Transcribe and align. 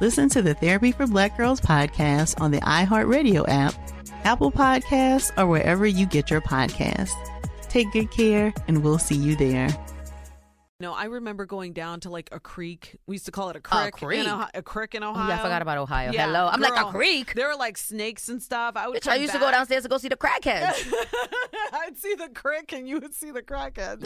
Listen 0.00 0.28
to 0.30 0.42
the 0.42 0.54
Therapy 0.54 0.92
for 0.92 1.06
Black 1.06 1.36
Girls 1.36 1.60
podcast 1.60 2.40
on 2.40 2.50
the 2.50 2.60
iHeartRadio 2.60 3.44
app, 3.48 3.74
Apple 4.24 4.50
Podcasts, 4.50 5.30
or 5.38 5.46
wherever 5.46 5.86
you 5.86 6.06
get 6.06 6.30
your 6.30 6.40
podcasts. 6.40 7.12
Take 7.68 7.92
good 7.92 8.10
care, 8.10 8.52
and 8.68 8.82
we'll 8.82 8.98
see 8.98 9.14
you 9.14 9.36
there. 9.36 9.68
No, 10.80 10.92
I 10.92 11.04
remember 11.04 11.46
going 11.46 11.72
down 11.72 12.00
to 12.00 12.10
like 12.10 12.28
a 12.32 12.40
creek. 12.40 12.96
We 13.06 13.14
used 13.14 13.26
to 13.26 13.32
call 13.32 13.48
it 13.50 13.56
a 13.56 13.60
creek. 13.60 13.92
creek? 13.92 14.20
In 14.20 14.26
Ohio, 14.26 14.48
a 14.54 14.62
creek 14.62 14.94
in 14.96 15.02
Oh, 15.04 15.10
Ohio. 15.10 15.28
yeah, 15.28 15.38
I 15.38 15.42
forgot 15.42 15.62
about 15.62 15.78
Ohio. 15.78 16.10
Yeah, 16.12 16.26
Hello. 16.26 16.48
I'm 16.48 16.60
like, 16.60 16.78
a 16.78 16.90
creek? 16.90 17.34
There 17.34 17.48
were 17.48 17.56
like 17.56 17.78
snakes 17.78 18.28
and 18.28 18.42
stuff. 18.42 18.76
I 18.76 18.88
would. 18.88 19.00
Bitch, 19.00 19.08
I 19.08 19.12
come 19.14 19.22
used 19.22 19.32
to 19.34 19.38
go 19.38 19.50
downstairs 19.50 19.84
to 19.84 19.88
go 19.88 19.98
see 19.98 20.08
the 20.08 20.16
crackheads. 20.16 20.92
I'd 21.72 21.96
see 21.96 22.14
the 22.16 22.28
crick 22.34 22.72
and 22.72 22.88
you 22.88 22.98
would 22.98 23.14
see 23.14 23.30
the 23.30 23.42
crackhead. 23.42 24.04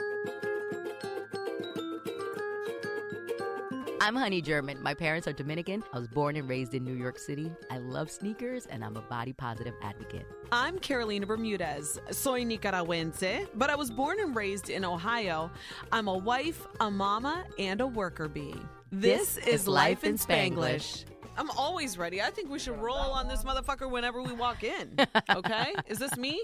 I'm 4.01 4.15
Honey 4.15 4.41
German. 4.41 4.81
My 4.81 4.95
parents 4.95 5.27
are 5.27 5.33
Dominican. 5.33 5.83
I 5.93 5.99
was 5.99 6.07
born 6.07 6.37
and 6.37 6.49
raised 6.49 6.73
in 6.73 6.85
New 6.85 6.95
York 6.95 7.19
City. 7.19 7.51
I 7.69 7.79
love 7.79 8.11
sneakers 8.11 8.67
and 8.67 8.85
I'm 8.85 8.97
a 8.97 9.01
body 9.01 9.33
positive 9.33 9.75
advocate. 9.83 10.25
I'm 10.53 10.79
Carolina 10.79 11.27
Bermudez. 11.27 11.99
Soy 12.13 12.45
Nicaragüense, 12.45 13.49
but 13.57 13.71
I 13.71 13.75
was 13.75 13.91
born 13.91 14.21
and 14.21 14.37
raised 14.37 14.71
in 14.71 14.85
Ohio. 14.85 15.51
I'm 15.91 16.07
a 16.07 16.17
wife, 16.17 16.65
a 16.79 16.89
mama, 16.89 17.45
and 17.59 17.81
a 17.81 17.87
worker 17.89 18.29
bee. 18.29 18.55
This, 18.93 19.37
is, 19.39 19.67
Life 19.67 20.05
in 20.05 20.15
Spanglish. 20.15 21.05
I'm 21.39 21.51
always 21.53 21.97
ready. 21.97 22.21
I 22.21 22.31
think 22.31 22.51
we 22.51 22.59
should 22.59 22.77
roll 22.81 22.97
on 22.99 23.29
this 23.29 23.45
motherfucker 23.45 23.89
whenever 23.89 24.21
we 24.23 24.33
walk 24.33 24.65
in. 24.65 24.97
Okay? 25.31 25.75
is 25.87 25.99
this 25.99 26.17
me? 26.17 26.43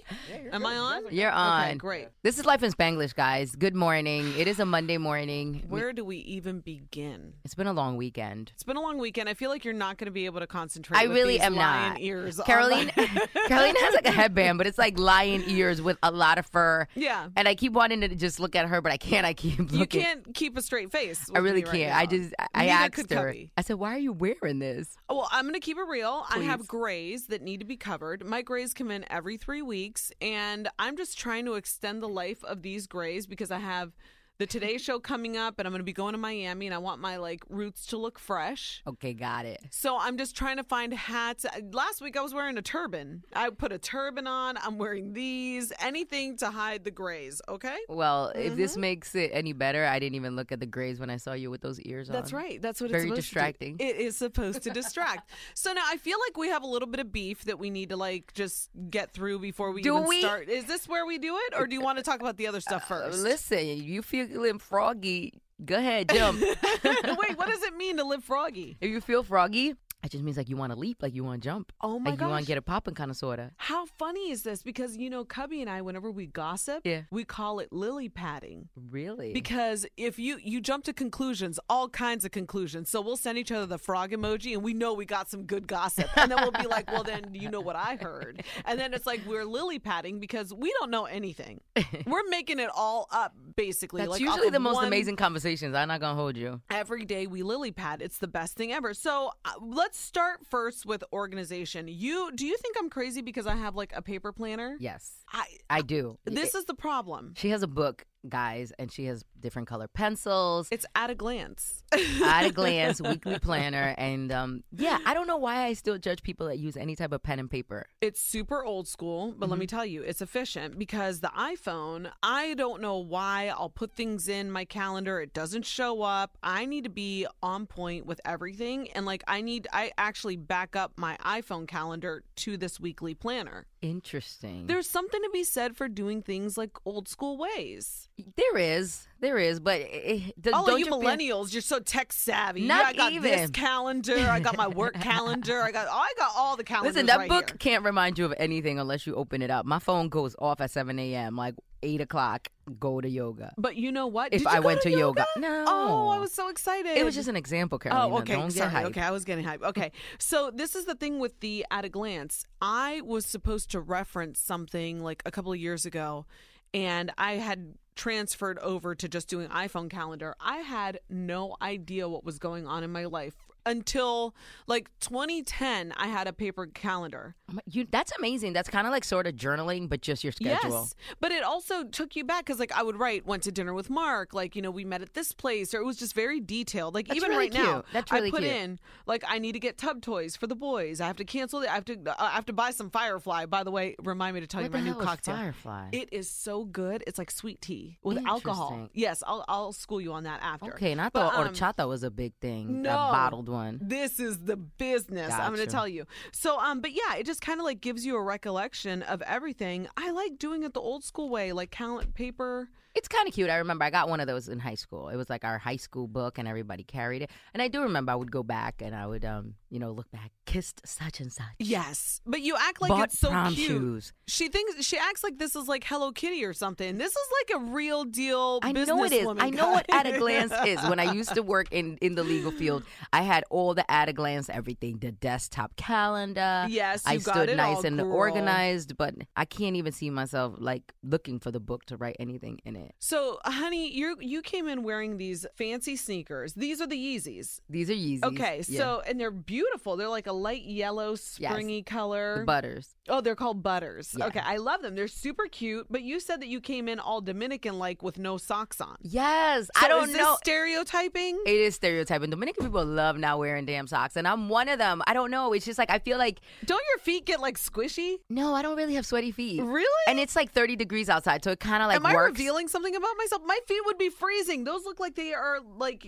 Am 0.52 0.64
I 0.64 0.76
on? 0.76 1.02
You're 1.10 1.30
on. 1.30 1.64
Okay, 1.68 1.74
great. 1.76 2.08
This 2.22 2.38
is 2.38 2.44
Life 2.46 2.62
in 2.62 2.70
Spanglish, 2.70 3.14
guys. 3.14 3.56
Good 3.56 3.74
morning. 3.74 4.32
It 4.38 4.46
is 4.46 4.60
a 4.60 4.64
Monday 4.64 4.98
morning. 4.98 5.64
Where 5.68 5.92
do 5.92 6.04
we 6.04 6.18
even 6.18 6.60
begin? 6.60 7.32
It's 7.44 7.54
been 7.54 7.66
a 7.66 7.72
long 7.72 7.96
weekend. 7.96 8.52
It's 8.54 8.62
been 8.62 8.76
a 8.76 8.80
long 8.80 8.98
weekend. 8.98 9.28
I 9.28 9.34
feel 9.34 9.50
like 9.50 9.64
you're 9.64 9.74
not 9.74 9.96
going 9.98 10.06
to 10.06 10.12
be 10.12 10.26
able 10.26 10.40
to 10.40 10.46
concentrate. 10.46 10.98
I 10.98 11.06
with 11.06 11.16
really 11.16 11.34
these 11.34 11.42
am 11.42 11.56
lion 11.56 11.92
not. 11.94 12.00
Ears 12.00 12.40
Caroline, 12.44 12.90
my- 12.96 13.26
Caroline 13.48 13.74
has 13.76 13.94
like 13.94 14.06
a 14.06 14.12
headband, 14.12 14.58
but 14.58 14.66
it's 14.66 14.78
like 14.78 14.98
lion 14.98 15.42
ears 15.48 15.80
with 15.82 15.96
a 16.02 16.10
lot 16.12 16.38
of 16.38 16.46
fur. 16.46 16.86
Yeah. 16.94 17.28
And 17.36 17.48
I 17.48 17.54
keep 17.54 17.72
wanting 17.72 18.00
to 18.02 18.08
just 18.14 18.38
look 18.38 18.54
at 18.54 18.68
her, 18.68 18.80
but 18.80 18.92
I 18.92 18.96
can't. 18.96 19.26
I 19.26 19.34
keep 19.34 19.58
looking. 19.58 19.78
You 19.80 19.86
can't 19.86 20.34
keep 20.34 20.56
a 20.56 20.62
straight 20.62 20.92
face. 20.92 21.28
I 21.34 21.38
really 21.38 21.62
can't. 21.62 21.94
I 21.96 22.06
just, 22.06 22.32
I 22.54 22.66
Neither 22.66 22.70
asked 22.84 22.92
could 22.94 23.10
her. 23.10 23.26
Cubby. 23.26 23.50
I 23.56 23.62
said, 23.62 23.76
"Why 23.76 23.94
are 23.94 23.98
you 23.98 24.12
wearing 24.12 24.58
this?" 24.60 24.83
Well, 25.08 25.28
I'm 25.30 25.44
going 25.44 25.54
to 25.54 25.60
keep 25.60 25.76
it 25.76 25.86
real. 25.88 26.24
I 26.30 26.40
have 26.40 26.66
grays 26.66 27.26
that 27.28 27.42
need 27.42 27.60
to 27.60 27.66
be 27.66 27.76
covered. 27.76 28.24
My 28.24 28.42
grays 28.42 28.74
come 28.74 28.90
in 28.90 29.04
every 29.10 29.36
three 29.36 29.62
weeks, 29.62 30.12
and 30.20 30.68
I'm 30.78 30.96
just 30.96 31.18
trying 31.18 31.44
to 31.46 31.54
extend 31.54 32.02
the 32.02 32.08
life 32.08 32.42
of 32.44 32.62
these 32.62 32.86
grays 32.86 33.26
because 33.26 33.50
I 33.50 33.58
have 33.58 33.92
the 34.38 34.46
Today 34.46 34.78
Show 34.78 34.98
coming 34.98 35.36
up, 35.36 35.58
and 35.58 35.66
I'm 35.68 35.72
going 35.72 35.78
to 35.80 35.84
be 35.84 35.92
going 35.92 36.12
to 36.12 36.18
Miami, 36.18 36.66
and 36.66 36.74
I 36.74 36.78
want 36.78 37.00
my 37.00 37.16
like 37.18 37.42
roots 37.48 37.86
to 37.86 37.96
look 37.96 38.18
fresh. 38.18 38.82
Okay, 38.86 39.14
got 39.14 39.44
it. 39.46 39.60
So 39.70 39.96
I'm 39.98 40.18
just 40.18 40.36
trying 40.36 40.56
to 40.56 40.64
find 40.64 40.92
hats. 40.92 41.46
Last 41.72 42.00
week 42.02 42.16
I 42.16 42.20
was 42.20 42.34
wearing 42.34 42.58
a 42.58 42.62
turban. 42.62 43.22
I 43.32 43.50
put 43.50 43.70
a 43.72 43.78
turban 43.78 44.26
on. 44.26 44.56
I'm 44.56 44.76
wearing 44.78 45.12
these. 45.12 45.72
Anything 45.80 46.36
to 46.38 46.50
hide 46.50 46.82
the 46.84 46.90
grays. 46.90 47.40
Okay. 47.48 47.76
Well, 47.88 48.32
if 48.34 48.44
Mm-hmm. 48.54 48.56
this 48.56 48.76
makes 48.76 49.14
it 49.14 49.30
any 49.32 49.52
better, 49.52 49.84
I 49.84 49.98
didn't 49.98 50.14
even 50.16 50.36
look 50.36 50.52
at 50.52 50.60
the 50.60 50.66
grays 50.66 50.98
when 51.00 51.10
I 51.10 51.16
saw 51.16 51.32
you 51.32 51.50
with 51.50 51.60
those 51.60 51.80
ears 51.80 52.08
on. 52.10 52.14
That's 52.14 52.32
right. 52.32 52.60
That's 52.60 52.80
what 52.80 52.90
Very 52.90 53.02
it's 53.04 53.08
supposed 53.10 53.22
distracting. 53.22 53.76
It 53.78 53.96
is 53.96 54.16
supposed 54.16 54.62
to 54.62 54.70
distract. 54.70 55.30
so 55.54 55.72
now 55.72 55.82
I 55.86 55.96
feel 55.96 56.18
like 56.26 56.36
we 56.36 56.48
have 56.48 56.62
a 56.62 56.66
little 56.66 56.88
bit 56.88 57.00
of 57.00 57.12
beef 57.12 57.44
that 57.44 57.58
we 57.58 57.70
need 57.70 57.88
to 57.90 57.96
like 57.96 58.32
just 58.34 58.70
get 58.90 59.12
through 59.12 59.38
before 59.38 59.70
we 59.72 59.82
Do 59.82 59.96
even 59.96 60.08
we? 60.08 60.20
start. 60.20 60.48
Is 60.48 60.64
this 60.64 60.88
where 60.88 61.06
we 61.06 61.18
do 61.18 61.36
it, 61.36 61.54
or 61.56 61.66
do 61.66 61.74
you 61.74 61.80
want 61.80 61.98
to 61.98 62.04
talk 62.04 62.20
about 62.20 62.36
the 62.36 62.46
other 62.46 62.60
stuff 62.60 62.82
Uh, 62.90 63.02
first? 63.10 63.18
listen, 63.22 63.66
you 63.66 64.02
feeling 64.28 64.58
froggy? 64.58 65.34
Go 65.64 65.76
ahead, 65.76 66.08
jump. 66.14 66.40
Wait, 66.40 67.38
what 67.38 67.48
does 67.48 67.62
it 67.62 67.76
mean 67.76 67.96
to 67.98 68.04
live 68.04 68.24
froggy? 68.24 68.76
if 68.80 68.90
you 68.90 69.00
feel 69.00 69.22
froggy, 69.22 69.74
it 70.04 70.10
just 70.10 70.22
means 70.22 70.36
like 70.36 70.48
you 70.48 70.56
want 70.56 70.72
to 70.72 70.78
leap, 70.78 71.02
like 71.02 71.14
you 71.14 71.24
want 71.24 71.42
to 71.42 71.48
jump. 71.48 71.72
Oh 71.80 71.98
my 71.98 72.10
god. 72.10 72.12
like 72.12 72.20
you 72.20 72.30
want 72.30 72.44
to 72.44 72.46
get 72.46 72.58
it 72.58 72.62
popping, 72.66 72.94
kind 72.94 73.10
of, 73.10 73.16
sorta. 73.16 73.50
How 73.56 73.86
funny 73.86 74.30
is 74.30 74.42
this? 74.42 74.62
Because 74.62 74.96
you 74.96 75.08
know, 75.10 75.24
Cubby 75.24 75.60
and 75.60 75.70
I, 75.70 75.80
whenever 75.82 76.10
we 76.10 76.26
gossip, 76.26 76.82
Yeah. 76.84 77.02
we 77.10 77.24
call 77.24 77.58
it 77.58 77.72
lily 77.72 78.08
padding. 78.08 78.68
Really? 78.90 79.32
Because 79.32 79.86
if 79.96 80.18
you 80.18 80.38
you 80.42 80.60
jump 80.60 80.84
to 80.84 80.92
conclusions, 80.92 81.58
all 81.68 81.88
kinds 81.88 82.24
of 82.24 82.30
conclusions. 82.30 82.90
So 82.90 83.00
we'll 83.00 83.16
send 83.16 83.38
each 83.38 83.50
other 83.50 83.66
the 83.66 83.78
frog 83.78 84.10
emoji, 84.12 84.52
and 84.54 84.62
we 84.62 84.74
know 84.74 84.92
we 84.94 85.06
got 85.06 85.30
some 85.30 85.44
good 85.44 85.66
gossip, 85.66 86.08
and 86.16 86.30
then 86.30 86.38
we'll 86.42 86.52
be 86.52 86.66
like, 86.68 86.90
"Well, 86.90 87.02
then 87.02 87.32
you 87.32 87.50
know 87.50 87.60
what 87.60 87.76
I 87.76 87.96
heard," 87.96 88.42
and 88.66 88.78
then 88.78 88.92
it's 88.94 89.06
like 89.06 89.22
we're 89.26 89.44
lily 89.44 89.78
padding 89.78 90.20
because 90.20 90.52
we 90.52 90.72
don't 90.80 90.90
know 90.90 91.04
anything. 91.06 91.60
We're 92.06 92.28
making 92.28 92.58
it 92.60 92.68
all 92.74 93.08
up, 93.10 93.34
basically. 93.56 94.00
That's 94.02 94.10
like 94.12 94.20
usually 94.20 94.50
the 94.50 94.60
most 94.60 94.82
amazing 94.82 95.16
conversations. 95.16 95.74
I'm 95.74 95.88
not 95.88 96.00
gonna 96.00 96.14
hold 96.14 96.36
you. 96.36 96.60
Every 96.70 97.04
day 97.04 97.26
we 97.26 97.42
lily 97.42 97.72
pad. 97.72 98.02
It's 98.02 98.18
the 98.18 98.28
best 98.28 98.56
thing 98.56 98.72
ever. 98.72 98.92
So 98.94 99.30
uh, 99.44 99.52
let's 99.60 99.93
start 99.94 100.40
first 100.50 100.84
with 100.86 101.04
organization. 101.12 101.86
You 101.88 102.30
do 102.34 102.46
you 102.46 102.56
think 102.56 102.76
I'm 102.78 102.90
crazy 102.90 103.22
because 103.22 103.46
I 103.46 103.56
have 103.56 103.74
like 103.74 103.92
a 103.94 104.02
paper 104.02 104.32
planner? 104.32 104.76
Yes, 104.80 105.22
I 105.32 105.44
I 105.70 105.82
do. 105.82 106.18
this 106.24 106.54
is 106.54 106.64
the 106.64 106.74
problem. 106.74 107.34
She 107.36 107.50
has 107.50 107.62
a 107.62 107.68
book, 107.68 108.04
guys, 108.28 108.72
and 108.78 108.90
she 108.92 109.04
has 109.06 109.24
different 109.38 109.68
color 109.68 109.88
pencils. 109.88 110.68
It's 110.70 110.86
at 110.94 111.10
a 111.10 111.14
glance. 111.14 111.82
at 112.24 112.46
a 112.46 112.50
glance 112.52 113.00
weekly 113.00 113.38
planner 113.38 113.94
and 113.98 114.32
um 114.32 114.64
yeah 114.72 114.98
i 115.06 115.14
don't 115.14 115.26
know 115.28 115.36
why 115.36 115.64
i 115.64 115.74
still 115.74 115.96
judge 115.96 116.22
people 116.24 116.46
that 116.48 116.58
use 116.58 116.76
any 116.76 116.96
type 116.96 117.12
of 117.12 117.22
pen 117.22 117.38
and 117.38 117.48
paper 117.50 117.86
It's 118.00 118.20
super 118.20 118.64
old 118.64 118.88
school, 118.88 119.32
but 119.36 119.44
Mm-hmm. 119.44 119.50
let 119.50 119.58
me 119.60 119.66
tell 119.66 119.84
you, 119.86 120.02
it's 120.02 120.20
efficient 120.22 120.78
because 120.78 121.20
the 121.20 121.30
iPhone, 121.36 122.10
I 122.22 122.54
don't 122.54 122.80
know 122.80 122.98
why 122.98 123.52
I'll 123.56 123.68
put 123.68 123.92
things 123.92 124.26
in 124.28 124.50
my 124.50 124.64
calendar. 124.64 125.20
It 125.20 125.32
doesn't 125.34 125.66
show 125.66 126.02
up. 126.02 126.36
I 126.42 126.64
need 126.64 126.84
to 126.84 126.90
be 126.90 127.26
on 127.42 127.66
point 127.66 128.06
with 128.06 128.20
everything. 128.24 128.90
And 128.92 129.04
like, 129.06 129.22
I 129.28 129.40
need, 129.42 129.68
I 129.72 129.92
actually 129.98 130.36
back 130.36 130.74
up 130.74 130.92
my 130.96 131.16
iPhone 131.24 131.68
calendar 131.68 132.24
to 132.36 132.56
this 132.56 132.80
weekly 132.80 133.14
planner. 133.14 133.66
Interesting 133.90 134.66
There's 134.66 134.88
something 134.88 135.20
to 135.22 135.30
be 135.32 135.44
said 135.44 135.76
for 135.76 135.88
doing 135.88 136.22
things 136.22 136.56
like 136.56 136.70
old 136.84 137.08
school 137.08 137.36
ways. 137.36 138.08
there 138.36 138.56
is 138.56 139.06
there 139.20 139.38
is 139.38 139.58
but 139.60 139.80
eh, 139.80 139.84
eh, 139.84 139.86
it, 139.86 140.34
it- 140.46 140.52
All 140.54 140.64
don't 140.66 140.74
of 140.74 140.78
you 140.80 140.84
feel- 140.86 141.00
millennials, 141.00 141.52
you're 141.52 141.62
so 141.62 141.78
tech 141.80 142.12
savvy. 142.12 142.62
Not 142.66 142.82
yeah, 142.82 142.88
I 142.88 143.10
got 143.10 143.22
this 143.22 143.40
even. 143.40 143.52
calendar. 143.52 144.16
I 144.28 144.40
got 144.40 144.56
my 144.56 144.68
work 144.68 144.94
calendar. 144.94 145.62
I 145.62 145.72
got, 145.72 145.86
I 145.90 146.12
got 146.18 146.30
all 146.36 146.56
the 146.56 146.64
calendars. 146.72 146.94
listen 146.94 147.06
that 147.06 147.18
right 147.18 147.28
book 147.28 147.50
here. 147.50 147.56
can't 147.58 147.84
remind 147.84 148.18
you 148.18 148.24
of 148.26 148.34
anything 148.38 148.78
unless 148.78 149.06
you 149.06 149.14
open 149.14 149.42
it 149.42 149.50
up 149.50 149.64
my 149.66 149.78
phone 149.78 150.08
goes 150.08 150.34
off 150.38 150.60
at 150.60 150.70
7 150.70 150.98
a.m 150.98 151.36
like 151.36 151.54
eight 151.84 152.00
o'clock, 152.00 152.48
go 152.80 153.00
to 153.00 153.08
yoga. 153.08 153.52
But 153.56 153.76
you 153.76 153.92
know 153.92 154.06
what? 154.06 154.32
If 154.32 154.42
Did 154.42 154.50
you 154.50 154.56
I 154.56 154.60
went 154.60 154.80
to 154.82 154.90
yoga. 154.90 155.26
No. 155.36 155.48
No. 155.48 155.64
Oh, 155.66 156.08
I 156.08 156.18
was 156.18 156.32
so 156.32 156.48
excited. 156.48 156.96
It 156.96 157.04
was 157.04 157.14
just 157.14 157.28
an 157.28 157.36
example, 157.36 157.78
Carolina. 157.78 158.14
Oh, 158.14 158.18
okay. 158.18 158.32
Don't 158.34 158.50
Sorry. 158.50 158.70
get 158.70 158.82
hyped. 158.82 158.86
Okay, 158.86 159.00
I 159.02 159.10
was 159.10 159.24
getting 159.24 159.44
hype. 159.44 159.62
Okay, 159.62 159.92
so 160.18 160.50
this 160.52 160.74
is 160.74 160.86
the 160.86 160.94
thing 160.94 161.18
with 161.20 161.38
the 161.40 161.64
at 161.70 161.84
a 161.84 161.88
glance. 161.88 162.46
I 162.60 163.02
was 163.02 163.26
supposed 163.26 163.70
to 163.72 163.80
reference 163.80 164.40
something 164.40 165.02
like 165.02 165.22
a 165.26 165.30
couple 165.30 165.52
of 165.52 165.58
years 165.58 165.84
ago, 165.84 166.26
and 166.72 167.12
I 167.18 167.34
had 167.34 167.74
transferred 167.94 168.58
over 168.58 168.94
to 168.94 169.08
just 169.08 169.28
doing 169.28 169.48
iPhone 169.48 169.88
calendar. 169.88 170.34
I 170.40 170.58
had 170.58 170.98
no 171.08 171.56
idea 171.62 172.08
what 172.08 172.24
was 172.24 172.38
going 172.38 172.66
on 172.66 172.82
in 172.82 172.90
my 172.90 173.04
life 173.04 173.36
until 173.66 174.34
like 174.66 174.90
2010. 175.00 175.92
I 175.96 176.06
had 176.08 176.26
a 176.26 176.32
paper 176.32 176.66
calendar. 176.66 177.34
Oh 177.52 177.58
You, 177.66 177.86
that's 177.90 178.12
amazing. 178.18 178.52
That's 178.52 178.68
kind 178.68 178.86
of 178.86 178.92
like 178.92 179.04
sort 179.04 179.26
of 179.26 179.34
journaling, 179.34 179.88
but 179.88 180.00
just 180.00 180.24
your 180.24 180.32
schedule. 180.32 180.70
Yes, 180.70 180.94
but 181.20 181.30
it 181.32 181.42
also 181.44 181.84
took 181.84 182.16
you 182.16 182.24
back 182.24 182.44
because, 182.46 182.58
like, 182.58 182.72
I 182.72 182.82
would 182.82 182.96
write, 182.98 183.26
went 183.26 183.42
to 183.44 183.52
dinner 183.52 183.74
with 183.74 183.90
Mark, 183.90 184.34
like, 184.34 184.56
you 184.56 184.62
know, 184.62 184.70
we 184.70 184.84
met 184.84 185.02
at 185.02 185.14
this 185.14 185.32
place, 185.32 185.74
or 185.74 185.78
it 185.78 185.84
was 185.84 185.96
just 185.96 186.14
very 186.14 186.40
detailed. 186.40 186.94
Like, 186.94 187.08
That's 187.08 187.16
even 187.18 187.30
really 187.30 187.44
right 187.44 187.52
now, 187.52 187.72
cute. 187.72 187.84
That's 187.92 188.12
I 188.12 188.30
put 188.30 188.40
cute. 188.40 188.52
in, 188.52 188.78
like, 189.06 189.24
I 189.28 189.38
need 189.38 189.52
to 189.52 189.58
get 189.60 189.78
tub 189.78 190.00
toys 190.02 190.36
for 190.36 190.46
the 190.46 190.56
boys. 190.56 191.00
I 191.00 191.06
have 191.06 191.16
to 191.16 191.24
cancel 191.24 191.60
it. 191.62 191.68
I 191.68 191.74
have 191.74 191.84
to, 191.86 191.98
uh, 192.06 192.14
I 192.18 192.30
have 192.30 192.46
to 192.46 192.52
buy 192.52 192.70
some 192.70 192.90
Firefly. 192.90 193.46
By 193.46 193.62
the 193.64 193.70
way, 193.70 193.94
remind 194.02 194.34
me 194.34 194.40
to 194.40 194.46
tell 194.46 194.62
What 194.62 194.66
you 194.66 194.70
my 194.72 194.80
the 194.80 194.94
new 194.94 194.94
cocktail. 195.04 195.36
Firefly? 195.36 195.90
It 195.92 196.08
is 196.12 196.28
so 196.30 196.64
good. 196.64 197.04
It's 197.06 197.18
like 197.18 197.30
sweet 197.30 197.60
tea 197.60 197.98
with 198.02 198.24
alcohol. 198.26 198.88
Yes, 198.94 199.22
I'll, 199.26 199.44
I'll 199.48 199.72
school 199.72 200.00
you 200.00 200.12
on 200.12 200.24
that 200.24 200.40
after. 200.42 200.72
Okay, 200.74 200.92
and 200.92 201.00
I 201.00 201.08
But, 201.10 201.34
um, 201.34 201.48
horchata 201.48 201.86
was 201.88 202.02
a 202.02 202.10
big 202.10 202.32
thing. 202.40 202.82
no, 202.82 202.88
That 202.90 202.96
bottled 202.96 203.48
one. 203.54 203.78
This 203.80 204.20
is 204.20 204.38
the 204.44 204.56
business. 204.56 205.32
I'm 205.32 205.54
going 205.54 205.66
to 205.66 205.72
tell 205.72 205.88
you. 205.88 206.06
So, 206.32 206.58
um, 206.58 206.80
but 206.80 206.92
yeah, 206.92 207.16
it 207.16 207.24
just 207.26 207.40
kind 207.40 207.60
of 207.60 207.64
like 207.64 207.80
gives 207.80 208.04
you 208.04 208.16
a 208.16 208.22
recollection 208.22 209.02
of 209.02 209.22
everything. 209.22 209.88
I 209.96 210.10
like 210.10 210.38
doing 210.38 210.62
it 210.62 210.74
the 210.74 210.80
old 210.80 211.04
school 211.04 211.30
way, 211.30 211.52
like 211.52 211.70
count 211.70 212.14
paper. 212.14 212.68
It's 212.94 213.08
kind 213.08 213.26
of 213.26 213.34
cute. 213.34 213.50
I 213.50 213.56
remember 213.56 213.84
I 213.84 213.90
got 213.90 214.08
one 214.08 214.20
of 214.20 214.26
those 214.26 214.48
in 214.48 214.60
high 214.60 214.76
school. 214.76 215.08
It 215.08 215.16
was 215.16 215.28
like 215.28 215.44
our 215.44 215.58
high 215.58 215.76
school 215.76 216.06
book, 216.06 216.38
and 216.38 216.46
everybody 216.46 216.84
carried 216.84 217.22
it. 217.22 217.30
And 217.52 217.60
I 217.62 217.68
do 217.68 217.82
remember 217.82 218.12
I 218.12 218.14
would 218.14 218.30
go 218.30 218.42
back 218.44 218.80
and 218.80 218.94
I 218.94 219.06
would, 219.06 219.24
um, 219.24 219.54
you 219.68 219.80
know, 219.80 219.90
look 219.90 220.10
back, 220.12 220.30
kissed 220.46 220.80
such 220.86 221.18
and 221.20 221.32
such. 221.32 221.46
Yes, 221.58 222.20
but 222.24 222.40
you 222.40 222.54
act 222.56 222.80
like 222.80 222.90
Bought 222.90 223.04
it's 223.08 223.18
so 223.18 223.30
prom 223.30 223.52
cute. 223.52 223.66
shoes. 223.66 224.12
She 224.28 224.48
thinks 224.48 224.84
she 224.84 224.96
acts 224.96 225.24
like 225.24 225.38
this 225.38 225.56
is 225.56 225.66
like 225.66 225.82
Hello 225.84 226.12
Kitty 226.12 226.44
or 226.44 226.52
something. 226.52 226.96
This 226.98 227.10
is 227.10 227.28
like 227.40 227.60
a 227.60 227.64
real 227.72 228.04
deal. 228.04 228.60
I 228.62 228.70
know 228.70 229.02
it 229.02 229.12
is. 229.12 229.26
I 229.38 229.50
know 229.50 229.70
what 229.72 229.86
at 229.92 230.06
a 230.06 230.16
glance 230.18 230.52
is. 230.64 230.80
When 230.88 231.00
I 231.00 231.12
used 231.12 231.34
to 231.34 231.42
work 231.42 231.66
in 231.72 231.98
in 232.00 232.14
the 232.14 232.22
legal 232.22 232.52
field, 232.52 232.84
I 233.12 233.22
had 233.22 233.42
all 233.50 233.74
the 233.74 233.90
at 233.90 234.08
a 234.08 234.12
glance 234.12 234.48
everything, 234.48 234.98
the 234.98 235.10
desktop 235.10 235.74
calendar. 235.76 236.66
Yes, 236.68 237.02
I 237.06 237.18
stood 237.18 237.56
nice 237.56 237.78
all, 237.78 237.86
and 237.86 237.98
girl. 237.98 238.12
organized, 238.12 238.96
but 238.96 239.14
I 239.34 239.44
can't 239.44 239.74
even 239.76 239.92
see 239.92 240.10
myself 240.10 240.54
like 240.58 240.92
looking 241.02 241.40
for 241.40 241.50
the 241.50 241.60
book 241.60 241.84
to 241.86 241.96
write 241.96 242.16
anything 242.20 242.60
in 242.64 242.76
it. 242.76 242.83
So, 242.98 243.38
honey, 243.44 243.90
you 243.92 244.16
you 244.20 244.42
came 244.42 244.68
in 244.68 244.82
wearing 244.82 245.16
these 245.16 245.46
fancy 245.56 245.96
sneakers. 245.96 246.54
These 246.54 246.80
are 246.80 246.86
the 246.86 246.96
Yeezys. 246.96 247.60
These 247.68 247.90
are 247.90 247.94
Yeezys. 247.94 248.24
Okay, 248.24 248.62
Yeah. 248.68 248.78
so 248.80 249.02
and 249.06 249.18
they're 249.20 249.30
beautiful. 249.30 249.96
They're 249.96 250.08
like 250.08 250.26
a 250.26 250.32
light 250.32 250.62
yellow, 250.64 251.14
springy 251.14 251.82
color. 251.82 252.38
the 252.40 252.44
butters. 252.44 252.96
Oh, 253.08 253.20
they're 253.20 253.34
called 253.36 253.62
butters. 253.62 254.14
Yeah. 254.18 254.26
Okay, 254.26 254.40
I 254.40 254.56
love 254.56 254.80
them. 254.82 254.94
They're 254.94 255.08
super 255.08 255.46
cute. 255.46 255.86
But 255.90 256.02
you 256.02 256.20
said 256.20 256.40
that 256.40 256.48
you 256.48 256.60
came 256.60 256.88
in 256.88 256.98
all 257.00 257.20
Dominican 257.20 257.78
like 257.78 258.02
with 258.02 258.18
no 258.18 258.38
socks 258.38 258.80
on. 258.80 258.96
Yes, 259.02 259.66
So 259.78 259.84
I 259.84 259.88
don't 259.88 260.04
is 260.08 260.14
this 260.14 260.18
know. 260.22 260.36
stereotyping. 260.42 261.40
It 261.46 261.54
is 261.56 261.74
stereotyping. 261.74 262.30
Dominican 262.30 262.64
people 262.64 262.84
love 262.84 263.18
not 263.18 263.38
wearing 263.38 263.64
damn 263.66 263.86
socks, 263.86 264.16
and 264.16 264.26
I'm 264.26 264.48
one 264.48 264.68
of 264.68 264.78
them. 264.78 265.02
I 265.06 265.12
don't 265.14 265.30
know. 265.30 265.52
It's 265.52 265.64
just 265.66 265.78
like 265.78 265.90
I 265.90 265.98
feel 265.98 266.18
like 266.18 266.40
Don't 266.64 266.82
your 266.90 266.98
feet 266.98 267.26
get 267.26 267.40
like 267.40 267.58
squishy? 267.58 268.16
no, 268.30 268.54
I 268.54 268.62
don't 268.62 268.76
really 268.76 268.94
have 268.94 269.06
sweaty 269.06 269.30
feet. 269.32 269.62
Really? 269.62 269.86
And 270.08 270.18
it's 270.18 270.34
like 270.36 270.52
30 270.52 270.76
degrees 270.76 271.08
outside, 271.08 271.44
so 271.44 271.50
it 271.52 271.60
kind 271.60 271.82
of 271.82 271.88
like 271.88 271.96
Am 271.96 272.06
I 272.06 272.14
works. 272.14 272.38
revealing 272.38 272.68
something 272.74 272.94
about 273.02 273.14
myself? 273.22 273.42
My 273.54 273.58
feet 273.68 273.82
would 273.86 273.98
be 274.06 274.10
freezing. 274.22 274.64
Those 274.70 274.82
look 274.88 274.98
like 275.04 275.14
they 275.22 275.32
are 275.32 275.58
like 275.84 276.02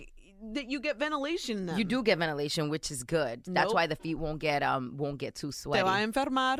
that 0.55 0.65
you 0.71 0.79
get 0.87 0.95
ventilation 1.05 1.55
in 1.59 1.65
them. 1.67 1.77
You 1.79 1.85
do 1.95 1.99
get 2.09 2.15
ventilation, 2.23 2.63
which 2.73 2.87
is 2.95 3.01
good. 3.17 3.35
That's 3.45 3.67
Nope. 3.69 3.73
why 3.77 3.85
the 3.87 3.95
feet 4.03 4.15
won't 4.25 4.39
get 4.49 4.59
um 4.71 4.83
won't 5.01 5.17
get 5.25 5.31
too 5.41 5.51
Te 5.51 5.59
sweaty. 5.61 5.83
va 5.83 5.95
a 5.97 6.05
enfermar. 6.07 6.57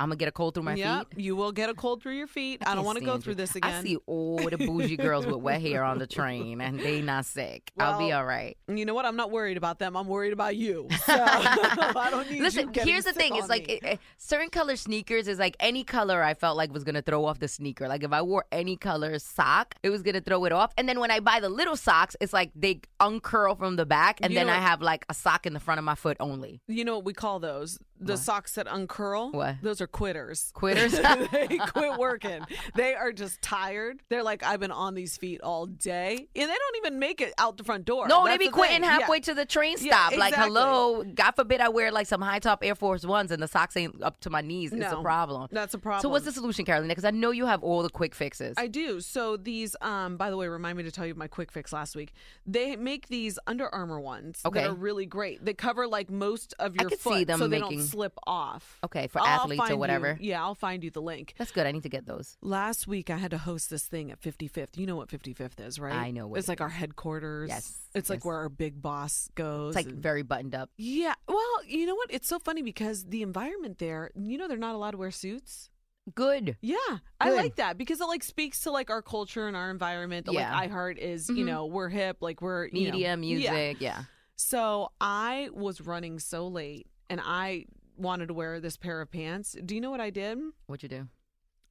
I'm 0.00 0.06
gonna 0.08 0.16
get 0.16 0.28
a 0.28 0.32
cold 0.32 0.54
through 0.54 0.62
my 0.62 0.74
Yep, 0.74 1.14
feet. 1.14 1.22
you 1.24 1.36
will 1.36 1.52
get 1.52 1.68
a 1.68 1.74
cold 1.74 2.02
through 2.02 2.14
your 2.14 2.26
feet. 2.26 2.62
I, 2.66 2.74
don't 2.74 2.84
want 2.86 2.98
to 2.98 3.04
go 3.04 3.18
through 3.18 3.32
you. 3.32 3.36
this 3.36 3.54
again. 3.54 3.72
I 3.74 3.82
see 3.82 3.96
all 4.06 4.38
the 4.38 4.56
bougie 4.56 4.96
girls 4.96 5.26
with 5.26 5.36
wet 5.36 5.60
hair 5.60 5.84
on 5.84 5.98
the 5.98 6.06
train, 6.06 6.60
and 6.62 6.80
they 6.80 7.02
not 7.02 7.26
sick. 7.26 7.70
I'll 7.78 7.98
be 7.98 8.06
Well, 8.06 8.20
all 8.20 8.24
right. 8.24 8.56
You 8.66 8.86
know 8.86 8.94
what? 8.94 9.04
I'm 9.04 9.16
not 9.16 9.30
worried 9.30 9.58
about 9.58 9.78
them. 9.78 9.96
I'm 9.96 10.06
worried 10.08 10.32
about 10.32 10.56
you. 10.56 10.88
So 11.10 11.14
I 11.26 12.08
don't 12.10 12.30
need 12.30 12.40
Listen, 12.40 12.72
here's 12.72 13.04
the 13.04 13.12
thing: 13.12 13.34
it's 13.36 13.48
like 13.48 13.68
it, 13.68 13.82
it- 13.84 14.00
certain 14.16 14.48
color 14.48 14.76
sneakers 14.76 15.28
is 15.28 15.38
like 15.38 15.56
any 15.60 15.84
color 15.84 16.22
I 16.22 16.34
felt 16.34 16.56
like 16.56 16.72
was 16.72 16.84
gonna 16.84 17.02
throw 17.02 17.24
off 17.26 17.38
the 17.40 17.48
sneaker. 17.48 17.86
Like 17.88 18.02
if 18.02 18.12
I 18.12 18.22
wore 18.22 18.44
any 18.52 18.76
color 18.76 19.18
sock, 19.18 19.74
it 19.82 19.90
was 19.90 20.02
gonna 20.02 20.20
throw 20.20 20.44
it 20.46 20.52
off. 20.52 20.72
And 20.78 20.88
then 20.88 20.98
when 21.00 21.10
I 21.10 21.20
buy 21.20 21.40
the 21.40 21.48
little 21.48 21.76
socks, 21.76 22.16
it's 22.20 22.32
like 22.32 22.52
they 22.54 22.80
uncurl 23.00 23.56
from 23.56 23.76
the 23.76 23.84
back, 23.86 24.20
and 24.22 24.32
You 24.32 24.38
then 24.38 24.48
I 24.48 24.58
have 24.60 24.80
like 24.80 25.04
a 25.08 25.14
sock 25.14 25.46
in 25.46 25.52
the 25.52 25.60
front 25.60 25.78
of 25.78 25.84
my 25.84 25.94
foot 25.94 26.16
only. 26.20 26.60
You 26.68 26.84
know 26.84 26.96
what 26.96 27.04
we 27.04 27.12
call 27.12 27.38
those? 27.40 27.78
The 28.00 28.16
socks 28.16 28.54
that 28.54 28.66
uncurl. 28.66 29.30
What? 29.32 29.56
Those 29.62 29.80
are 29.80 29.86
quitters. 29.86 30.50
Quitters? 30.54 30.92
they 31.32 31.58
quit 31.58 31.98
working. 31.98 32.42
They 32.74 32.94
are 32.94 33.12
just 33.12 33.42
tired. 33.42 34.00
They're 34.08 34.22
like, 34.22 34.42
I've 34.42 34.60
been 34.60 34.70
on 34.70 34.94
these 34.94 35.16
feet 35.16 35.40
all 35.42 35.66
day, 35.66 36.12
and 36.34 36.50
they 36.50 36.54
don't 36.54 36.76
even 36.78 36.98
make 36.98 37.20
it 37.20 37.34
out 37.38 37.56
the 37.58 37.64
front 37.64 37.84
door. 37.84 38.08
No, 38.08 38.24
That's 38.24 38.34
they 38.34 38.38
be 38.38 38.46
the 38.46 38.52
quitting 38.52 38.80
thing. 38.80 38.84
halfway 38.90 39.18
Yeah. 39.18 39.22
to 39.22 39.34
the 39.34 39.44
train 39.46 39.76
Yeah, 39.80 39.92
stop. 40.08 40.16
Like, 40.16 40.32
exactly. 40.32 40.48
hello, 40.60 41.04
God 41.04 41.32
forbid 41.32 41.60
I 41.60 41.68
wear 41.68 41.90
like 41.92 42.06
some 42.06 42.20
high 42.22 42.38
top 42.38 42.64
Air 42.64 42.74
Force 42.74 43.04
Ones 43.04 43.30
and 43.30 43.42
the 43.42 43.48
socks 43.48 43.76
ain't 43.76 44.02
up 44.02 44.18
to 44.20 44.30
my 44.30 44.40
knees. 44.40 44.72
No, 44.72 44.84
It's 44.86 44.94
a 44.94 45.02
problem. 45.02 45.48
that's 45.52 45.74
a 45.74 45.78
problem. 45.78 46.02
So 46.02 46.08
what's 46.08 46.24
the 46.24 46.32
solution, 46.32 46.64
Carolina? 46.64 46.88
Because 46.88 47.04
I 47.04 47.10
know 47.10 47.30
you 47.32 47.46
have 47.46 47.62
all 47.62 47.82
the 47.82 47.90
quick 47.90 48.14
fixes. 48.14 48.54
I 48.56 48.66
do. 48.66 49.00
So 49.00 49.36
these, 49.36 49.76
um, 49.82 50.16
by 50.16 50.30
the 50.30 50.36
way, 50.36 50.48
remind 50.48 50.78
me 50.78 50.84
to 50.84 50.90
tell 50.90 51.06
you 51.06 51.14
my 51.14 51.28
quick 51.28 51.52
fix 51.52 51.72
last 51.72 51.94
week. 51.96 52.12
They 52.46 52.76
make 52.76 53.08
these 53.08 53.38
Under 53.46 53.68
Armour 53.74 54.00
ones 54.00 54.40
Okay. 54.46 54.60
that 54.62 54.70
are 54.70 54.74
really 54.74 55.06
great. 55.06 55.44
They 55.44 55.54
cover 55.54 55.86
like 55.86 56.10
most 56.10 56.54
of 56.58 56.74
I 56.78 56.82
your 56.82 56.90
could 56.90 57.00
see 57.00 57.10
foot, 57.10 57.26
them 57.26 57.38
so 57.38 57.48
they 57.48 57.60
making- 57.60 57.78
don't 57.78 57.86
slip 57.90 58.14
off. 58.26 58.78
Okay, 58.84 59.06
for 59.08 59.20
I'll 59.20 59.26
athletes 59.26 59.58
or 59.60 59.62
find 59.64 59.70
you- 59.70 59.78
whatever. 59.78 60.18
yeah, 60.20 60.42
I'll 60.42 60.54
find 60.54 60.82
you 60.84 60.90
the 60.90 61.02
link. 61.02 61.34
That's 61.38 61.50
good. 61.50 61.66
I 61.66 61.72
need 61.72 61.82
to 61.84 61.88
get 61.88 62.06
those. 62.06 62.36
Last 62.40 62.86
week 62.86 63.10
I 63.10 63.16
had 63.16 63.30
to 63.32 63.38
host 63.38 63.70
this 63.70 63.84
thing 63.86 64.10
at 64.10 64.20
55th. 64.20 64.76
You 64.78 64.86
know 64.86 64.96
what 64.96 65.08
55th 65.08 65.60
is, 65.60 65.78
right? 65.78 65.94
I 65.94 66.10
know 66.10 66.26
what 66.28 66.38
It's 66.38 66.48
it 66.48 66.52
like 66.52 66.60
our 66.60 66.68
headquarters. 66.68 67.48
Yes, 67.48 67.78
It's 67.94 68.08
like 68.10 68.24
where 68.24 68.36
our 68.36 68.48
big 68.48 68.80
boss 68.80 69.28
goes. 69.34 69.76
It's 69.76 69.84
like 69.86 69.92
and- 69.94 70.02
very 70.02 70.22
buttoned 70.22 70.54
up. 70.54 70.70
yeah. 70.76 71.14
Well, 71.28 71.64
you 71.66 71.86
know 71.86 71.94
what? 71.94 72.12
It's 72.12 72.28
so 72.28 72.38
funny 72.38 72.62
because 72.62 73.04
the 73.04 73.22
environment 73.22 73.78
there, 73.78 74.10
you 74.14 74.38
know, 74.38 74.48
they're 74.48 74.56
not 74.56 74.74
allowed 74.74 74.92
to 74.92 74.96
wear 74.98 75.10
suits. 75.10 75.70
Good. 76.14 76.56
Yeah, 76.62 76.76
I 77.20 77.30
like 77.30 77.56
that 77.56 77.76
because 77.78 78.00
it 78.00 78.06
like 78.06 78.24
speaks 78.24 78.60
to 78.62 78.70
like 78.72 78.90
our 78.90 79.02
culture 79.02 79.46
and 79.46 79.54
our 79.56 79.70
environment. 79.70 80.26
That, 80.26 80.32
Yeah. 80.34 80.52
Like 80.56 80.70
iHeart 80.70 80.96
is, 80.98 81.28
you 81.28 81.44
Mhm. 81.44 81.46
know, 81.46 81.66
we're 81.66 81.88
hip, 81.90 82.16
like 82.20 82.40
we're 82.42 82.66
you 82.68 82.86
know- 82.88 82.92
Media, 82.92 83.08
Yeah. 83.10 83.16
music, 83.16 83.76
yeah. 83.80 84.04
So 84.34 84.90
I 85.00 85.50
was 85.52 85.80
running 85.82 86.18
so 86.18 86.48
late, 86.48 86.86
and 87.10 87.20
I 87.22 87.66
wanted 88.00 88.26
to 88.28 88.34
wear 88.34 88.60
this 88.60 88.76
pair 88.76 89.00
of 89.00 89.10
pants. 89.10 89.56
Do 89.64 89.74
you 89.74 89.80
know 89.80 89.90
what 89.90 90.00
I 90.00 90.10
did? 90.10 90.38
What'd 90.66 90.82
you 90.82 90.88
do? 90.88 91.08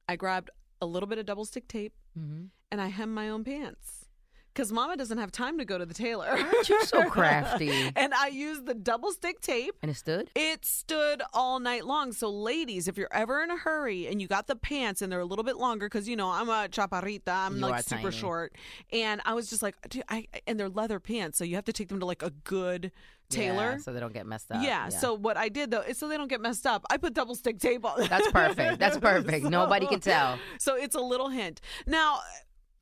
I 0.08 0.16
grabbed 0.16 0.50
a 0.80 0.86
little 0.86 1.08
bit 1.08 1.18
of 1.18 1.26
double 1.26 1.44
stick 1.44 1.68
tape 1.68 1.94
Mm-hmm. 2.18 2.46
and 2.72 2.80
I 2.80 2.88
hemmed 2.88 3.14
my 3.14 3.28
own 3.28 3.44
pants. 3.44 4.06
Because 4.52 4.72
mama 4.72 4.96
doesn't 4.96 5.18
have 5.18 5.30
time 5.30 5.58
to 5.58 5.64
go 5.64 5.78
to 5.78 5.86
the 5.86 5.94
tailor. 5.94 6.26
Aren't 6.26 6.68
you 6.68 6.84
so 6.84 7.04
crafty? 7.10 7.92
and 7.94 8.12
I 8.12 8.28
used 8.28 8.66
the 8.66 8.74
double 8.74 9.12
stick 9.12 9.40
tape. 9.40 9.74
And 9.82 9.90
it 9.90 9.94
stood? 9.96 10.28
It 10.34 10.64
stood 10.64 11.22
all 11.32 11.60
night 11.60 11.86
long. 11.86 12.12
So, 12.12 12.28
ladies, 12.30 12.88
if 12.88 12.98
you're 12.98 13.08
ever 13.12 13.42
in 13.42 13.50
a 13.50 13.56
hurry 13.56 14.08
and 14.08 14.20
you 14.20 14.26
got 14.26 14.48
the 14.48 14.56
pants 14.56 15.02
and 15.02 15.10
they're 15.12 15.20
a 15.20 15.24
little 15.24 15.44
bit 15.44 15.56
longer, 15.56 15.86
because 15.86 16.08
you 16.08 16.16
know 16.16 16.28
I'm 16.30 16.48
a 16.48 16.68
chaparrita, 16.68 17.28
I'm 17.28 17.54
You 17.56 17.60
like 17.60 17.84
super 17.84 18.02
tiny. 18.02 18.16
short, 18.16 18.54
and 18.92 19.20
I 19.24 19.34
was 19.34 19.48
just 19.50 19.62
like, 19.62 19.76
I 20.08 20.26
and 20.46 20.58
they're 20.58 20.68
leather 20.68 20.98
pants, 21.00 21.38
so 21.38 21.44
you 21.44 21.54
have 21.54 21.64
to 21.66 21.72
take 21.72 21.88
them 21.88 22.00
to 22.00 22.06
like 22.06 22.22
a 22.22 22.30
good 22.44 22.90
tailor. 23.28 23.72
Yeah, 23.72 23.78
so 23.78 23.92
they 23.92 24.00
don't 24.00 24.12
get 24.12 24.26
messed 24.26 24.50
up. 24.50 24.62
Yeah, 24.64 24.88
So 24.88 25.14
what 25.14 25.36
I 25.36 25.48
did 25.48 25.70
though 25.70 25.82
is 25.82 25.96
so 25.96 26.08
they 26.08 26.16
don't 26.16 26.26
get 26.28 26.40
messed 26.40 26.66
up. 26.66 26.84
I 26.90 26.96
put 26.96 27.14
double 27.14 27.36
stick 27.36 27.60
tape 27.60 27.84
on. 27.84 28.08
That's 28.08 28.28
perfect. 28.32 28.80
That's 28.80 28.98
perfect. 29.10 29.46
Nobody 29.46 29.86
can 29.86 30.00
tell. 30.00 30.38
So 30.58 30.74
it's 30.74 30.96
a 30.96 31.00
little 31.00 31.28
hint. 31.28 31.60
Now, 31.86 32.18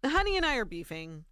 Honey 0.05 0.39
and 0.39 0.47
I 0.47 0.57
are 0.57 0.65
beefing 0.65 1.25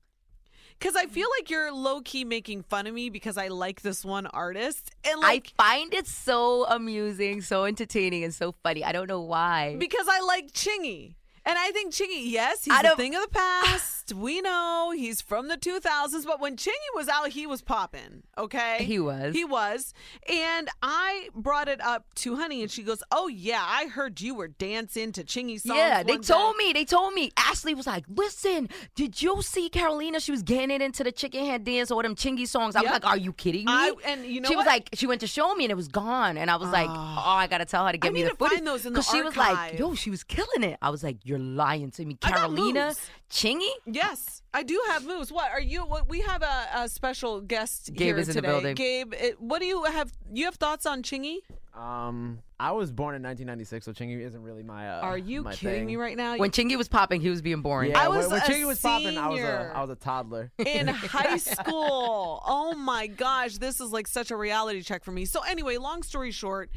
because 0.79 0.97
I 0.97 1.07
feel 1.07 1.29
like 1.39 1.51
you're 1.51 1.73
low 1.73 2.01
key 2.01 2.25
making 2.25 2.63
fun 2.65 2.87
of 2.87 2.95
me 2.95 3.11
because 3.11 3.37
I 3.39 3.49
like 3.49 3.83
this 3.83 4.05
one 4.05 4.27
artist 4.27 4.91
and 5.05 5.21
like 5.21 5.53
I 5.59 5.79
find 5.79 5.95
it 5.95 6.07
so 6.07 6.67
amusing, 6.67 7.43
so 7.43 7.65
entertaining, 7.65 8.25
and 8.25 8.35
so 8.35 8.55
funny. 8.63 8.85
I 8.85 8.93
don't 8.93 9.09
know 9.09 9.21
why. 9.23 9.77
because 9.79 10.07
I 10.09 10.21
like 10.21 10.53
Chingy. 10.53 11.15
And 11.49 11.57
I 11.57 11.71
think 11.71 11.95
Chingy, 11.95 12.23
yes, 12.25 12.65
he's 12.65 12.75
a 12.75 12.97
thing 12.97 13.15
of 13.15 13.23
the 13.23 13.29
past. 13.29 14.13
We 14.13 14.41
know 14.41 14.93
he's 14.95 15.21
from 15.21 15.49
the 15.49 15.57
2000s, 15.57 16.25
but 16.27 16.41
when 16.41 16.57
Chingy 16.57 16.73
was 16.95 17.09
out, 17.09 17.29
he 17.29 17.47
was 17.47 17.63
popping. 17.63 18.25
Okay, 18.37 18.85
He 18.85 18.99
was. 18.99 19.35
He 19.35 19.45
was. 19.45 19.95
And 20.29 20.69
I 20.83 21.29
brought 21.35 21.69
it 21.69 21.81
up 21.81 22.13
to 22.17 22.37
Honey, 22.37 22.63
and 22.63 22.71
she 22.71 22.83
goes, 22.83 23.03
"Oh 23.13 23.29
yeah, 23.29 23.65
I 23.65 23.87
heard 23.87 24.21
you 24.21 24.35
were 24.35 24.49
dancing 24.49 25.13
to 25.13 25.23
Chingy 25.25 25.61
songs." 25.61 25.77
Yeah, 25.79 26.03
they 26.03 26.15
one 26.15 26.23
told 26.23 26.57
day." 26.59 26.65
me. 26.67 26.73
They 26.73 26.85
told 26.85 27.15
me. 27.15 27.31
Ashley 27.37 27.75
was 27.75 27.87
like, 27.87 28.05
"Listen, 28.09 28.69
did 28.95 29.23
you 29.23 29.41
see 29.43 29.69
Carolina? 29.69 30.19
She 30.21 30.31
was 30.33 30.43
getting 30.43 30.71
it 30.71 30.83
into 30.83 31.03
the 31.05 31.13
chicken 31.13 31.45
head 31.47 31.65
dance 31.65 31.91
or 31.91 32.03
them 32.03 32.15
chingy 32.17 32.47
songs." 32.47 32.75
I 32.77 32.83
was 32.83 32.91
like, 32.91 33.07
"Are 33.07 33.17
you 33.17 33.33
kidding 33.33 33.67
me?" 33.67 33.73
I- 33.73 33.93
and 34.05 34.25
you 34.27 34.41
know 34.41 34.49
she 34.49 34.57
was 34.57 34.67
what? 34.67 34.73
like, 34.73 34.89
she 34.95 35.07
went 35.07 35.21
to 35.23 35.27
show 35.29 35.55
me 35.55 35.65
and 35.65 35.71
it 35.71 35.77
was 35.77 35.89
gone, 35.89 36.37
and 36.39 36.51
I 36.51 36.57
was 36.57 36.71
like, 36.71 36.89
ah. 36.91 37.25
"Oh, 37.27 37.39
I 37.39 37.47
gotta 37.47 37.65
tell 37.65 37.87
her 37.87 37.93
to 37.93 37.99
get 37.99 38.09
I 38.09 38.13
me 38.13 38.21
need 38.21 38.27
the 38.27 38.31
to 38.31 38.37
footage." 38.37 38.59
find 38.59 38.67
those 38.67 38.85
in 38.87 38.93
the 38.93 39.03
she 39.03 39.23
was 39.23 39.37
like, 39.37 39.57
archive. 39.57 39.79
"Yo, 39.79 39.95
she 39.95 40.11
was 40.11 40.23
killing 40.25 40.63
it." 40.63 40.79
I 40.83 40.91
was 40.91 41.03
like, 41.03 41.17
"You're 41.25 41.36
lying 41.39 41.91
to 41.93 42.05
me, 42.05 42.17
I 42.23 42.31
got 42.31 42.39
Carolina. 42.39 42.95
Chingy." 43.31 43.69
Yes, 43.87 44.43
I 44.55 44.63
do 44.63 44.81
have 44.89 45.05
moves. 45.07 45.31
What 45.33 45.51
are 45.51 45.61
you? 45.61 45.81
What 45.83 46.09
we 46.09 46.21
have 46.21 46.43
a, 46.43 46.67
a 46.75 46.89
special 46.89 47.41
guest 47.41 47.91
Gabe 47.95 48.01
here 48.01 48.19
is 48.19 48.29
in 48.29 48.35
the 48.37 48.41
today. 48.43 48.53
building. 48.53 48.75
Gabe, 48.75 49.15
it, 49.15 49.41
what 49.41 49.61
do 49.61 49.67
you 49.67 49.85
have? 49.85 50.13
You 50.33 50.45
have 50.47 50.57
thoughts 50.57 50.87
on 50.87 51.03
Chingy? 51.03 51.39
Um, 51.75 52.39
I 52.59 52.73
was 52.73 52.91
born 52.91 53.15
in 53.17 53.23
1996, 53.23 53.85
so 53.85 53.93
Chingy 53.93 54.25
isn't 54.25 54.43
really 54.43 54.63
my. 54.63 54.89
Uh, 54.89 55.01
Are 55.03 55.19
you 55.19 55.43
my 55.43 55.55
kidding 55.55 55.81
thing. 55.81 55.87
me 55.87 55.97
right 55.97 56.17
now? 56.17 56.39
When 56.39 56.51
Chingy 56.51 56.77
was 56.79 56.89
popping, 56.89 57.21
he 57.21 57.29
was 57.29 57.43
being 57.43 57.61
boring. 57.61 57.91
Yeah, 57.91 58.01
I 58.01 58.09
when- 58.09 58.19
was 58.19 58.29
when, 58.29 58.41
a 58.41 58.45
Chingy 58.45 58.67
was 58.67 58.81
popping. 58.81 59.19
I 59.19 59.29
was 59.29 59.37
senior. 59.39 59.71
a 59.75 59.77
I 59.79 59.81
was 59.83 59.91
a 59.91 59.95
toddler. 59.97 60.51
in 60.59 60.87
high 60.89 61.37
school. 61.37 62.43
Oh 62.47 62.75
my 62.75 63.09
gosh, 63.09 63.59
this 63.59 63.81
is 63.81 63.91
like 63.93 64.07
such 64.07 64.31
a 64.31 64.37
reality 64.37 64.81
check 64.83 65.05
for 65.05 65.13
me. 65.13 65.27
So 65.27 65.41
anyway, 65.43 65.77
long 65.77 66.03
story 66.03 66.31
short, 66.31 66.71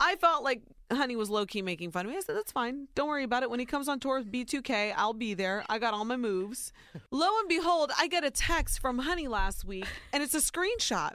I 0.00 0.16
felt 0.16 0.44
like 0.44 0.62
Honey 0.90 1.16
was 1.16 1.28
low 1.28 1.44
key 1.44 1.62
making 1.62 1.90
fun 1.90 2.06
of 2.06 2.10
me. 2.12 2.16
I 2.16 2.20
said 2.20 2.36
that's 2.36 2.52
fine. 2.52 2.88
Don't 2.94 3.08
worry 3.08 3.24
about 3.24 3.42
it. 3.42 3.50
When 3.50 3.60
he 3.60 3.66
comes 3.66 3.88
on 3.88 4.00
tour 4.00 4.18
with 4.18 4.32
B2K, 4.32 4.94
I'll 4.96 5.12
be 5.12 5.34
there. 5.34 5.64
I 5.68 5.78
got 5.78 5.94
all 5.94 6.04
my 6.04 6.16
moves. 6.16 6.72
Lo 7.10 7.28
and 7.40 7.48
behold, 7.48 7.92
I 7.98 8.08
get 8.08 8.24
a 8.24 8.30
text 8.30 8.80
from 8.80 9.00
Honey 9.00 9.28
last 9.28 9.64
week, 9.64 9.86
and 10.12 10.22
it's 10.22 10.34
a 10.34 10.38
screenshot. 10.38 11.12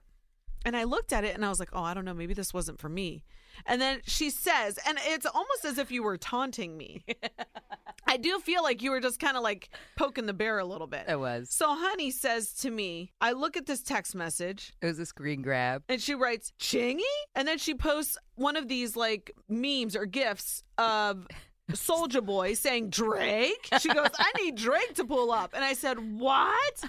And 0.65 0.77
I 0.77 0.83
looked 0.85 1.11
at 1.11 1.23
it 1.25 1.35
and 1.35 1.45
I 1.45 1.49
was 1.49 1.59
like, 1.59 1.69
oh, 1.73 1.83
I 1.83 1.93
don't 1.93 2.05
know, 2.05 2.13
maybe 2.13 2.33
this 2.33 2.53
wasn't 2.53 2.79
for 2.79 2.87
me. 2.87 3.23
And 3.65 3.81
then 3.81 3.99
she 4.05 4.29
says, 4.29 4.79
and 4.87 4.97
it's 5.05 5.25
almost 5.25 5.65
as 5.65 5.77
if 5.77 5.91
you 5.91 6.03
were 6.03 6.17
taunting 6.17 6.77
me. 6.77 7.03
I 8.07 8.17
do 8.17 8.39
feel 8.39 8.63
like 8.63 8.81
you 8.81 8.91
were 8.91 8.99
just 8.99 9.19
kind 9.19 9.37
of 9.37 9.43
like 9.43 9.69
poking 9.97 10.25
the 10.25 10.33
bear 10.33 10.59
a 10.59 10.65
little 10.65 10.87
bit. 10.87 11.05
It 11.07 11.19
was. 11.19 11.49
So 11.49 11.67
Honey 11.69 12.11
says 12.11 12.53
to 12.55 12.69
me, 12.71 13.11
I 13.21 13.31
look 13.31 13.55
at 13.57 13.65
this 13.65 13.81
text 13.81 14.13
message 14.15 14.73
It 14.81 14.85
was 14.87 14.99
a 14.99 15.05
screen 15.05 15.41
grab. 15.41 15.83
and 15.89 16.01
she 16.01 16.13
writes, 16.13 16.51
Chingy? 16.59 16.99
And 17.35 17.47
then 17.47 17.57
she 17.57 17.73
posts 17.73 18.17
one 18.35 18.55
of 18.55 18.67
these 18.67 18.95
like 18.95 19.31
memes 19.47 19.95
or 19.95 20.05
gifs 20.05 20.63
of 20.77 21.27
Soulja 21.71 22.23
Boy 22.23 22.53
saying 22.55 22.89
Drake. 22.89 23.69
She 23.79 23.89
goes, 23.89 24.09
I 24.19 24.31
need 24.41 24.55
Drake 24.55 24.93
to 24.95 25.05
pull 25.05 25.31
up. 25.31 25.53
And 25.53 25.63
I 25.63 25.73
said, 25.73 25.97
What? 26.19 26.83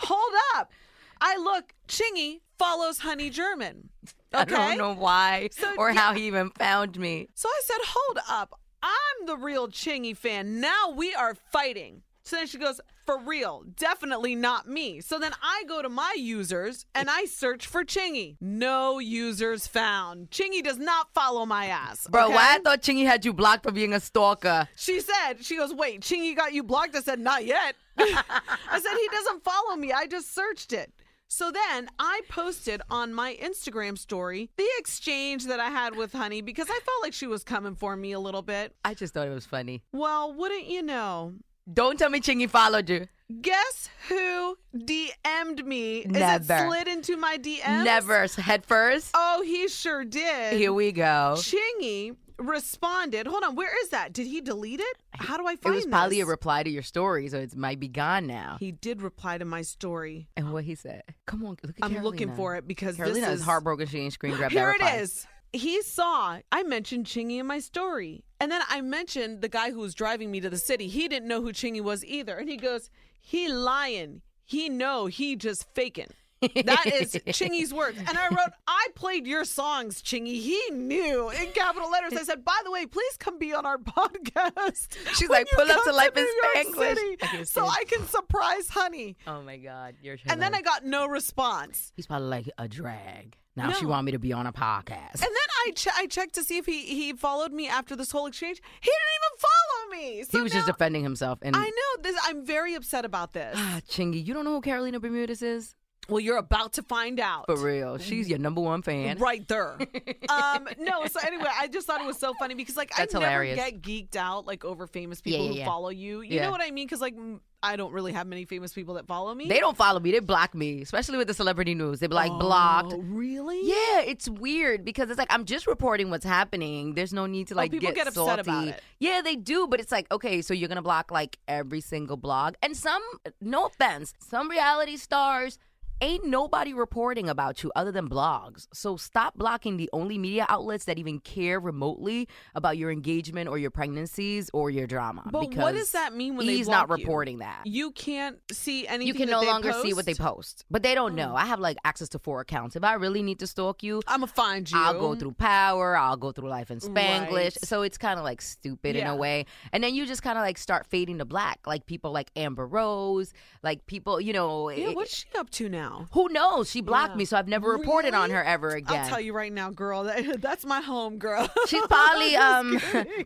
Hold 0.00 0.34
up. 0.56 0.72
I 1.20 1.36
look, 1.38 1.72
Chingy 1.88 2.40
follows 2.58 2.98
Honey 2.98 3.30
German. 3.30 3.88
Okay. 4.34 4.54
I 4.54 4.76
don't 4.76 4.78
know 4.78 4.94
why 5.00 5.48
So, 5.52 5.72
or 5.78 5.90
yeah. 5.90 5.98
how 6.00 6.12
he 6.12 6.26
even 6.26 6.50
found 6.50 6.98
me. 6.98 7.28
So 7.34 7.48
I 7.48 7.60
said, 7.64 7.78
Hold 7.86 8.18
up. 8.28 8.60
I'm 8.86 9.26
the 9.26 9.36
real 9.36 9.68
Chingy 9.68 10.16
fan. 10.16 10.60
Now 10.60 10.90
we 10.94 11.14
are 11.14 11.34
fighting. 11.34 12.02
So 12.22 12.36
then 12.36 12.46
she 12.46 12.58
goes, 12.58 12.80
For 13.04 13.18
real, 13.20 13.64
definitely 13.76 14.34
not 14.34 14.68
me. 14.68 15.00
So 15.00 15.18
then 15.18 15.32
I 15.42 15.62
go 15.68 15.80
to 15.82 15.88
my 15.88 16.14
users 16.16 16.86
and 16.94 17.08
I 17.08 17.24
search 17.24 17.66
for 17.66 17.84
Chingy. 17.84 18.36
No 18.40 18.98
users 18.98 19.66
found. 19.66 20.30
Chingy 20.30 20.62
does 20.62 20.78
not 20.78 21.14
follow 21.14 21.46
my 21.46 21.66
ass. 21.66 22.06
Bro, 22.08 22.26
okay? 22.26 22.34
why 22.34 22.56
I 22.56 22.58
thought 22.58 22.82
Chingy 22.82 23.06
had 23.06 23.24
you 23.24 23.32
blocked 23.32 23.62
for 23.62 23.72
being 23.72 23.92
a 23.92 24.00
stalker. 24.00 24.68
She 24.76 25.00
said, 25.00 25.34
She 25.42 25.56
goes, 25.56 25.72
Wait, 25.72 26.00
Chingy 26.00 26.36
got 26.36 26.52
you 26.52 26.64
blocked? 26.64 26.96
I 26.96 27.00
said, 27.00 27.20
Not 27.20 27.44
yet. 27.44 27.76
I 27.98 28.80
said, 28.80 28.96
He 29.00 29.08
doesn't 29.12 29.44
follow 29.44 29.76
me. 29.76 29.92
I 29.92 30.06
just 30.06 30.34
searched 30.34 30.72
it. 30.72 30.92
So 31.28 31.50
then 31.50 31.88
I 31.98 32.20
posted 32.28 32.82
on 32.88 33.12
my 33.12 33.36
Instagram 33.42 33.98
story 33.98 34.50
the 34.56 34.66
exchange 34.78 35.46
that 35.46 35.58
I 35.60 35.70
had 35.70 35.96
with 35.96 36.12
Honey 36.12 36.40
because 36.40 36.68
I 36.70 36.78
felt 36.84 37.02
like 37.02 37.12
she 37.12 37.26
was 37.26 37.42
coming 37.42 37.74
for 37.74 37.96
me 37.96 38.12
a 38.12 38.20
little 38.20 38.42
bit. 38.42 38.74
I 38.84 38.94
just 38.94 39.12
thought 39.14 39.26
it 39.26 39.34
was 39.34 39.46
funny. 39.46 39.82
Well, 39.92 40.32
wouldn't 40.32 40.66
you 40.66 40.82
know? 40.82 41.34
Don't 41.72 41.98
tell 41.98 42.10
me 42.10 42.20
Chingy 42.20 42.48
followed 42.48 42.88
you. 42.88 43.08
Guess 43.40 43.90
who 44.08 44.56
DM'd 44.76 45.66
me? 45.66 45.98
Is 45.98 46.04
it 46.06 46.12
Never. 46.12 46.58
slid 46.68 46.86
into 46.86 47.16
my 47.16 47.38
DMs? 47.38 47.84
Never. 47.84 48.26
Head 48.40 48.64
first. 48.64 49.10
Oh, 49.14 49.42
he 49.44 49.66
sure 49.66 50.04
did. 50.04 50.52
Here 50.56 50.72
we 50.72 50.92
go. 50.92 51.34
Chingy 51.36 52.14
responded. 52.38 53.26
Hold 53.26 53.44
on, 53.44 53.54
where 53.54 53.70
is 53.82 53.90
that? 53.90 54.12
Did 54.12 54.26
he 54.26 54.40
delete 54.40 54.80
it? 54.80 54.96
How 55.12 55.36
do 55.36 55.46
I 55.46 55.56
find 55.56 55.58
It 55.58 55.62
find 55.62 55.74
was 55.76 55.86
probably 55.86 56.20
a 56.20 56.26
reply 56.26 56.62
to 56.62 56.70
your 56.70 56.82
story, 56.82 57.28
so 57.28 57.38
it 57.38 57.56
might 57.56 57.80
be 57.80 57.88
gone 57.88 58.26
now. 58.26 58.56
He 58.60 58.72
did 58.72 59.02
reply 59.02 59.38
to 59.38 59.44
my 59.44 59.62
story. 59.62 60.28
And 60.36 60.52
what 60.52 60.64
he 60.64 60.74
said. 60.74 61.02
Come 61.26 61.44
on, 61.44 61.56
look 61.62 61.74
at 61.80 61.84
I'm 61.84 62.02
looking 62.02 62.34
for 62.34 62.56
it 62.56 62.66
because 62.66 62.96
Carolina 62.96 63.20
this 63.20 63.28
is 63.34 63.40
is 63.40 63.46
heartbroken. 63.46 63.86
She 63.86 63.98
ain't 63.98 64.12
screen 64.12 64.36
grabbed 64.36 64.52
Here 64.52 64.74
that 64.78 64.98
it 64.98 65.02
is. 65.02 65.26
He 65.52 65.80
saw 65.82 66.38
I 66.52 66.62
mentioned 66.64 67.06
Chingy 67.06 67.38
in 67.38 67.46
my 67.46 67.60
story. 67.60 68.24
And 68.40 68.52
then 68.52 68.62
I 68.68 68.80
mentioned 68.82 69.40
the 69.40 69.48
guy 69.48 69.70
who 69.70 69.78
was 69.78 69.94
driving 69.94 70.30
me 70.30 70.40
to 70.40 70.50
the 70.50 70.58
city. 70.58 70.88
He 70.88 71.08
didn't 71.08 71.28
know 71.28 71.40
who 71.40 71.52
Chingy 71.52 71.80
was 71.80 72.04
either. 72.04 72.36
And 72.36 72.48
he 72.48 72.56
goes, 72.56 72.90
He 73.20 73.48
lying. 73.48 74.22
He 74.44 74.68
know 74.68 75.06
he 75.06 75.34
just 75.34 75.66
faking. 75.74 76.12
That 76.40 76.86
is 76.86 77.14
Chingy's 77.28 77.72
words. 77.72 77.98
And 77.98 78.16
I 78.18 78.28
wrote, 78.28 78.52
I 78.66 78.88
played 78.94 79.26
your 79.26 79.44
songs, 79.44 80.02
Chingy. 80.02 80.40
He 80.40 80.60
knew 80.72 81.30
in 81.30 81.52
capital 81.52 81.90
letters. 81.90 82.12
I 82.14 82.22
said, 82.24 82.44
by 82.44 82.58
the 82.64 82.70
way, 82.70 82.86
please 82.86 83.16
come 83.18 83.38
be 83.38 83.54
on 83.54 83.64
our 83.66 83.78
podcast. 84.26 84.96
She's 85.14 85.28
like, 85.30 85.48
pull 85.50 85.70
up 85.70 85.82
to 85.84 85.92
Life 85.92 86.16
in 86.16 86.26
Spanglish. 86.54 86.96
City, 87.20 87.44
so. 87.44 87.66
I 87.66 87.84
can 87.84 88.06
surprise 88.06 88.68
Honey. 88.68 89.16
Oh 89.26 89.42
my 89.42 89.56
God, 89.56 89.94
you're. 90.02 90.16
And 90.28 90.40
then 90.40 90.54
I 90.54 90.62
got 90.62 90.84
no 90.84 91.06
response. 91.06 91.92
He's 91.96 92.06
probably 92.06 92.28
like 92.28 92.50
a 92.58 92.68
drag. 92.68 93.36
Now 93.56 93.72
she 93.72 93.84
No. 93.86 93.92
want 93.92 94.04
me 94.04 94.12
to 94.12 94.18
be 94.18 94.34
on 94.34 94.46
a 94.46 94.52
podcast. 94.52 95.14
And 95.14 95.22
then 95.22 95.48
I 95.66 95.70
che- 95.74 95.90
I 95.96 96.06
checked 96.06 96.34
to 96.34 96.44
see 96.44 96.58
if 96.58 96.66
he 96.66 96.82
he 96.84 97.14
followed 97.14 97.52
me 97.52 97.68
after 97.68 97.96
this 97.96 98.10
whole 98.10 98.26
exchange. 98.26 98.60
He 98.80 98.90
didn't 98.90 99.14
even 99.16 99.38
follow 99.40 99.90
me. 100.18 100.22
So 100.24 100.38
he 100.38 100.42
was 100.42 100.52
just 100.52 100.66
defending 100.66 101.02
himself. 101.02 101.38
And 101.40 101.56
I 101.56 101.64
know 101.64 102.02
this. 102.02 102.14
I'm 102.24 102.44
very 102.44 102.74
upset 102.74 103.06
about 103.06 103.32
this. 103.32 103.54
ah, 103.58 103.80
Chingy, 103.88 104.24
you 104.24 104.34
don't 104.34 104.44
know 104.44 104.52
who 104.52 104.60
Carolina 104.60 105.00
Bermudez 105.00 105.40
is? 105.40 105.74
Well, 106.08 106.20
you're 106.20 106.36
about 106.36 106.74
to 106.74 106.82
find 106.82 107.18
out. 107.20 107.46
For 107.46 107.56
real, 107.56 107.98
she's 107.98 108.28
your 108.28 108.38
number 108.38 108.60
one 108.60 108.82
fan. 108.82 109.18
Right 109.18 109.46
there. 109.48 109.76
um, 110.28 110.68
no, 110.78 111.06
so 111.06 111.20
anyway, 111.26 111.50
I 111.58 111.68
just 111.68 111.86
thought 111.86 112.00
it 112.00 112.06
was 112.06 112.18
so 112.18 112.34
funny 112.38 112.54
because 112.54 112.76
like 112.76 112.90
That's 112.96 113.14
I 113.14 113.18
never 113.18 113.42
hilarious. 113.44 113.56
get 113.56 113.82
geeked 113.82 114.16
out 114.16 114.46
like 114.46 114.64
over 114.64 114.86
famous 114.86 115.20
people 115.20 115.46
yeah, 115.46 115.52
who 115.52 115.58
yeah. 115.58 115.64
follow 115.64 115.88
you. 115.90 116.20
You 116.22 116.36
Yeah. 116.36 116.44
know 116.46 116.50
what 116.50 116.60
I 116.60 116.70
mean? 116.70 116.86
Because 116.86 117.00
like 117.00 117.14
I 117.62 117.74
don't 117.76 117.92
really 117.92 118.12
have 118.12 118.26
many 118.28 118.44
famous 118.44 118.72
people 118.72 118.94
that 118.94 119.06
follow 119.08 119.34
me. 119.34 119.48
They 119.48 119.58
don't 119.58 119.76
follow 119.76 119.98
me. 119.98 120.12
They 120.12 120.20
block 120.20 120.54
me, 120.54 120.82
especially 120.82 121.16
with 121.16 121.26
the 121.26 121.34
celebrity 121.34 121.74
news. 121.74 121.98
They 122.00 122.06
be 122.06 122.14
like 122.14 122.30
Oh, 122.30 122.38
blocked. 122.38 122.94
Really? 122.98 123.60
Yeah, 123.66 124.02
it's 124.02 124.28
weird 124.28 124.84
because 124.84 125.10
it's 125.10 125.18
like 125.18 125.32
I'm 125.32 125.44
just 125.44 125.66
reporting 125.66 126.10
what's 126.10 126.24
happening. 126.24 126.94
There's 126.94 127.12
no 127.12 127.26
need 127.26 127.48
to 127.48 127.54
like 127.54 127.70
Oh, 127.70 127.78
people 127.78 127.92
get 127.92 128.06
upset 128.06 128.14
salty. 128.26 128.40
about 128.42 128.68
it. 128.68 128.82
Yeah, 129.00 129.20
they 129.24 129.34
do, 129.36 129.66
but 129.66 129.80
it's 129.80 129.90
like 129.90 130.06
okay, 130.12 130.42
so 130.42 130.54
you're 130.54 130.68
gonna 130.68 130.82
block 130.82 131.10
like 131.10 131.38
every 131.48 131.80
single 131.80 132.16
blog, 132.16 132.54
and 132.62 132.76
some, 132.76 133.02
no 133.40 133.66
offense, 133.66 134.14
some 134.20 134.48
reality 134.48 134.96
stars. 134.96 135.58
Ain't 136.02 136.26
nobody 136.26 136.74
reporting 136.74 137.28
about 137.30 137.62
you 137.62 137.72
other 137.74 137.90
than 137.90 138.06
blogs. 138.06 138.66
So 138.74 138.98
stop 138.98 139.34
blocking 139.34 139.78
the 139.78 139.88
only 139.94 140.18
media 140.18 140.44
outlets 140.48 140.84
that 140.84 140.98
even 140.98 141.20
care 141.20 141.58
remotely 141.58 142.28
about 142.54 142.76
your 142.76 142.90
engagement 142.90 143.48
or 143.48 143.56
your 143.56 143.70
pregnancies 143.70 144.50
or 144.52 144.68
your 144.68 144.86
drama. 144.86 145.22
But 145.32 145.54
what 145.54 145.72
does 145.74 145.92
that 145.92 146.14
mean 146.14 146.36
when 146.36 146.46
they 146.46 146.56
he's 146.56 146.68
not 146.68 146.88
block 146.88 146.98
you? 146.98 147.06
reporting 147.06 147.38
that? 147.38 147.62
You 147.64 147.92
can't 147.92 148.36
see 148.52 148.86
anything. 148.86 149.06
you 149.06 149.14
can 149.14 149.30
no 149.30 149.40
longer 149.40 149.72
see 149.72 149.94
what 149.94 150.04
they 150.04 150.12
post? 150.12 150.64
Oh. 150.64 150.66
But 150.70 150.82
they 150.82 150.94
don't 150.94 151.14
know. 151.14 151.32
Oh. 151.32 151.36
I 151.36 151.46
have 151.46 151.60
like 151.60 151.78
access 151.82 152.10
to 152.10 152.18
four 152.18 152.42
accounts. 152.42 152.76
If 152.76 152.84
I 152.84 152.94
really 152.94 153.22
need 153.22 153.38
to 153.38 153.46
stalk 153.46 153.82
you, 153.82 154.02
I'm 154.06 154.20
gonna 154.20 154.26
find 154.26 154.70
you. 154.70 154.78
I'll 154.78 155.00
go 155.00 155.14
through 155.14 155.32
Power. 155.32 155.96
I'll 155.96 156.18
go 156.18 156.30
through 156.30 156.50
Life 156.50 156.70
in 156.70 156.80
Spanglish. 156.80 157.32
Right. 157.32 157.64
So 157.64 157.80
it's 157.80 157.96
kind 157.96 158.18
of 158.18 158.24
like 158.24 158.42
stupid 158.42 158.96
in 158.96 159.06
a 159.06 159.16
way. 159.16 159.46
And 159.72 159.82
then 159.82 159.94
you 159.94 160.04
just 160.04 160.22
kind 160.22 160.36
of 160.36 160.42
like 160.42 160.58
start 160.58 160.84
fading 160.84 161.18
to 161.18 161.24
black. 161.24 161.60
Like 161.66 161.86
people 161.86 162.12
like 162.12 162.30
Amber 162.36 162.66
Rose, 162.66 163.32
like 163.62 163.86
people, 163.86 164.20
you 164.20 164.34
know. 164.34 164.68
Yeah, 164.68 164.90
it- 164.90 164.96
what's 164.96 165.16
she 165.16 165.26
up 165.38 165.48
to 165.52 165.70
now? 165.70 165.85
Who 166.12 166.28
knows? 166.28 166.70
She 166.70 166.80
blocked 166.80 167.12
Yeah. 167.12 167.16
me, 167.16 167.24
so 167.24 167.36
I've 167.36 167.48
never 167.48 167.68
reported 167.70 168.14
on 168.14 168.30
her 168.30 168.42
ever 168.42 168.70
again. 168.70 169.02
I'll 169.02 169.08
tell 169.08 169.20
you 169.20 169.32
right 169.32 169.52
now, 169.52 169.70
girl. 169.70 170.04
That, 170.04 170.40
that's 170.40 170.64
my 170.64 170.80
home, 170.80 171.18
girl. 171.18 171.48
She's 171.66 171.86
probably 171.86 172.36
um 172.48 172.80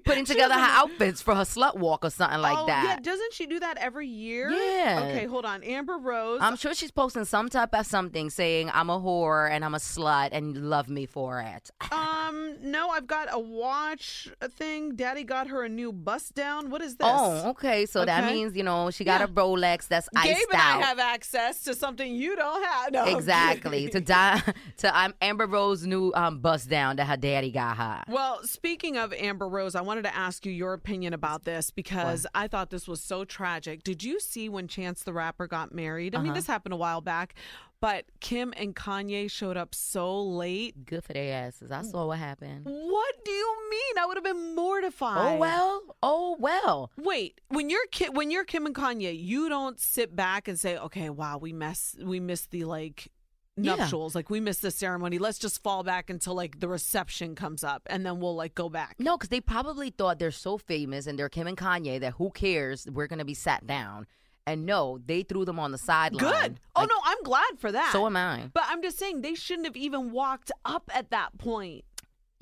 putting 0.04 0.24
together 0.24 0.54
her 0.54 0.60
outfits 0.60 1.22
for 1.22 1.34
her 1.34 1.42
slut 1.42 1.76
walk 1.76 2.04
or 2.04 2.10
something 2.10 2.40
like 2.40 2.58
oh, 2.58 2.66
that. 2.66 2.84
Yeah, 2.84 2.96
doesn't 3.00 3.32
she 3.32 3.46
do 3.46 3.60
that 3.60 3.76
every 3.78 4.06
year? 4.08 4.50
Yeah. 4.50 5.00
Okay, 5.04 5.26
hold 5.26 5.44
on. 5.44 5.62
Amber 5.62 5.98
Rose. 5.98 6.40
I'm 6.42 6.56
sure 6.56 6.74
she's 6.74 6.90
posting 6.90 7.24
some 7.24 7.48
type 7.48 7.74
of 7.74 7.86
something 7.86 8.30
saying 8.30 8.70
I'm 8.72 8.90
a 8.90 9.00
whore 9.00 9.50
and 9.50 9.64
I'm 9.64 9.74
a 9.74 9.78
slut 9.78 10.30
and 10.32 10.54
you 10.54 10.60
love 10.60 10.88
me 10.88 11.06
for 11.06 11.40
it. 11.40 11.70
um, 11.92 12.56
no, 12.62 12.90
I've 12.90 13.06
got 13.06 13.28
a 13.30 13.38
watch 13.38 14.28
thing. 14.52 14.96
Daddy 14.96 15.24
got 15.24 15.48
her 15.48 15.64
a 15.64 15.68
new 15.68 15.92
bust 15.92 16.34
down. 16.34 16.70
What 16.70 16.82
is 16.82 16.96
this? 16.96 17.06
Oh, 17.10 17.50
okay. 17.50 17.86
So 17.86 18.04
that 18.04 18.24
means 18.32 18.56
you 18.56 18.62
know 18.62 18.90
she 18.90 19.04
got 19.04 19.20
Yeah. 19.20 19.26
a 19.26 19.28
Rolex 19.28 19.88
that's 19.88 20.08
Gabe 20.10 20.36
iced 20.36 20.46
and 20.52 20.60
out. 20.60 20.82
I 20.82 20.86
have 20.86 20.98
access 20.98 21.62
to 21.64 21.74
something 21.74 22.14
you 22.14 22.36
don't. 22.36 22.49
Don't 22.50 22.64
have 22.64 22.92
no. 22.92 23.16
Exactly. 23.16 23.88
To 23.90 24.00
die 24.00 24.42
to 24.78 24.98
um, 24.98 25.14
Amber 25.20 25.46
Rose 25.46 25.86
new 25.86 26.12
um, 26.14 26.40
bust 26.40 26.68
down 26.68 26.96
that 26.96 27.06
her 27.06 27.16
daddy 27.16 27.50
got 27.50 27.76
her. 27.76 28.02
Well, 28.08 28.40
speaking 28.44 28.96
of 28.96 29.12
Amber 29.12 29.48
Rose, 29.48 29.74
I 29.74 29.80
wanted 29.82 30.02
to 30.02 30.14
ask 30.16 30.44
you 30.44 30.52
your 30.52 30.72
opinion 30.72 31.12
about 31.14 31.44
this 31.44 31.70
because 31.70 32.26
I 32.34 32.48
thought 32.48 32.70
this 32.70 32.86
was 32.88 33.02
so 33.02 33.24
tragic. 33.24 33.82
Did 33.82 34.02
you 34.02 34.20
see 34.20 34.48
when 34.48 34.68
Chance 34.68 35.02
the 35.04 35.12
Rapper 35.12 35.46
got 35.46 35.74
married? 35.74 36.14
I 36.14 36.18
mean, 36.18 36.28
Uh-huh. 36.30 36.34
this 36.36 36.46
happened 36.46 36.72
a 36.74 36.76
while 36.76 37.00
back, 37.00 37.34
but 37.80 38.04
Kim 38.20 38.52
and 38.56 38.76
Kanye 38.76 39.30
showed 39.30 39.56
up 39.56 39.74
so 39.74 40.22
late. 40.22 40.84
Good 40.84 41.04
for 41.04 41.12
their 41.12 41.46
asses. 41.46 41.70
I 41.70 41.80
mm. 41.80 41.90
saw 41.90 42.06
what 42.06 42.18
happened. 42.18 42.66
What 42.66 43.24
do 43.24 43.30
you 43.30 43.56
mean? 43.70 43.98
I 43.98 44.06
would 44.06 44.16
have 44.16 44.24
been 44.24 44.54
mortified. 44.54 45.36
Oh 45.36 45.38
well. 45.38 45.82
Oh 46.02 46.36
well. 46.38 46.90
Wait, 46.98 47.40
when 47.48 47.70
you're 47.70 47.86
Ki- 47.90 48.10
when 48.10 48.30
you're 48.30 48.44
Kim 48.44 48.66
and 48.66 48.74
Kanye, 48.74 49.18
you 49.18 49.48
don't 49.48 49.80
sit 49.80 50.14
back 50.14 50.46
and 50.46 50.58
say, 50.58 50.76
"Okay, 50.76 51.10
wow, 51.10 51.38
we 51.38 51.52
mess 51.52 51.96
we 52.02 52.20
missed 52.20 52.50
the 52.50 52.64
like 52.64 53.10
Yeah. 53.56 53.76
nuptials, 53.76 54.14
like 54.14 54.28
we 54.30 54.40
missed 54.40 54.62
the 54.62 54.70
ceremony. 54.70 55.18
Let's 55.18 55.38
just 55.38 55.62
fall 55.62 55.82
back 55.82 56.10
until 56.10 56.34
like 56.34 56.60
the 56.60 56.68
reception 56.68 57.34
comes 57.34 57.64
up, 57.64 57.82
and 57.86 58.04
then 58.04 58.20
we'll 58.20 58.36
like 58.36 58.54
go 58.54 58.68
back." 58.68 58.96
No, 58.98 59.16
because 59.16 59.30
they 59.30 59.40
probably 59.40 59.90
thought 59.90 60.18
they're 60.18 60.30
so 60.30 60.58
famous 60.58 61.06
and 61.06 61.18
they're 61.18 61.30
Kim 61.30 61.46
and 61.46 61.56
Kanye 61.56 61.98
that 62.00 62.14
who 62.14 62.30
cares? 62.30 62.86
We're 62.90 63.06
gonna 63.06 63.24
be 63.24 63.34
sat 63.34 63.66
down. 63.66 64.06
And 64.50 64.66
no, 64.66 64.98
they 65.06 65.22
threw 65.22 65.44
them 65.44 65.60
on 65.60 65.70
the 65.70 65.78
sideline. 65.78 66.18
Good. 66.18 66.60
Oh 66.74 66.80
Like, 66.80 66.88
no, 66.88 66.96
I'm 67.04 67.22
glad 67.22 67.58
for 67.58 67.70
that. 67.70 67.90
So 67.92 68.04
am 68.06 68.16
I. 68.16 68.50
But 68.52 68.64
I'm 68.66 68.82
just 68.82 68.98
saying 68.98 69.20
they 69.20 69.36
shouldn't 69.36 69.66
have 69.66 69.76
even 69.76 70.10
walked 70.10 70.50
up 70.64 70.90
at 70.92 71.10
that 71.10 71.38
point. 71.38 71.84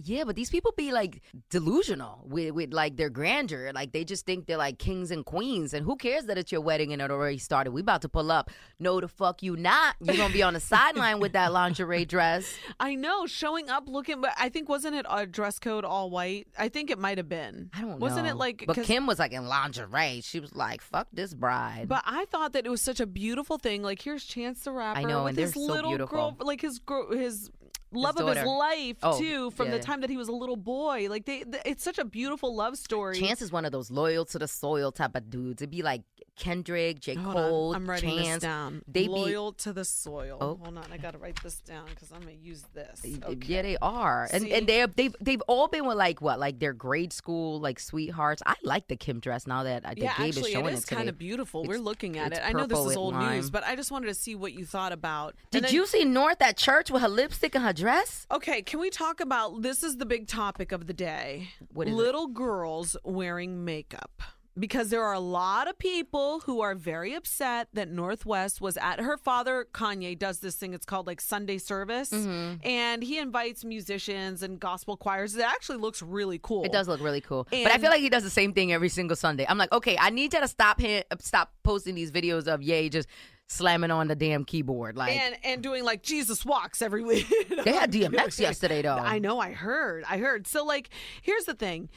Yeah, 0.05 0.25
but 0.25 0.37
these 0.37 0.49
people 0.49 0.73
be 0.77 0.93
like 0.93 1.21
delusional 1.51 2.25
with, 2.25 2.53
with 2.53 2.73
like 2.73 2.97
their 2.97 3.11
grandeur. 3.11 3.73
Like 3.75 3.93
they 3.93 4.05
just 4.05 4.27
think 4.27 4.47
they're 4.47 4.57
like 4.57 4.79
kings 4.79 5.11
and 5.11 5.25
queens. 5.25 5.75
And 5.75 5.85
who 5.85 5.97
cares 5.97 6.27
that 6.27 6.39
it's 6.39 6.53
your 6.53 6.61
wedding 6.61 6.93
and 6.93 7.03
it 7.03 7.11
already 7.11 7.39
started? 7.39 7.73
We 7.73 7.81
about 7.81 8.03
to 8.03 8.09
pull 8.09 8.31
up. 8.31 8.51
No, 8.79 9.01
the 9.01 9.09
fuck 9.09 9.43
you 9.43 9.57
not. 9.57 9.97
You're 10.01 10.17
gonna 10.17 10.33
be 10.33 10.43
on 10.43 10.55
the 10.55 10.61
sideline 10.61 11.19
with 11.19 11.33
that 11.33 11.53
lingerie 11.53 12.05
dress. 12.05 12.49
I 12.81 12.95
know, 12.95 13.27
showing 13.27 13.69
up 13.69 13.89
looking, 13.89 14.21
but 14.21 14.33
I 14.39 14.49
think 14.49 14.69
wasn't 14.69 14.95
it 14.95 15.07
a 15.09 15.27
dress 15.27 15.59
code 15.59 15.85
all 15.85 16.11
white? 16.11 16.47
I 16.57 16.69
think 16.69 16.91
it 16.91 16.99
might 16.99 17.19
have 17.19 17.29
been. 17.29 17.71
I 17.75 17.81
don't 17.81 17.91
know. 17.91 17.97
Wasn't 17.97 18.25
know. 18.25 18.31
it 18.31 18.37
like? 18.37 18.65
But 18.67 18.83
Kim 18.85 19.07
was 19.07 19.19
like 19.19 19.33
in 19.33 19.47
lingerie. 19.47 20.21
She 20.23 20.39
was 20.39 20.55
like, 20.55 20.81
"Fuck 20.81 21.09
this 21.13 21.35
bride." 21.35 21.87
But 21.89 22.05
I 22.07 22.27
thought 22.27 22.53
that 22.53 22.67
it 22.67 22.71
was 22.71 22.83
such 22.83 23.01
a 23.01 23.07
beautiful 23.07 23.59
thing. 23.59 23.83
Like 23.83 24.01
here's 24.01 24.25
Chance 24.25 24.63
the 24.63 24.73
Rapper 24.73 25.01
I 25.01 25.03
know, 25.03 25.25
with 25.25 25.31
and 25.31 25.39
his 25.39 25.55
so 25.55 25.61
little 25.61 25.91
beautiful. 25.91 26.17
girl, 26.17 26.47
like 26.47 26.61
his 26.61 26.79
girl, 26.79 27.11
his 27.11 27.51
love 27.93 28.17
of 28.19 28.29
his 28.37 28.45
life 28.45 28.97
Oh, 29.03 29.19
too, 29.19 29.51
from 29.53 29.67
yeah, 29.67 29.79
the 29.79 29.83
time 29.83 30.01
that 30.03 30.11
he 30.11 30.17
was 30.17 30.29
a 30.29 30.33
little 30.33 30.57
boy. 30.57 31.07
Like 31.09 31.25
they, 31.25 31.41
th- 31.41 31.63
it's 31.65 31.83
such 31.83 31.99
a 31.99 32.05
beautiful 32.05 32.55
love 32.55 32.77
story. 32.79 33.19
Chance 33.19 33.43
is 33.43 33.53
one 33.53 33.65
of 33.65 33.73
those 33.73 33.91
loyal 33.91 34.25
to 34.27 34.39
the 34.39 34.49
soil 34.49 34.93
type 34.93 35.15
of 35.17 35.31
dudes. 35.31 35.63
It'd 35.63 35.71
be 35.71 35.83
like 35.83 36.03
Kendrick, 36.37 37.01
J. 37.01 37.15
Hold 37.15 37.35
Cole, 37.35 37.69
on. 37.71 37.75
I'm 37.77 37.91
writing 37.91 38.11
Chance. 38.11 38.27
this 38.29 38.43
down. 38.43 38.83
They 38.87 39.03
be 39.05 39.09
Loyal 39.09 39.53
to 39.55 39.73
the 39.73 39.85
soil. 39.85 40.39
Oh. 40.41 40.59
Hold 40.63 40.79
on, 40.79 40.85
I 40.93 40.97
gotta 40.97 41.19
write 41.19 41.43
this 41.43 41.61
down 41.61 41.87
because 41.89 42.13
I'm 42.13 42.21
gonna 42.21 42.33
use 42.33 42.65
this. 42.75 43.01
Yeah, 43.05 43.27
Okay. 43.27 43.63
they 43.63 43.77
are, 43.83 44.29
and 44.33 44.43
See? 44.45 44.53
and 44.55 44.67
they 44.67 44.87
they've 44.95 45.17
they've 45.21 45.43
all 45.49 45.67
been 45.67 45.85
with 45.85 45.97
like 45.97 46.21
what 46.23 46.39
like 46.39 46.61
their 46.61 46.73
grade 46.73 47.13
school 47.13 47.59
like 47.61 47.81
sweethearts. 47.81 48.43
I 48.47 48.55
like 48.63 48.87
the 48.87 48.95
Kim 48.97 49.19
dress 49.19 49.47
now 49.49 49.65
that 49.65 49.85
uh, 49.85 49.95
the 49.95 50.03
yeah, 50.03 50.15
Gabe 50.17 50.27
actually, 50.29 50.43
is 50.43 50.53
showing 50.53 50.67
it 50.67 50.73
is 50.75 50.85
kind 50.85 51.09
of 51.09 51.19
beautiful. 51.19 51.65
We're 51.65 51.81
looking 51.81 52.19
at 52.19 52.29
it's 52.33 52.39
it. 52.39 52.45
I 52.47 52.53
know 52.53 52.67
this 52.67 52.79
is 52.79 52.97
old 52.97 53.15
lime. 53.15 53.37
news, 53.37 53.51
but 53.51 53.65
I 53.65 53.75
just 53.75 53.91
wanted 53.91 54.07
to 54.07 54.15
see 54.15 54.37
what 54.37 54.53
you 54.53 54.65
thought 54.65 54.93
about. 54.93 55.35
Did 55.51 55.65
then- 55.65 55.75
you 55.75 55.87
see 55.87 56.05
North 56.05 56.41
at 56.41 56.57
church 56.57 56.89
with 56.91 57.03
her 57.03 57.09
lipstick 57.09 57.57
and 57.57 57.65
her 57.65 57.73
dress? 57.79 58.27
Okay, 58.31 58.63
can 58.63 58.81
we 58.81 58.91
talk 58.91 59.21
about 59.21 59.63
this? 59.63 59.83
Is 59.83 59.97
the 59.97 60.07
big 60.07 60.27
topic 60.27 60.73
of 60.73 60.87
the 60.87 60.93
day? 60.93 61.51
What 61.73 61.87
is 61.87 61.95
it? 61.95 61.97
Little 61.97 62.27
girls 62.27 62.97
wearing 63.05 63.65
makeup. 63.65 64.23
Because 64.59 64.91
there 64.91 65.05
are 65.05 65.13
a 65.13 65.21
lot 65.21 65.69
of 65.69 65.79
people 65.79 66.41
who 66.41 66.63
are 66.63 66.75
very 66.75 67.15
upset 67.15 67.69
that 67.75 67.89
North 67.89 68.27
West 68.27 68.61
was 68.61 68.77
at 68.77 68.99
her 68.99 69.17
father, 69.17 69.69
Kanye, 69.73 70.19
does 70.19 70.41
this 70.41 70.57
thing. 70.57 70.75
It's 70.75 70.85
called 70.85 71.07
like 71.07 71.21
Sunday 71.21 71.59
service. 71.59 72.11
Mm-hmm. 72.11 72.67
And 72.67 73.05
he 73.05 73.19
invites 73.19 73.65
musicians 73.65 74.43
and 74.43 74.59
gospel 74.59 74.97
choirs. 74.97 75.37
It 75.37 75.45
actually 75.45 75.79
looks 75.79 76.03
really 76.03 76.41
cool. 76.43 76.65
It 76.65 76.73
does 76.73 76.89
look 76.89 77.01
really 77.01 77.21
cool, 77.21 77.47
but 77.49 77.71
I 77.71 77.79
feel 77.79 77.91
like 77.91 78.01
he 78.01 78.09
does 78.09 78.25
the 78.25 78.31
same 78.31 78.53
thing 78.53 78.73
every 78.73 78.89
single 78.89 79.17
Sunday. 79.17 79.47
I'm 79.49 79.59
like, 79.59 79.71
okay, 79.71 79.97
I 79.97 80.11
need 80.11 80.35
you 80.35 80.41
to 80.41 80.49
stop 80.49 80.81
him, 80.81 81.05
stop 81.21 81.53
posting 81.63 81.95
these 81.95 82.11
videos 82.11 82.49
of 82.49 82.61
yay 82.61 82.89
just 82.89 83.07
slamming 83.49 83.91
on 83.91 84.09
the 84.09 84.15
damn 84.15 84.45
keyboard. 84.45 84.97
Like 84.97 85.17
and 85.17 85.37
and 85.43 85.63
doing 85.63 85.85
like 85.85 86.03
Jesus 86.03 86.45
walks 86.45 86.81
every 86.83 87.03
week. 87.03 87.27
they 87.65 87.73
had 87.73 87.93
DMX 87.93 88.39
yesterday 88.39 88.83
though. 88.83 88.97
I 88.97 89.19
know, 89.19 89.41
I 89.41 89.53
heard. 89.53 90.05
I 90.09 90.19
heard. 90.19 90.47
So 90.47 90.65
like 90.65 90.91
here's 91.23 91.45
the 91.45 91.55
thing. 91.55 91.89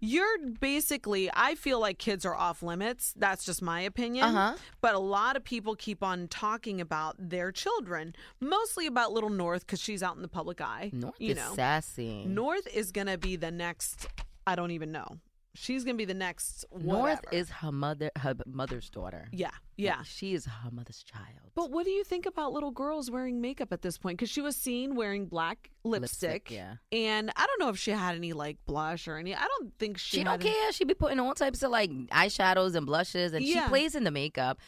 You're 0.00 0.38
basically 0.60 1.30
I 1.32 1.54
feel 1.54 1.80
like 1.80 1.98
kids 1.98 2.24
are 2.24 2.34
off 2.34 2.62
limits. 2.62 3.14
That's 3.16 3.44
just 3.44 3.62
my 3.62 3.80
opinion. 3.80 4.24
Uh-huh. 4.26 4.56
But 4.80 4.94
a 4.94 4.98
lot 5.00 5.36
of 5.36 5.42
people 5.44 5.74
keep 5.74 6.02
on 6.02 6.28
talking 6.28 6.80
about 6.80 7.16
their 7.18 7.50
children, 7.50 8.14
mostly 8.40 8.86
about 8.86 9.12
little 9.12 9.30
North 9.30 9.66
cuz 9.66 9.80
she's 9.80 10.02
out 10.02 10.16
in 10.16 10.22
the 10.22 10.28
public 10.28 10.60
eye. 10.60 10.90
North 10.92 11.14
you 11.18 11.32
is 11.32 11.36
know. 11.36 11.54
sassy. 11.54 12.24
North 12.26 12.68
is 12.72 12.92
going 12.92 13.08
to 13.08 13.18
be 13.18 13.36
the 13.36 13.50
next 13.50 14.06
I 14.46 14.54
don't 14.54 14.70
even 14.70 14.92
know. 14.92 15.18
She's 15.60 15.84
going 15.84 15.96
to 15.96 15.98
be 15.98 16.04
the 16.04 16.14
next 16.14 16.64
North 16.78 17.20
is 17.32 17.50
her 17.50 17.72
mother, 17.72 18.10
her 18.16 18.34
mother's 18.46 18.88
daughter. 18.90 19.28
Yeah. 19.32 19.50
Yeah. 19.76 20.02
she 20.04 20.34
is 20.34 20.44
her 20.44 20.70
mother's 20.70 21.02
child. 21.02 21.50
But 21.54 21.70
what 21.70 21.84
do 21.84 21.90
you 21.90 22.04
think 22.04 22.26
about 22.26 22.52
little 22.52 22.70
girls 22.70 23.10
wearing 23.10 23.40
makeup 23.40 23.72
at 23.72 23.82
this 23.82 23.98
point? 23.98 24.18
Because 24.18 24.30
she 24.30 24.40
was 24.40 24.54
seen 24.56 24.94
wearing 24.94 25.26
black 25.26 25.70
lipstick. 25.84 26.30
Lipstick, 26.48 26.50
yeah. 26.50 26.74
And 26.92 27.30
I 27.36 27.46
don't 27.46 27.60
know 27.60 27.68
if 27.70 27.78
she 27.78 27.90
had 27.90 28.14
any 28.14 28.32
like 28.32 28.58
blush 28.66 29.08
or 29.08 29.16
any. 29.16 29.34
I 29.34 29.46
don't 29.46 29.72
think 29.78 29.98
she. 29.98 30.18
She 30.18 30.24
don't 30.24 30.32
had 30.32 30.40
any- 30.42 30.50
care. 30.50 30.72
She 30.72 30.84
be 30.84 30.94
putting 30.94 31.18
all 31.20 31.34
types 31.34 31.62
of 31.62 31.70
like 31.70 31.90
eyeshadows 31.90 32.74
and 32.74 32.86
blushes, 32.86 33.32
and 33.32 33.44
Yeah. 33.44 33.64
she 33.64 33.68
plays 33.68 33.94
in 33.94 34.04
the 34.04 34.10
makeup. 34.10 34.58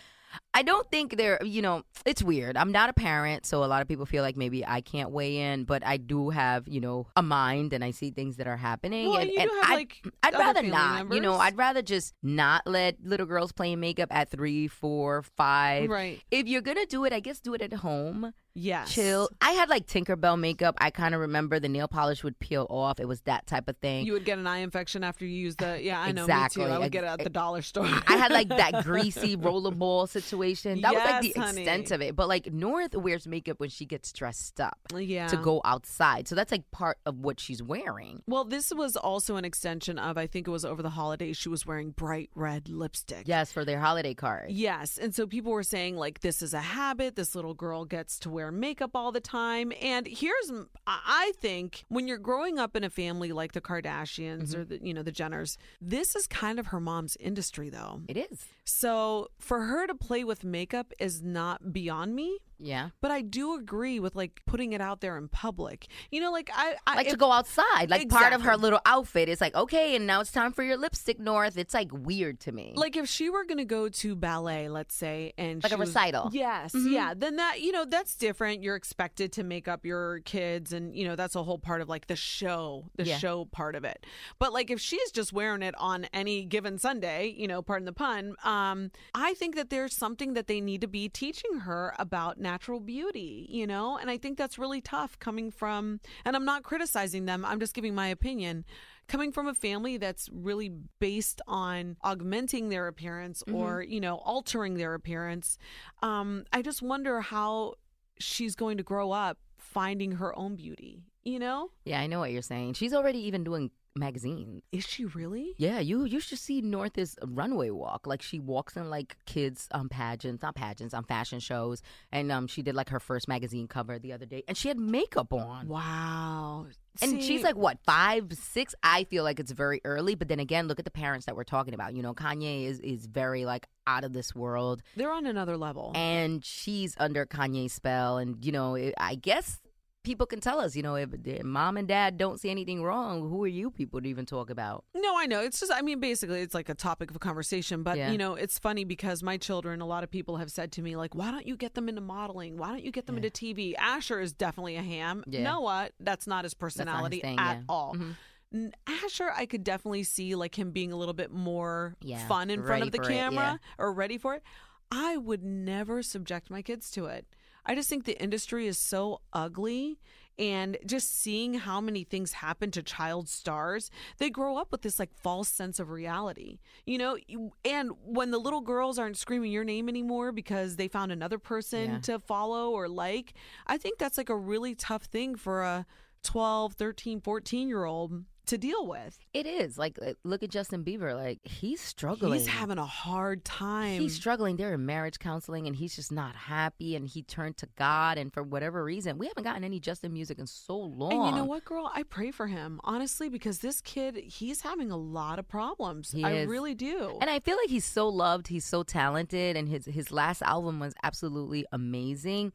I 0.53 0.63
don't 0.63 0.89
think 0.91 1.17
they're, 1.17 1.39
you 1.43 1.63
know, 1.63 1.83
it's 2.05 2.23
weird. 2.23 2.57
I'm 2.57 2.73
not 2.73 2.91
a 2.91 2.93
parent, 2.93 3.47
so 3.47 3.65
a 3.65 3.67
lot 3.67 3.83
of 3.83 3.89
people 3.89 4.07
feel 4.07 4.23
like 4.23 4.37
maybe 4.37 4.65
I 4.67 4.81
can't 4.81 5.11
weigh 5.11 5.39
in, 5.39 5.65
but 5.65 5.85
I 5.87 5.97
do 5.97 6.31
have, 6.31 6.69
you 6.69 6.81
know, 6.81 7.07
a 7.17 7.23
mind 7.23 7.73
and 7.73 7.85
I 7.85 7.91
see 7.91 8.11
things 8.11 8.37
that 8.37 8.47
are 8.47 8.57
happening. 8.57 9.09
Well, 9.09 9.19
and, 9.19 9.31
you 9.31 9.39
and 9.39 9.51
do 9.51 9.57
have, 9.57 9.71
I'd, 9.71 9.75
like, 9.75 10.03
I'd 10.23 10.35
rather 10.35 10.63
not, 10.63 11.13
you 11.13 11.21
know. 11.21 11.35
I'd 11.37 11.57
rather 11.57 11.83
just 11.83 12.15
not 12.23 12.67
let 12.67 12.97
little 13.03 13.27
girls 13.27 13.53
play 13.53 13.75
makeup 13.77 14.09
at 14.11 14.31
three, 14.31 14.69
four, 14.69 15.23
five. 15.23 15.89
Right. 15.89 16.21
If 16.31 16.47
you're 16.47 16.63
going 16.63 16.79
to 16.79 16.87
do 16.87 17.05
it, 17.05 17.13
I 17.13 17.21
guess 17.21 17.41
do 17.41 17.55
it 17.55 17.63
at 17.63 17.73
home. 17.73 18.33
Yes. 18.61 18.93
Chill. 18.93 19.31
I 19.41 19.53
had 19.53 19.71
like 19.71 19.87
Tinkerbell 19.87 20.39
makeup. 20.39 20.77
I 20.81 20.91
kind 20.91 21.15
of 21.15 21.23
remember 21.23 21.59
the 21.59 21.69
nail 21.69 21.89
polish 21.89 22.23
would 22.23 22.39
peel 22.39 22.67
off. 22.69 23.01
It 23.01 23.09
was 23.09 23.23
that 23.23 23.47
type 23.47 23.69
of 23.69 23.77
thing. 23.79 24.05
You 24.05 24.13
would 24.13 24.27
get 24.27 24.39
an 24.39 24.47
eye 24.47 24.59
infection 24.59 25.03
after 25.03 25.25
you 25.25 25.33
use 25.33 25.57
the. 25.57 25.83
Yeah, 25.83 25.99
I 25.99 26.13
know. 26.13 26.25
Exactly. 26.25 26.65
I 26.65 26.79
would 26.79 26.85
Ex- 26.85 26.93
get 26.93 27.05
it 27.05 27.07
at 27.07 27.21
the 27.21 27.31
dollar 27.31 27.63
store. 27.63 27.89
I 28.07 28.17
had 28.17 28.31
like 28.31 28.49
that 28.49 28.85
greasy 28.85 29.37
rollerball 29.37 30.09
situation. 30.09 30.83
That 30.83 30.93
was 30.93 31.03
like 31.03 31.23
the 31.23 31.41
honey. 31.41 31.63
extent 31.63 31.91
of 31.91 32.03
it. 32.03 32.15
But 32.15 32.29
like 32.29 32.53
North 32.53 32.95
wears 32.95 33.27
makeup 33.27 33.61
when 33.61 33.71
she 33.71 33.87
gets 33.87 34.13
dressed 34.13 34.61
up 34.61 34.79
yeah. 34.95 35.29
to 35.29 35.37
go 35.39 35.63
outside. 35.65 36.29
So 36.29 36.35
that's 36.35 36.53
like 36.53 36.71
part 36.71 36.99
of 37.07 37.17
what 37.19 37.41
she's 37.41 37.63
wearing. 37.63 38.23
Well, 38.27 38.45
this 38.45 38.73
was 38.75 38.97
also 38.97 39.37
an 39.37 39.45
extension 39.47 39.99
of. 39.99 40.19
I 40.19 40.27
think 40.27 40.47
it 40.47 40.51
was 40.51 40.67
over 40.67 40.83
the 40.83 40.91
holidays. 40.91 41.39
She 41.39 41.49
was 41.49 41.65
wearing 41.65 41.93
bright 41.93 42.29
red 42.35 42.69
lipstick. 42.69 43.23
Yes, 43.27 43.53
for 43.53 43.65
their 43.65 43.81
holiday 43.81 44.13
card. 44.13 44.51
Yes. 44.51 44.99
And 44.99 45.15
so 45.15 45.27
people 45.27 45.53
were 45.53 45.63
saying, 45.63 45.97
like, 45.97 46.21
this 46.21 46.43
is 46.43 46.53
a 46.53 46.61
habit. 46.61 47.17
This 47.17 47.35
little 47.35 47.55
girl 47.55 47.85
gets 47.87 48.19
to 48.21 48.31
wear 48.31 48.50
makeup 48.51 48.91
all 48.95 49.13
the 49.13 49.21
time. 49.21 49.73
And 49.81 50.07
here's, 50.07 50.53
I 50.87 51.33
think, 51.37 51.85
when 51.89 52.09
you're 52.09 52.19
growing 52.19 52.59
up 52.59 52.77
in 52.77 52.85
a 52.85 52.91
family 52.91 53.33
like 53.33 53.53
the 53.53 53.61
Kardashians 53.61 54.49
mm-hmm. 54.49 54.61
or 54.61 54.65
the, 54.65 54.81
you 54.83 54.95
know, 54.95 55.03
the 55.03 55.13
Jenners, 55.13 55.57
this 55.81 56.17
is 56.17 56.27
kind 56.27 56.59
of 56.59 56.67
her 56.67 56.81
mom's 56.81 57.17
industry, 57.21 57.71
though. 57.71 58.03
It 58.09 58.17
is. 58.17 58.47
So 58.65 59.29
for 59.39 59.63
her 59.63 59.87
to 59.87 59.95
play 59.95 60.25
with 60.25 60.45
makeup 60.45 60.93
is 60.99 61.23
not 61.23 61.73
beyond 61.73 62.15
me. 62.15 62.39
Yeah. 62.63 62.91
But 63.01 63.11
I 63.11 63.23
do 63.23 63.55
agree 63.55 63.99
with 64.01 64.15
like 64.15 64.43
putting 64.47 64.73
it 64.73 64.81
out 64.81 65.01
there 65.01 65.17
in 65.17 65.29
public. 65.29 65.87
You 66.11 66.21
know, 66.21 66.31
like 66.31 66.51
I, 66.55 66.77
I 66.87 66.97
Like 66.97 67.09
to 67.09 67.17
go 67.17 67.33
outside. 67.33 67.89
Like 67.91 68.09
part 68.09 68.33
of 68.33 68.43
her 68.43 68.57
little 68.57 68.81
outfit 68.85 69.29
is 69.29 69.41
like, 69.41 69.55
okay, 69.55 69.97
and 69.97 70.07
now 70.07 70.21
it's 70.21 70.31
time 70.33 70.53
for 70.53 70.63
your 70.63 70.77
lipstick, 70.77 71.19
North. 71.19 71.57
It's 71.57 71.75
like 71.75 71.89
weird 71.93 72.41
to 72.41 72.53
me. 72.53 72.73
Like 72.77 72.97
if 72.97 73.09
she 73.09 73.31
were 73.31 73.45
going 73.45 73.59
to 73.59 73.65
go 73.65 73.89
to 73.89 74.15
ballet, 74.15 74.69
let's 74.69 74.95
say, 74.95 75.33
and 75.39 75.63
Like 75.63 75.71
she 75.71 75.75
a 75.75 75.79
was- 75.79 75.89
recital. 75.89 76.31
yes, 76.33 76.73
Mhm. 76.75 76.93
yeah, 76.93 77.15
then 77.17 77.37
that 77.37 77.61
you 77.63 77.73
know 77.73 77.85
that's 77.85 78.15
different. 78.17 78.63
You're 78.63 78.77
expected 78.77 79.33
to 79.33 79.43
make 79.43 79.67
up 79.69 79.85
your 79.87 80.21
kids, 80.21 80.73
and 80.73 80.95
you 80.95 81.07
know 81.07 81.17
that's 81.17 81.35
a 81.37 81.43
whole 81.43 81.59
part 81.59 81.81
of 81.81 81.89
like 81.89 82.07
the 82.09 82.17
show, 82.17 82.91
the 82.97 83.05
Yeah. 83.05 83.19
show 83.19 83.47
part 83.47 83.75
of 83.75 83.85
it. 83.85 84.05
But 84.39 84.53
like 84.53 84.71
if 84.71 84.81
she's 84.81 85.11
just 85.13 85.33
wearing 85.33 85.63
it 85.63 85.75
on 85.79 86.05
any 86.13 86.45
given 86.45 86.79
Sunday, 86.79 87.35
you 87.37 87.49
know, 87.49 87.63
pardon 87.63 87.87
the 87.87 87.93
pun, 87.93 88.37
um, 88.45 88.91
I 89.15 89.35
think 89.35 89.55
that 89.57 89.71
there's 89.71 89.95
something 89.97 90.35
that 90.35 90.47
they 90.47 90.61
need 90.61 90.81
to 90.83 90.87
be 90.89 91.09
teaching 91.09 91.61
her 91.61 91.95
about 91.99 92.39
natural 92.51 92.81
beauty, 92.81 93.47
you 93.49 93.67
know, 93.67 93.97
and 93.97 94.11
I 94.11 94.19
think 94.19 94.37
that's 94.37 94.59
really 94.59 94.81
tough 94.81 95.19
coming 95.19 95.51
from. 95.51 96.01
And 96.25 96.35
I'm 96.37 96.45
not 96.45 96.63
criticizing 96.63 97.25
them. 97.27 97.45
I'm 97.45 97.61
just 97.61 97.75
giving 97.75 97.95
my 97.95 98.09
opinion 98.09 98.65
coming 99.07 99.33
from 99.33 99.47
a 99.49 99.55
family 99.55 99.97
that's 99.97 100.29
really 100.33 100.71
based 101.01 101.41
on 101.47 101.97
augmenting 102.03 102.69
their 102.69 102.87
appearance 102.87 103.43
Mm-hmm. 103.47 103.55
or 103.57 103.83
you 103.83 104.01
know 104.01 104.17
altering 104.17 104.75
their 104.75 104.95
appearance 104.95 105.57
um 106.03 106.45
i 106.53 106.63
just 106.63 106.81
wonder 106.83 107.21
how 107.21 107.75
she's 108.19 108.55
going 108.55 108.77
to 108.77 108.83
grow 108.85 109.11
up 109.11 109.39
finding 109.59 110.13
her 110.13 110.37
own 110.39 110.57
beauty 110.57 111.03
you 111.25 111.39
know 111.39 111.71
yeah, 111.85 112.01
I 112.01 112.07
know 112.07 112.21
what 112.21 112.31
you're 112.33 112.43
saying. 112.55 112.75
She's 112.75 112.95
already 112.95 113.19
even 113.29 113.43
doing 113.45 113.71
magazine. 113.97 114.63
Is 114.73 114.87
she 114.87 115.05
really? 115.05 115.55
Yeah, 115.59 115.81
you 115.81 116.05
you 116.05 116.21
should 116.21 116.39
see 116.39 116.61
North's 116.61 117.17
runway 117.25 117.71
walk. 117.71 118.07
Like 118.07 118.23
she 118.23 118.39
walks 118.39 118.77
in 118.77 118.89
like 118.91 119.17
kids 119.27 119.69
um 119.73 119.89
pageants, 119.89 120.43
not 120.43 120.55
pageants, 120.55 120.95
on 120.95 121.05
fashion 121.05 121.41
shows, 121.41 121.83
and 122.13 122.31
um 122.33 122.47
she 122.47 122.63
did 122.63 122.75
like 122.75 122.89
her 122.91 123.01
first 123.01 123.29
magazine 123.29 123.67
cover 123.69 123.99
the 123.99 124.13
other 124.13 124.27
day, 124.27 124.43
and 124.49 124.57
she 124.57 124.69
had 124.69 124.79
makeup 124.79 125.33
on. 125.33 125.69
Wow. 125.69 126.67
And 127.03 127.11
See- 127.13 127.23
she's 127.23 127.43
like 127.43 127.57
what 127.57 127.79
five, 127.85 128.33
six? 128.33 128.75
I 128.83 129.05
feel 129.05 129.25
like 129.25 129.39
it's 129.41 129.53
very 129.53 129.81
early, 129.85 130.15
but 130.15 130.29
then 130.29 130.41
again, 130.41 130.67
look 130.69 130.79
at 130.79 130.85
the 130.85 130.91
parents 130.91 131.27
that 131.27 131.37
we're 131.37 131.45
talking 131.45 131.75
about. 131.75 131.95
You 131.95 132.03
know, 132.03 132.15
Kanye 132.15 132.67
is 132.67 132.81
is 132.81 133.07
very 133.07 133.45
like 133.45 133.67
out 133.87 134.05
of 134.05 134.13
this 134.13 134.35
world, 134.35 134.83
They're 134.97 135.11
on 135.13 135.27
another 135.27 135.57
level. 135.57 135.91
and 135.97 136.45
she's 136.45 136.95
under 136.99 137.27
Kanye's 137.27 137.73
spell. 137.73 138.19
And 138.19 138.45
you 138.45 138.53
know, 138.53 138.75
it, 138.77 138.95
I 138.99 139.17
guess 139.17 139.59
people 140.03 140.27
can 140.27 140.41
tell 140.41 140.59
us, 140.61 140.75
you 140.75 140.83
know, 140.83 140.95
if 140.95 141.11
mom 141.45 141.77
and 141.77 141.87
dad 141.87 142.17
don't 142.17 142.41
see 142.41 142.51
anything 142.51 142.83
wrong, 142.83 143.29
who 143.29 143.43
are 143.45 143.49
you 143.49 143.71
people 143.71 144.01
to 144.01 144.09
even 144.09 144.25
talk 144.27 144.51
about? 144.51 144.85
No, 144.95 145.19
I 145.19 145.27
know. 145.27 145.41
It's 145.41 145.61
just, 145.61 145.73
I 145.73 145.83
mean, 145.83 146.01
basically, 146.01 146.41
it's 146.41 146.55
like 146.55 146.69
a 146.69 146.75
topic 146.75 147.11
of 147.11 147.17
a 147.17 147.19
conversation. 147.19 147.83
But, 147.83 147.99
Yeah. 147.99 148.11
you 148.11 148.19
know, 148.19 148.35
it's 148.35 148.59
funny 148.59 148.85
because 148.85 149.23
my 149.23 149.37
children, 149.37 149.81
a 149.81 149.87
lot 149.87 150.03
of 150.05 150.11
people 150.11 150.39
have 150.39 150.51
said 150.51 150.73
to 150.73 150.83
me, 150.83 150.97
like, 150.97 151.15
why 151.15 151.31
don't 151.31 151.47
you 151.47 151.57
get 151.57 151.75
them 151.75 151.89
into 151.89 152.01
modeling? 152.01 152.57
Why 152.57 152.69
don't 152.69 152.83
you 152.83 152.93
get 152.93 153.07
them 153.07 153.17
into 153.17 153.31
TV? 153.31 153.75
Asher 153.77 154.21
is 154.21 154.33
definitely 154.33 154.77
a 154.77 154.83
ham. 154.83 155.23
Yeah. 155.27 155.43
Noah, 155.43 155.91
that's 156.01 156.27
not 156.27 156.31
his 156.31 156.31
not 156.31 156.45
his 156.45 156.55
personality 156.55 157.21
thing, 157.21 157.39
at 157.39 157.59
yeah. 157.59 157.63
all. 157.69 157.95
Mhm. 157.95 158.73
Asher, 158.87 159.31
I 159.35 159.47
could 159.47 159.63
definitely 159.63 160.03
see 160.03 160.35
like 160.35 160.59
him 160.59 160.71
being 160.73 160.91
a 160.93 160.97
little 160.97 161.15
bit 161.15 161.31
more 161.31 161.97
Yeah, 162.01 162.27
fun 162.27 162.51
in 162.51 162.65
front 162.65 162.83
of 162.83 162.91
the 162.93 162.99
for 162.99 163.05
it, 163.05 163.15
camera 163.15 163.61
or 163.79 163.93
ready 163.93 164.19
for 164.19 164.35
it. 164.35 164.43
I 164.91 165.17
would 165.17 165.45
never 165.45 166.03
subject 166.03 166.51
my 166.51 166.63
kids 166.63 166.91
to 166.93 167.07
it. 167.07 167.27
I 167.67 167.75
just 167.75 167.89
think 167.89 168.05
the 168.05 168.21
industry 168.23 168.67
is 168.67 168.79
so 168.79 169.21
ugly 169.33 169.99
and 170.39 170.79
just 170.87 171.21
seeing 171.21 171.55
how 171.55 171.81
many 171.83 172.03
things 172.03 172.33
happen 172.33 172.71
to 172.71 172.83
child 172.83 173.29
stars, 173.29 173.91
they 174.17 174.31
grow 174.31 174.57
up 174.57 174.73
with 174.73 174.81
this 174.81 174.99
like 174.99 175.13
false 175.13 175.49
sense 175.51 175.79
of 175.79 175.91
reality. 175.91 176.61
You 176.87 176.97
know, 176.97 177.19
and 177.65 177.91
when 178.05 178.31
the 178.31 178.39
little 178.39 178.63
girls 178.63 178.99
aren't 178.99 179.19
screaming 179.19 179.53
your 179.53 179.65
name 179.65 179.89
anymore 179.89 180.33
because 180.33 180.77
they 180.77 180.89
found 180.89 181.13
another 181.13 181.39
person 181.39 181.91
Yeah. 181.91 181.99
to 182.01 182.19
follow 182.19 182.71
or 182.71 182.89
like, 182.89 183.35
I 183.67 183.77
think 183.77 183.99
that's 183.99 184.17
like 184.17 184.31
a 184.31 184.37
really 184.37 184.75
tough 184.75 185.05
thing 185.05 185.35
for 185.35 185.63
a 185.63 185.85
12, 186.23 186.73
13, 186.75 187.21
14 187.21 187.69
year 187.69 187.85
old 187.85 188.25
to 188.51 188.59
deal 188.59 188.87
with. 188.87 189.19
It 189.33 189.47
is 189.47 189.79
like 189.79 189.99
uh, 190.05 190.13
look 190.25 190.43
at 190.43 190.51
Justin 190.51 190.85
Bieber, 190.85 191.15
like 191.15 191.39
he's 191.45 191.81
struggling. 191.81 192.39
He's 192.39 192.49
having 192.49 192.79
a 192.79 192.85
hard 192.85 193.45
time. 193.45 194.01
He's 194.01 194.15
struggling. 194.15 194.57
They're 194.57 194.75
in 194.75 194.85
marriage 194.85 195.19
counseling, 195.19 195.67
and 195.67 195.75
he's 195.75 195.95
just 195.95 196.13
not 196.13 196.35
happy. 196.35 196.97
And 196.97 197.07
he 197.07 197.23
turned 197.23 197.57
to 197.59 197.69
God, 197.77 198.19
and 198.19 198.33
for 198.33 198.43
whatever 198.43 198.83
reason, 198.85 199.19
we 199.19 199.29
haven't 199.29 199.45
gotten 199.45 199.65
any 199.65 199.79
Justin 199.81 200.13
music 200.13 200.39
in 200.39 200.47
so 200.47 200.77
long. 200.77 201.13
And 201.13 201.27
you 201.27 201.37
know 201.37 201.45
what, 201.45 201.65
girl? 201.65 201.91
I 201.95 202.03
pray 202.03 202.33
for 202.33 202.49
him, 202.49 202.81
honestly, 202.85 203.29
because 203.29 203.59
this 203.59 203.81
kid, 203.81 204.17
he's 204.17 204.61
having 204.63 204.91
a 204.91 204.97
lot 204.97 205.39
of 205.39 205.49
problems. 205.49 206.11
He 206.11 206.25
I 206.25 206.33
is. 206.33 206.49
really 206.49 206.75
do. 206.75 207.19
And 207.21 207.31
I 207.31 207.39
feel 207.39 207.57
like 207.57 207.71
he's 207.71 207.85
so 207.85 208.09
loved. 208.09 208.49
He's 208.49 208.65
so 208.65 208.83
talented, 208.83 209.57
and 209.57 209.69
his 209.69 209.87
his 209.87 210.11
last 210.11 210.43
album 210.43 210.81
was 210.81 210.95
absolutely 211.03 211.65
amazing. 211.73 212.53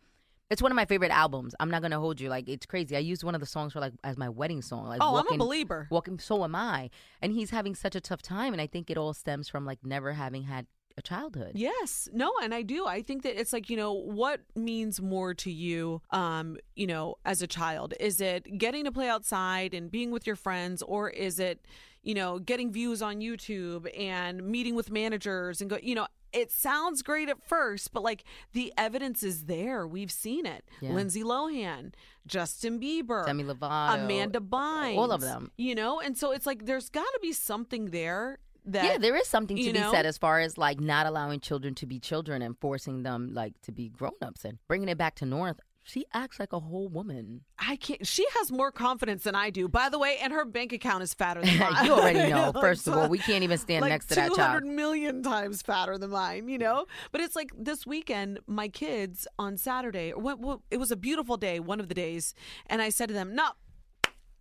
It's 0.49 0.61
one 0.61 0.71
of 0.71 0.75
my 0.75 0.85
favorite 0.85 1.11
albums. 1.11 1.55
I'm 1.59 1.71
not 1.71 1.81
gonna 1.81 1.99
hold 1.99 2.21
you. 2.21 2.29
Like 2.29 2.47
it's 2.47 2.65
crazy. 2.65 2.95
I 2.95 2.99
used 2.99 3.23
one 3.23 3.35
of 3.35 3.41
the 3.41 3.47
songs 3.47 3.73
for 3.73 3.79
like 3.79 3.93
as 4.03 4.17
my 4.17 4.29
wedding 4.29 4.61
song. 4.61 4.85
Like 4.87 4.99
Oh, 5.01 5.15
I'm 5.15 5.33
a 5.33 5.37
believer. 5.37 5.87
Walking, 5.89 6.19
so 6.19 6.43
am 6.43 6.55
I. 6.55 6.89
And 7.21 7.33
he's 7.33 7.49
having 7.49 7.75
such 7.75 7.95
a 7.95 8.01
tough 8.01 8.21
time, 8.21 8.53
and 8.53 8.61
I 8.61 8.67
think 8.67 8.89
it 8.89 8.97
all 8.97 9.13
stems 9.13 9.49
from 9.49 9.65
like 9.65 9.79
never 9.83 10.13
having 10.13 10.43
had 10.43 10.67
a 10.97 11.01
childhood. 11.01 11.53
Yes. 11.55 12.07
No, 12.13 12.31
and 12.41 12.53
I 12.53 12.61
do. 12.61 12.85
I 12.85 13.01
think 13.01 13.23
that 13.23 13.39
it's 13.39 13.51
like, 13.51 13.69
you 13.69 13.77
know, 13.77 13.91
what 13.93 14.41
means 14.55 15.01
more 15.01 15.33
to 15.33 15.51
you 15.51 16.01
um, 16.11 16.57
you 16.75 16.87
know, 16.87 17.15
as 17.25 17.41
a 17.41 17.47
child? 17.47 17.93
Is 17.99 18.21
it 18.21 18.57
getting 18.57 18.85
to 18.85 18.91
play 18.91 19.09
outside 19.09 19.73
and 19.73 19.91
being 19.91 20.11
with 20.11 20.25
your 20.25 20.35
friends 20.35 20.81
or 20.81 21.09
is 21.09 21.39
it, 21.39 21.65
you 22.03 22.13
know, 22.13 22.39
getting 22.39 22.71
views 22.71 23.01
on 23.01 23.17
YouTube 23.17 23.87
and 23.99 24.43
meeting 24.43 24.75
with 24.75 24.89
managers 24.91 25.59
and 25.59 25.69
go, 25.69 25.77
you 25.81 25.95
know, 25.95 26.07
it 26.35 26.51
sounds 26.51 27.01
great 27.01 27.29
at 27.29 27.41
first, 27.41 27.93
but 27.93 28.03
like 28.03 28.23
the 28.53 28.73
evidence 28.77 29.23
is 29.23 29.45
there. 29.45 29.87
We've 29.87 30.11
seen 30.11 30.45
it. 30.45 30.65
Yeah. 30.81 30.91
Lindsay 30.91 31.23
Lohan, 31.23 31.93
Justin 32.27 32.79
Bieber, 32.79 33.25
Demi 33.25 33.43
Lovato, 33.43 34.03
Amanda 34.03 34.39
Bynes, 34.39 34.97
all 34.97 35.11
of 35.11 35.21
them. 35.21 35.51
You 35.57 35.75
know, 35.75 35.99
and 35.99 36.17
so 36.17 36.31
it's 36.31 36.45
like 36.45 36.65
there's 36.65 36.89
got 36.89 37.05
to 37.13 37.19
be 37.21 37.31
something 37.31 37.91
there 37.91 38.39
that 38.65 38.85
yeah, 38.85 38.97
there 38.97 39.15
is 39.15 39.27
something 39.27 39.55
to 39.57 39.73
be 39.73 39.79
know? 39.79 39.91
said 39.91 40.05
as 40.05 40.17
far 40.17 40.39
as 40.39 40.57
like 40.57 40.79
not 40.79 41.05
allowing 41.05 41.39
children 41.39 41.73
to 41.75 41.85
be 41.85 41.99
children 41.99 42.41
and 42.41 42.57
forcing 42.59 43.03
them 43.03 43.29
like 43.33 43.53
to 43.61 43.71
be 43.71 43.89
grown-ups 43.89 44.43
and 44.43 44.57
bringing 44.67 44.89
it 44.89 44.97
back 44.97 45.15
to 45.15 45.25
North. 45.25 45.59
She 45.87 46.05
acts 46.15 46.39
like 46.39 46.51
a 46.51 46.59
whole 46.59 46.87
woman. 46.87 47.41
I 47.59 47.75
can't. 47.75 48.05
She 48.07 48.25
has 48.39 48.51
more 48.51 48.71
confidence 48.71 49.21
than 49.23 49.35
I 49.35 49.51
do, 49.51 49.67
by 49.67 49.89
the 49.89 49.99
way, 49.99 50.17
and 50.19 50.33
her 50.33 50.43
bank 50.43 50.73
account 50.73 51.03
is 51.03 51.13
fatter 51.13 51.41
than 51.43 51.57
mine. 51.59 51.85
you 51.85 51.93
already 51.93 52.29
know. 52.33 52.51
First 52.59 52.87
of 52.87 52.95
all, 52.95 53.07
we 53.07 53.19
can't 53.19 53.43
even 53.43 53.59
stand 53.59 53.83
like 53.83 53.91
next 53.91 54.07
to 54.07 54.15
that 54.15 54.29
200 54.33 54.61
child. 54.61 54.63
million 54.63 55.21
times 55.21 55.61
fatter 55.61 55.99
than 55.99 56.09
mine, 56.09 56.49
you 56.49 56.57
know? 56.57 56.87
But 57.11 57.21
it's 57.21 57.35
like 57.35 57.51
this 57.55 57.85
weekend, 57.85 58.39
my 58.47 58.67
kids 58.67 59.27
on 59.37 59.57
Saturday, 59.57 60.09
it 60.09 60.77
was 60.79 60.91
a 60.91 60.95
beautiful 60.95 61.37
day, 61.37 61.59
one 61.59 61.79
of 61.79 61.87
the 61.87 61.95
days, 61.95 62.33
and 62.65 62.81
I 62.81 62.89
said 62.89 63.07
to 63.09 63.13
them, 63.13 63.35
no. 63.35 63.49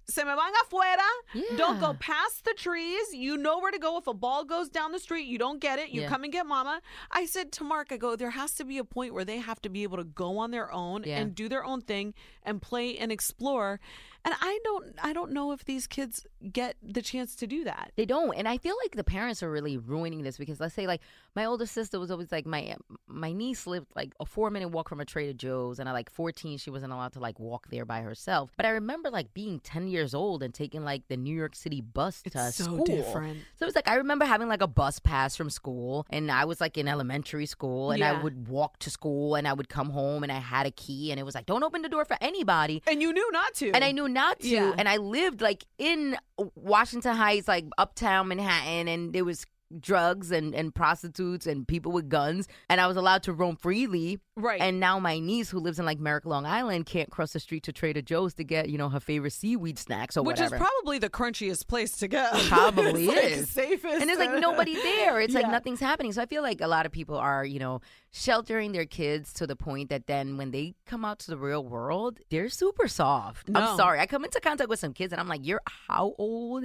Se 0.06 0.22
me 0.22 0.30
van 0.34 0.52
afuera. 0.64 1.56
Don't 1.56 1.80
go 1.80 1.94
past 1.94 2.44
the 2.44 2.52
trees. 2.54 3.06
You 3.14 3.36
know 3.36 3.58
where 3.58 3.72
to 3.72 3.78
go. 3.78 3.96
If 3.96 4.06
a 4.06 4.12
ball 4.14 4.44
goes 4.44 4.68
down 4.68 4.92
the 4.92 4.98
street, 4.98 5.26
you 5.26 5.38
don't 5.38 5.60
get 5.60 5.78
it. 5.78 5.88
You 5.90 6.02
Yeah. 6.02 6.08
come 6.08 6.24
and 6.24 6.32
get 6.32 6.46
mama. 6.46 6.80
I 7.10 7.24
said 7.24 7.52
to 7.52 7.64
Mark, 7.64 7.88
I 7.90 7.96
go, 7.96 8.14
there 8.14 8.30
has 8.30 8.52
to 8.56 8.64
be 8.64 8.76
a 8.78 8.84
point 8.84 9.14
where 9.14 9.24
they 9.24 9.38
have 9.38 9.62
to 9.62 9.68
be 9.68 9.82
able 9.82 9.96
to 9.96 10.04
go 10.04 10.36
on 10.38 10.50
their 10.50 10.70
own 10.72 11.04
Yeah. 11.04 11.18
and 11.20 11.34
do 11.34 11.48
their 11.48 11.64
own 11.64 11.80
thing 11.80 12.12
and 12.42 12.60
play 12.60 12.98
and 12.98 13.10
explore. 13.10 13.80
And 14.26 14.34
I 14.40 14.58
don't 14.64 14.94
I 15.02 15.12
don't 15.12 15.32
know 15.32 15.52
if 15.52 15.64
these 15.64 15.86
kids 15.86 16.26
get 16.52 16.76
the 16.82 17.02
chance 17.02 17.34
to 17.36 17.46
do 17.46 17.64
that. 17.64 17.92
They 17.96 18.06
don't, 18.06 18.34
and 18.34 18.48
I 18.48 18.56
feel 18.58 18.74
like 18.82 18.96
the 18.96 19.04
parents 19.04 19.42
are 19.42 19.50
really 19.50 19.76
ruining 19.76 20.22
this 20.22 20.38
because 20.38 20.60
let's 20.60 20.74
say 20.74 20.86
like 20.86 21.02
my 21.34 21.44
older 21.44 21.66
sister 21.66 21.98
was 21.98 22.10
always 22.10 22.30
like 22.30 22.46
my 22.46 22.70
uh, 22.72 22.94
my 23.06 23.32
niece 23.32 23.66
lived 23.66 23.86
like 23.96 24.12
a 24.20 24.24
four 24.26 24.50
minute 24.50 24.68
walk 24.68 24.88
from 24.88 25.00
a 25.00 25.04
Trader 25.04 25.32
Joe's, 25.32 25.78
and 25.78 25.88
at 25.88 25.92
like 25.92 26.10
fourteen 26.10 26.58
she 26.58 26.70
wasn't 26.70 26.92
allowed 26.92 27.12
to 27.14 27.20
like 27.20 27.38
walk 27.40 27.68
there 27.70 27.84
by 27.84 28.00
herself. 28.02 28.50
But 28.56 28.66
I 28.66 28.70
remember 28.70 29.10
like 29.10 29.34
being 29.34 29.60
ten 29.60 29.88
years 29.88 30.14
old 30.14 30.42
and 30.42 30.54
taking 30.54 30.84
like 30.84 31.08
the 31.08 31.16
New 31.16 31.34
York 31.36 31.54
City 31.54 31.80
bus 31.80 32.22
to 32.22 32.30
It's 32.34 32.56
so 32.56 32.64
school. 32.64 32.84
different. 32.84 33.38
So 33.56 33.64
it 33.64 33.66
was 33.66 33.74
like 33.74 33.88
I 33.88 33.96
remember 33.96 34.24
having 34.24 34.48
like 34.48 34.62
a 34.62 34.66
bus 34.66 34.98
pass 34.98 35.36
from 35.36 35.50
school, 35.50 36.06
and 36.10 36.30
I 36.30 36.44
was 36.44 36.60
like 36.60 36.78
in 36.78 36.88
elementary 36.88 37.46
school, 37.46 37.90
and 37.90 38.02
I 38.04 38.22
would 38.22 38.48
walk 38.48 38.78
to 38.80 38.90
school, 38.90 39.34
and 39.34 39.46
I 39.48 39.52
would 39.52 39.68
come 39.68 39.90
home, 39.90 40.22
and 40.22 40.30
I 40.32 40.38
had 40.38 40.66
a 40.66 40.70
key, 40.70 41.10
and 41.10 41.18
it 41.18 41.24
was 41.24 41.34
like 41.34 41.46
don't 41.46 41.62
open 41.62 41.82
the 41.82 41.88
door 41.88 42.04
for 42.04 42.16
anybody. 42.20 42.82
And 42.86 43.02
you 43.02 43.12
knew 43.12 43.30
not 43.32 43.54
to. 43.54 43.70
And 43.72 43.82
I 43.84 43.92
knew 43.92 44.08
not 44.08 44.40
to. 44.40 44.48
Yeah. 44.48 44.74
And 44.78 44.88
I 44.88 44.98
lived 44.98 45.40
like 45.40 45.64
in 45.78 46.16
Washington 46.54 47.16
Heights, 47.16 47.48
like 47.48 47.64
uptown 47.78 48.28
Manhattan, 48.28 48.88
and 48.88 49.12
there 49.12 49.24
was 49.24 49.46
drugs 49.80 50.30
and, 50.30 50.54
and 50.54 50.74
prostitutes 50.74 51.46
and 51.46 51.66
people 51.66 51.90
with 51.92 52.08
guns. 52.08 52.46
And 52.68 52.80
I 52.80 52.86
was 52.86 52.96
allowed 52.96 53.22
to 53.24 53.32
roam 53.32 53.56
freely. 53.56 54.18
Right. 54.36 54.60
And 54.60 54.80
now 54.80 54.98
my 54.98 55.18
niece, 55.18 55.50
who 55.50 55.58
lives 55.58 55.78
in 55.78 55.86
like 55.86 55.98
Merrick, 55.98 56.26
Long 56.26 56.46
Island, 56.46 56.86
can't 56.86 57.10
cross 57.10 57.32
the 57.32 57.40
street 57.40 57.62
to 57.64 57.72
Trader 57.72 58.02
Joe's 58.02 58.34
to 58.34 58.44
get, 58.44 58.68
you 58.68 58.78
know, 58.78 58.88
her 58.88 59.00
favorite 59.00 59.32
seaweed 59.32 59.78
snacks 59.78 60.16
or 60.16 60.22
Which 60.22 60.38
whatever. 60.38 60.56
is 60.56 60.60
probably 60.60 60.98
the 60.98 61.10
crunchiest 61.10 61.66
place 61.66 61.92
to 61.98 62.08
go. 62.08 62.28
Probably 62.48 63.06
It's, 63.08 63.56
like, 63.56 63.68
safest. 63.68 64.00
and 64.00 64.08
there's 64.08 64.18
like 64.18 64.38
nobody 64.40 64.74
there. 64.74 65.20
It's 65.20 65.34
like 65.34 65.48
nothing's 65.48 65.80
happening. 65.80 66.12
So 66.12 66.22
I 66.22 66.26
feel 66.26 66.42
like 66.42 66.60
a 66.60 66.68
lot 66.68 66.86
of 66.86 66.92
people 66.92 67.16
are, 67.16 67.44
you 67.44 67.58
know, 67.58 67.80
sheltering 68.12 68.72
their 68.72 68.86
kids 68.86 69.32
to 69.34 69.46
the 69.46 69.56
point 69.56 69.88
that 69.90 70.06
then 70.06 70.36
when 70.36 70.50
they 70.50 70.74
come 70.86 71.04
out 71.04 71.18
to 71.20 71.30
the 71.30 71.36
real 71.36 71.64
world, 71.64 72.18
they're 72.30 72.48
super 72.48 72.86
soft. 72.88 73.48
No. 73.48 73.60
I'm 73.60 73.76
sorry. 73.76 73.98
I 74.00 74.06
come 74.06 74.24
into 74.24 74.40
contact 74.40 74.68
with 74.68 74.78
some 74.78 74.92
kids 74.92 75.12
and 75.12 75.20
I'm 75.20 75.28
like, 75.28 75.40
you're 75.44 75.60
how 75.88 76.14
old? 76.18 76.64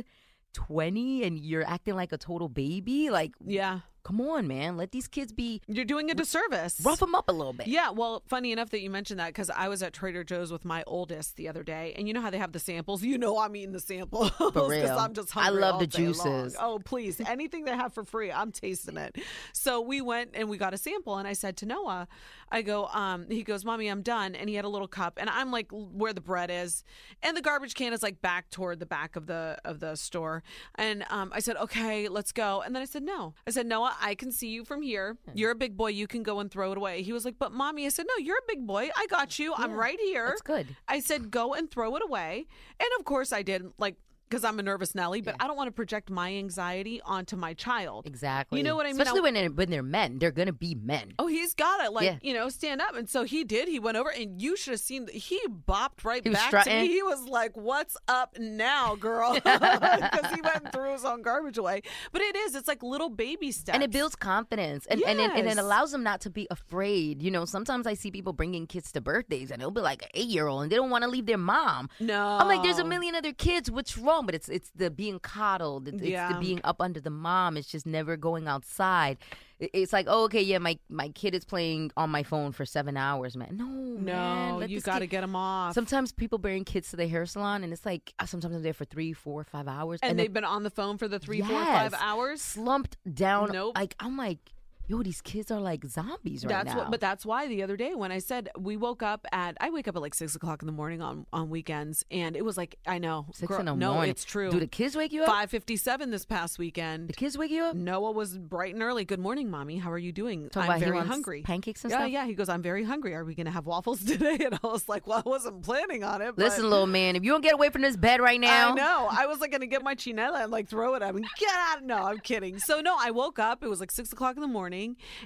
20 0.54 1.24
and 1.24 1.40
you're 1.40 1.68
acting 1.68 1.96
like 1.96 2.12
a 2.12 2.18
total 2.18 2.50
baby? 2.50 3.10
Like, 3.10 3.32
Yeah. 3.46 3.80
Come 4.10 4.22
on, 4.22 4.48
man. 4.48 4.76
Let 4.76 4.91
these 4.91 5.08
kids 5.08 5.32
be, 5.32 5.62
You're 5.67 5.86
doing 5.86 6.10
a 6.10 6.15
disservice. 6.15 6.82
rough 6.84 7.00
them 7.00 7.13
up 7.13 7.30
a 7.30 7.32
little 7.32 7.54
bit. 7.54 7.67
Yeah, 7.67 7.91
well, 7.91 8.24
funny 8.26 8.52
enough 8.52 8.72
that 8.72 8.82
you 8.82 8.89
mentioned 8.89 9.19
that 9.19 9.28
because 9.28 9.52
I 9.52 9.67
was 9.67 9.84
at 9.84 9.93
Trader 9.93 10.24
Joe's 10.24 10.52
with 10.52 10.65
my 10.65 10.84
oldest 10.88 11.36
the 11.36 11.48
other 11.48 11.62
day, 11.62 11.93
and 11.95 12.08
you 12.08 12.13
know 12.15 12.22
how 12.22 12.32
they 12.32 12.39
have 12.39 12.52
the 12.52 12.60
samples. 12.60 13.04
You 13.04 13.19
know 13.19 13.38
I'm 13.38 13.56
eating 13.56 13.72
the 13.72 13.80
samples 13.80 14.32
because 14.32 14.69
real. 14.69 14.98
I'm 14.98 15.13
just 15.13 15.30
hungry. 15.30 15.63
I 15.63 15.67
love 15.67 15.80
the 15.80 15.86
day 15.86 16.06
long. 16.06 16.13
juices. 16.13 16.56
Oh, 16.60 16.80
please, 16.84 17.22
anything 17.28 17.65
they 17.65 17.76
have 17.76 17.93
for 17.93 18.04
free, 18.04 18.32
I'm 18.32 18.52
tasting 18.52 18.98
it. 18.98 19.15
So 19.54 19.80
we 19.80 20.02
went 20.02 20.32
and 20.34 20.50
we 20.50 20.58
got 20.58 20.74
a 20.74 20.78
sample, 20.78 21.17
and 21.19 21.28
I 21.28 21.34
said 21.34 21.56
to 21.58 21.67
Noah, 21.67 22.08
I 22.52 22.63
go, 22.63 22.88
um, 22.88 23.28
he 23.30 23.43
goes, 23.43 23.63
"Mommy, 23.63 23.88
I'm 23.89 24.02
done," 24.02 24.34
and 24.34 24.50
he 24.50 24.56
had 24.56 24.65
a 24.65 24.69
little 24.69 24.88
cup, 24.88 25.19
and 25.22 25.30
I'm 25.30 25.52
like, 25.52 25.67
where 25.72 26.13
the 26.13 26.22
bread 26.22 26.50
is, 26.50 26.84
and 27.22 27.38
the 27.38 27.41
garbage 27.41 27.76
can 27.76 27.93
is 27.93 28.02
like 28.02 28.24
back 28.24 28.50
toward 28.50 28.80
the 28.80 28.88
back 28.88 29.15
of 29.15 29.28
the 29.28 29.58
of 29.63 29.80
the 29.80 29.95
store, 29.95 30.41
and 30.74 31.06
um, 31.12 31.32
I 31.32 31.41
said, 31.41 31.58
okay, 31.58 32.08
let's 32.08 32.32
go, 32.32 32.62
and 32.62 32.74
then 32.76 32.82
I 32.82 32.86
said, 32.86 33.04
no, 33.04 33.36
I 33.45 33.52
said, 33.52 33.67
Noah, 33.67 33.95
I 34.00 34.16
can 34.16 34.32
see 34.32 34.50
you 34.50 34.64
from 34.66 34.82
here. 34.82 35.18
Hmm. 35.26 35.32
You're 35.36 35.52
a 35.52 35.56
big 35.56 35.78
boy, 35.78 35.90
you 35.90 36.08
can 36.08 36.24
go 36.24 36.40
and 36.40 36.50
throw 36.50 36.72
it 36.72 36.78
away. 36.78 37.04
He 37.04 37.14
was 37.14 37.26
like, 37.26 37.36
but 37.40 37.52
mommy, 37.52 37.86
I 37.86 37.90
said, 37.90 38.06
no, 38.08 38.24
you're 38.24 38.38
a 38.38 38.48
big 38.48 38.66
boy, 38.66 38.90
I 38.96 39.08
got 39.08 39.40
you, 39.40 39.54
I'm 39.56 39.74
right 39.74 40.00
here. 40.00 40.28
That's 40.28 40.42
good. 40.42 40.68
I 40.88 41.00
said, 41.00 41.32
go 41.32 41.54
and 41.54 41.70
throw 41.70 41.96
it 41.96 42.04
away, 42.04 42.48
and 42.80 42.90
of 43.00 43.06
course 43.06 43.32
I 43.32 43.42
didn't. 43.42 43.74
Like 43.78 43.96
because 44.30 44.44
I'm 44.44 44.60
a 44.60 44.63
nervous 44.63 44.94
Nelly, 44.94 45.22
but 45.22 45.36
I 45.39 45.48
don't 45.48 45.58
want 45.58 45.68
to 45.68 45.72
project 45.72 46.10
my 46.10 46.34
anxiety 46.36 47.02
onto 47.04 47.36
my 47.36 47.54
child. 47.54 48.06
Exactly. 48.06 48.60
You 48.60 48.63
know 48.63 48.76
what 48.76 48.86
I 48.86 48.92
mean? 48.92 49.02
Especially 49.02 49.22
when 49.22 49.34
they're, 49.34 49.50
when 49.50 49.70
they're 49.70 49.82
men, 49.84 50.20
they're 50.20 50.32
gonna 50.32 50.54
be 50.54 50.76
men. 50.76 51.13
Oh, 51.18 51.28
he's 51.28 51.54
got 51.56 51.84
to 51.84 51.89
like 51.89 52.06
Yeah. 52.06 52.18
you 52.22 52.34
know 52.34 52.50
stand 52.50 52.82
up, 52.82 52.96
and 52.96 53.10
so 53.10 53.24
he 53.24 53.44
did. 53.44 53.68
He 53.68 53.80
went 53.80 53.98
over, 53.98 54.10
and 54.10 54.42
you 54.42 54.56
should 54.56 54.72
have 54.72 54.80
seen. 54.80 55.08
He 55.12 55.42
bopped 55.68 56.04
right 56.04 56.24
He 56.24 56.30
back 56.30 56.63
to 56.63 56.70
me. 56.70 56.88
He 56.88 57.02
was 57.02 57.26
like, 57.28 57.56
"What's 57.58 57.98
up 58.08 58.38
now, 58.39 58.96
girl?" 58.96 59.34
Because 59.39 60.34
he 60.34 60.42
went 60.42 60.63
and 60.63 60.72
threw 60.72 60.92
his 60.94 61.06
own 61.06 61.22
garbage 61.22 61.58
away. 61.58 61.82
But 62.12 62.22
it 62.22 62.36
is. 62.36 62.56
It's 62.56 62.68
like 62.68 62.84
little 62.84 63.10
baby 63.10 63.52
steps, 63.52 63.74
And 63.74 63.84
it 63.84 63.92
builds 63.92 64.15
confidence, 64.15 64.86
and 64.86 65.02
and, 65.02 65.20
it, 65.20 65.32
and 65.34 65.48
it 65.48 65.58
allows 65.58 65.92
them 65.92 66.04
not 66.04 66.22
to 66.22 66.30
be 66.30 66.48
afraid. 66.52 67.22
You 67.22 67.32
know, 67.32 67.46
sometimes 67.46 67.88
I 67.88 67.94
see 67.96 68.12
people 68.12 68.34
bringing 68.34 68.68
kids 68.68 68.92
to 68.94 69.02
birthdays, 69.02 69.52
and 69.52 69.62
it'll 69.62 69.72
be 69.72 69.82
like 69.82 70.04
an 70.04 70.10
eight 70.13 70.28
year 70.28 70.48
old, 70.48 70.63
and 70.63 70.72
they 70.72 70.76
don't 70.76 70.89
want 70.89 71.04
to 71.04 71.10
leave 71.10 71.26
their 71.26 71.38
mom. 71.38 71.89
No, 72.00 72.38
I'm 72.39 72.48
like, 72.48 72.62
there's 72.63 72.80
a 72.80 72.86
million 72.86 73.15
other 73.15 73.34
kids. 73.34 73.72
What's 73.72 73.98
wrong? 73.98 74.19
But 74.26 74.36
it's 74.36 74.50
it's 74.50 74.72
the 74.76 74.90
being 74.90 75.20
coddled. 75.20 75.88
It's, 75.88 76.02
it's 76.02 76.34
the 76.34 76.40
being 76.40 76.62
up 76.64 76.82
under 76.82 77.00
the 77.00 77.10
mom. 77.10 77.58
It's 77.58 77.68
just 77.68 77.86
never 77.86 78.18
going 78.18 78.48
outside. 78.48 79.18
It's 79.60 79.92
like, 79.92 80.06
oh, 80.10 80.24
okay, 80.26 80.42
yeah, 80.42 80.58
my 80.58 80.80
my 80.90 81.10
kid 81.10 81.36
is 81.36 81.44
playing 81.44 81.92
on 81.98 82.10
my 82.10 82.24
phone 82.24 82.52
for 82.54 82.66
seven 82.66 82.96
hours, 82.96 83.36
man. 83.36 83.58
No, 83.58 83.66
No, 83.66 84.58
let 84.60 84.70
you 84.70 84.80
got 84.80 85.00
to 85.00 85.08
get 85.08 85.20
them 85.22 85.36
off. 85.36 85.74
Sometimes 85.74 86.12
people 86.14 86.38
bring 86.38 86.64
kids 86.64 86.90
to 86.92 86.96
the 86.96 87.08
hair 87.08 87.26
salon, 87.26 87.64
and 87.64 87.74
it's 87.74 87.86
like 87.86 88.14
uh, 88.20 88.26
sometimes 88.26 88.56
I'm 88.56 88.64
there 88.64 88.74
for 88.74 88.86
three, 88.86 89.12
four, 89.12 89.44
five 89.44 89.68
hours, 89.68 90.00
and 90.02 90.12
then 90.12 90.18
they've 90.18 90.32
been 90.34 90.46
on 90.46 90.64
the 90.64 90.70
phone 90.70 90.98
for 90.98 91.08
the 91.10 91.20
three, 91.20 91.42
four, 91.42 91.50
five 91.66 91.92
Yes. 91.92 92.02
hours. 92.02 92.42
slumped 92.42 92.96
down. 93.14 93.52
Nope. 93.52 93.76
Like 93.78 93.96
I'm 94.00 94.16
like, 94.16 94.40
yo, 94.89 95.04
these 95.04 95.21
kids 95.21 95.52
are 95.52 95.60
like 95.60 95.86
zombies 95.86 96.43
right 96.43 96.49
that's 96.49 96.73
now. 96.73 96.80
what, 96.80 96.91
but 96.91 96.99
that's 96.99 97.25
why 97.25 97.47
the 97.47 97.62
other 97.63 97.78
day 97.78 97.93
when 97.95 98.12
I 98.12 98.17
said 98.19 98.49
we 98.58 98.75
woke 98.75 99.04
up 99.04 99.25
at, 99.32 99.56
I 99.62 99.69
wake 99.69 99.88
up 99.88 99.95
at 99.95 100.02
like 100.02 100.15
six 100.15 100.36
o'clock 100.36 100.62
in 100.63 100.65
the 100.65 100.71
morning 100.73 101.02
on 101.02 101.25
on 101.32 101.49
weekends, 101.49 102.04
and 102.12 102.36
it 102.36 102.43
was 102.43 102.58
like 102.58 102.78
I 102.88 102.97
know 102.97 103.28
Six 103.34 103.47
girl, 103.47 103.60
in 103.60 103.65
the 103.67 103.75
no, 103.75 103.93
morning. 103.93 104.10
it's 104.12 104.25
true. 104.25 104.49
Do 104.52 104.60
the 104.60 104.67
kids 104.67 104.95
wake 104.95 105.13
you 105.13 105.21
up? 105.21 105.28
Five 105.28 105.49
fifty 105.52 105.78
seven 105.78 106.10
this 106.10 106.25
past 106.25 106.58
weekend. 106.58 107.08
The 107.08 107.13
kids 107.13 107.38
wake 107.38 107.52
you 107.52 107.63
up? 107.63 107.75
Noah 107.75 108.12
was 108.12 108.38
bright 108.38 108.73
and 108.73 108.82
early. 108.84 109.06
Good 109.06 109.19
morning, 109.19 109.49
mommy. 109.52 109.78
How 109.78 109.91
are 109.91 109.97
you 109.97 110.12
doing? 110.12 110.49
Talking 110.49 110.71
I'm 110.71 110.80
very 110.80 110.99
hungry. 110.99 111.43
pancakes 111.43 111.84
and 111.84 111.91
yeah, 111.91 111.97
stuff? 111.99 112.10
Yeah, 112.10 112.25
He 112.25 112.34
goes, 112.34 112.49
I'm 112.49 112.62
very 112.63 112.84
hungry. 112.84 113.13
Are 113.13 113.23
we 113.23 113.36
going 113.36 113.45
to 113.45 113.52
have 113.52 113.65
waffles 113.67 114.04
today? 114.06 114.38
And 114.43 114.56
I 114.63 114.67
was 114.67 114.89
like, 114.89 115.06
Well, 115.06 115.21
I 115.23 115.30
wasn't 115.30 115.62
planning 115.63 116.04
on 116.04 116.21
it. 116.21 116.36
but- 116.36 116.43
Listen, 116.45 116.69
little 116.69 116.88
man, 116.88 117.15
if 117.15 117.23
you 117.23 117.32
don't 117.32 117.41
get 117.41 117.54
away 117.54 117.69
from 117.69 117.84
this 117.84 117.95
bed 117.95 118.21
right 118.21 118.39
now, 118.39 118.71
I 118.71 118.73
know. 118.73 119.08
I 119.12 119.28
was 119.28 119.39
like 119.39 119.52
going 119.52 119.62
to 119.62 119.67
get 119.67 119.84
my 119.84 119.93
chinela 119.95 120.41
and 120.43 120.52
like 120.52 120.67
throw 120.67 120.95
it 120.95 121.04
at 121.04 121.13
him. 121.15 121.23
Get 121.38 121.49
out! 121.69 121.84
No, 121.84 121.97
I'm 121.97 122.17
kidding. 122.19 122.58
So 122.60 122.82
no, 122.82 122.95
I 122.99 123.12
woke 123.12 123.38
up. 123.39 123.63
It 123.63 123.67
was 123.67 123.80
like 123.80 123.91
six 123.91 124.12
o'clock 124.12 124.36
in 124.36 124.41
the 124.41 124.47
morning, 124.47 124.79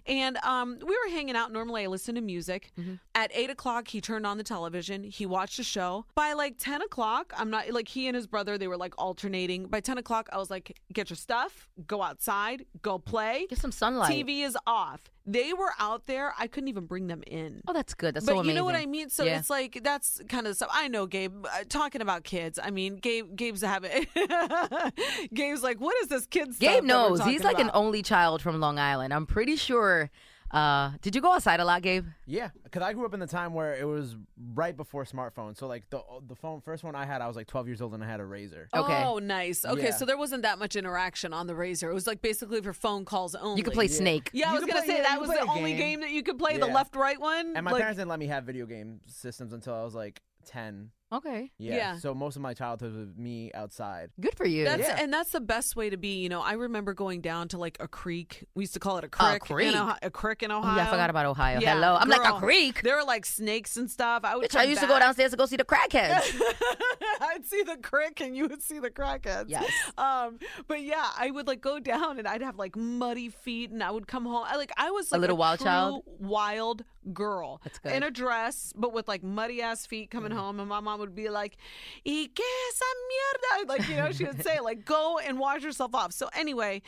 and 0.06 0.38
um, 0.38 0.78
we 0.80 0.96
were 1.04 1.10
hanging 1.12 1.36
out. 1.36 1.52
Normally, 1.52 1.84
I 1.84 1.88
listen 1.88 2.16
to 2.16 2.22
music. 2.22 2.72
Mm-hmm. 2.80 2.96
At 3.16 3.32
eight 3.34 3.50
o'clock, 3.50 3.88
he 3.88 4.02
turned 4.02 4.26
on 4.26 4.38
the 4.38 4.44
television. 4.44 5.04
He 5.04 5.26
watched 5.26 5.60
a 5.60 5.64
show. 5.64 6.06
By 6.16 6.34
like 6.34 6.56
ten 6.58 6.82
o'clock, 6.82 7.34
I'm 7.38 7.50
not 7.50 7.70
like 7.72 7.88
he 7.88 8.08
and 8.08 8.16
his 8.16 8.28
brother. 8.28 8.58
They 8.58 8.68
were 8.68 8.78
like 8.78 8.94
alternating. 8.98 9.68
By 9.68 9.80
ten 9.80 9.98
o'clock, 9.98 10.30
I 10.32 10.38
was 10.38 10.50
like, 10.50 10.78
"Get 10.92 11.10
your 11.10 11.18
stuff. 11.18 11.68
Go 11.88 12.02
outside. 12.02 12.66
Go 12.82 13.00
play. 13.00 13.48
Get 13.50 13.60
some 13.60 13.72
sunlight." 13.72 14.12
TV 14.12 14.44
is 14.44 14.58
off." 14.66 15.02
They 15.26 15.54
were 15.54 15.72
out 15.80 16.06
there. 16.06 16.34
I 16.38 16.48
couldn't 16.48 16.68
even 16.68 16.86
bring 16.86 17.08
them 17.08 17.24
in. 17.26 17.62
Oh, 17.68 17.72
that's 17.74 17.94
good. 17.94 18.14
That's 18.14 18.26
but 18.26 18.34
so 18.34 18.40
amazing. 18.40 18.50
you 18.50 18.56
know 18.60 18.66
what 18.66 18.76
I 18.76 18.86
mean. 18.86 19.10
So 19.10 19.24
Yeah. 19.24 19.40
it's 19.40 19.50
like 19.50 19.80
that's 19.82 20.22
kind 20.28 20.48
of 20.48 20.56
stuff. 20.58 20.70
I 20.74 20.90
know, 20.90 21.06
Gabe. 21.06 21.46
Uh, 21.46 21.64
talking 21.70 22.02
about 22.02 22.24
kids. 22.26 22.60
I 22.62 22.72
mean, 22.72 22.98
Gabe. 22.98 23.34
Gabe's 23.36 23.62
having. 23.62 24.06
Gabe's 25.34 25.64
like, 25.64 25.80
what 25.80 25.96
is 26.02 26.10
this 26.10 26.26
kid? 26.26 26.50
Gabe 26.60 26.84
knows. 26.84 27.24
He's 27.24 27.44
like 27.44 27.60
an 27.60 27.72
only 27.74 28.02
child 28.04 28.42
from 28.42 28.60
Long 28.60 28.80
Island. 28.80 29.14
I'm 29.14 29.26
pretty 29.26 29.56
sure. 29.56 30.10
Uh, 30.54 30.92
did 31.02 31.16
you 31.16 31.22
go 31.22 31.32
outside 31.34 31.60
a 31.60 31.66
lot, 31.66 31.82
Gabe? 31.82 32.06
Yeah, 32.28 32.50
because 32.64 32.84
I 32.84 32.94
grew 32.94 33.06
up 33.06 33.14
in 33.16 33.20
the 33.20 33.26
time 33.28 33.54
where 33.56 33.74
it 33.76 33.86
was 33.88 34.16
right 34.54 34.78
before 34.78 35.04
smartphones. 35.04 35.58
So 35.58 35.66
like 35.66 35.90
the 35.90 36.02
the 36.28 36.36
phone 36.36 36.62
first 36.62 36.84
one 36.84 36.96
I 36.96 37.06
had, 37.06 37.22
I 37.22 37.28
was 37.28 37.36
like 37.36 37.48
12 37.48 37.68
years 37.68 37.82
old 37.82 37.96
and 37.96 38.04
I 38.04 38.08
had 38.08 38.20
a 38.20 38.24
Razr. 38.24 38.68
Okay. 38.74 39.04
Oh, 39.04 39.18
nice. 39.18 39.66
Okay, 39.66 39.86
Yeah. 39.86 39.92
so 39.96 40.06
there 40.06 40.18
wasn't 40.18 40.44
that 40.44 40.60
much 40.60 40.76
interaction 40.76 41.34
on 41.34 41.48
the 41.48 41.54
Razr. 41.54 41.90
It 41.90 41.94
was 41.94 42.06
like 42.06 42.22
basically 42.22 42.62
for 42.62 42.72
phone 42.72 43.04
calls 43.04 43.34
only. 43.34 43.58
You 43.58 43.64
could 43.64 43.74
play 43.74 43.88
Snake. 43.88 44.30
Yeah, 44.32 44.50
I 44.50 44.50
You 44.50 44.54
was 44.58 44.64
could 44.66 44.74
gonna 44.74 44.86
play- 44.86 44.88
say 44.94 44.98
yeah, 44.98 45.04
that 45.04 45.14
you 45.16 45.20
was 45.22 45.30
could 45.32 45.40
the 45.42 45.46
play 45.46 45.56
a 45.56 45.58
only 45.58 45.72
game. 45.72 45.80
game 45.80 46.02
that 46.02 46.12
you 46.12 46.22
could 46.22 46.38
play. 46.38 46.58
The 46.60 46.68
Yeah. 46.68 46.74
left 46.74 46.96
right 46.96 47.20
one. 47.20 47.56
And 47.56 47.66
my 47.66 47.72
Like- 47.72 47.82
parents 47.82 47.98
didn't 47.98 48.10
let 48.10 48.20
me 48.20 48.28
have 48.28 48.44
video 48.44 48.68
game 48.68 49.02
systems 49.08 49.54
until 49.54 49.74
I 49.74 49.84
was 49.84 49.96
like 49.96 50.22
10. 50.46 50.92
Okay. 51.14 51.52
Yeah. 51.58 51.76
Yeah. 51.76 51.98
So 51.98 52.14
most 52.14 52.36
of 52.36 52.42
my 52.42 52.54
childhood 52.54 52.96
was 52.96 53.16
me 53.16 53.52
outside. 53.54 54.10
Good 54.20 54.36
for 54.36 54.46
you. 54.46 54.64
That's 54.66 54.82
Yeah. 54.88 54.98
and 55.00 55.14
that's 55.14 55.30
the 55.32 55.42
best 55.42 55.76
way 55.76 55.90
to 55.90 55.98
be. 55.98 56.22
You 56.22 56.30
know, 56.30 56.42
I 56.42 56.54
remember 56.54 56.94
going 56.94 57.22
down 57.22 57.48
to 57.50 57.58
like 57.58 57.78
a 57.80 57.88
creek. 57.88 58.46
We 58.56 58.64
used 58.64 58.74
to 58.74 58.80
call 58.80 58.98
it 58.98 59.04
a 59.04 59.10
creek. 59.10 59.42
creek? 59.42 59.70
In 59.74 59.76
Ohio, 59.80 59.98
a 60.02 60.10
creek 60.10 60.44
in 60.44 60.52
Oh, 60.52 60.60
Ohio. 60.60 60.78
yeah, 60.78 60.88
I 60.88 60.90
forgot 60.92 61.10
about 61.10 61.26
Ohio. 61.26 61.60
Yeah, 61.60 61.74
Hello. 61.76 61.96
I'm 62.00 62.10
like 62.10 62.24
girl. 62.24 62.38
a 62.38 62.40
creek. 62.40 62.82
There 62.84 62.96
were 62.96 63.04
like 63.04 63.26
snakes 63.26 63.78
and 63.78 63.90
stuff. 63.90 64.24
I 64.26 64.36
would. 64.36 64.50
Bitch, 64.50 64.56
I 64.56 64.62
come 64.64 64.70
used 64.70 64.82
to 64.82 64.88
go 64.88 64.94
back. 64.96 65.04
downstairs 65.04 65.32
to 65.32 65.38
go 65.38 65.46
see 65.46 65.56
the 65.58 65.64
crackheads. 65.66 66.34
I'd 67.22 67.46
see 67.46 67.64
the 67.64 67.78
crick 67.78 68.22
and 68.22 68.36
you 68.36 68.48
would 68.48 68.62
see 68.62 68.80
the 68.80 68.90
crackheads. 68.90 69.46
Yes. 69.48 69.72
Um, 69.98 70.40
but 70.68 70.82
yeah, 70.82 71.08
I 71.18 71.32
would 71.32 71.48
like 71.48 71.62
go 71.62 71.80
down 71.80 72.20
and 72.20 72.28
I'd 72.28 72.42
have 72.42 72.58
like 72.58 72.76
muddy 72.76 73.30
feet 73.30 73.72
and 73.72 73.84
I 73.84 73.92
would 73.92 74.08
come 74.08 74.26
home. 74.26 74.44
I 74.48 74.56
like 74.58 74.72
I 74.78 74.92
was 74.92 75.12
like 75.12 75.20
a 75.20 75.22
little 75.22 75.38
wild 75.38 75.60
true 75.60 75.66
child? 75.66 76.04
wild 76.20 76.84
girl. 77.14 77.62
That's 77.64 77.80
good. 77.80 77.92
Mm. 77.92 77.98
In 77.98 78.04
a 78.04 78.12
dress, 78.12 78.74
but 78.76 78.94
with 78.94 79.08
like 79.08 79.24
muddy 79.24 79.62
ass 79.62 79.86
feet 79.86 80.10
coming 80.10 80.32
home, 80.32 80.60
and 80.60 80.70
my 80.70 80.80
mom 80.80 81.00
would 81.00 81.03
be 81.10 81.30
like, 81.30 81.58
"Y 82.06 82.30
que 82.34 82.46
esa 82.70 82.86
mierda?" 83.10 83.68
Like 83.68 83.88
you 83.90 83.96
know, 83.96 84.12
she 84.12 84.26
would 84.26 84.44
say 84.44 84.60
like, 84.60 84.86
"Go 84.86 85.18
and 85.18 85.40
wash 85.40 85.64
yourself 85.64 85.96
off." 85.96 86.14
So 86.14 86.30
anyway. 86.34 86.82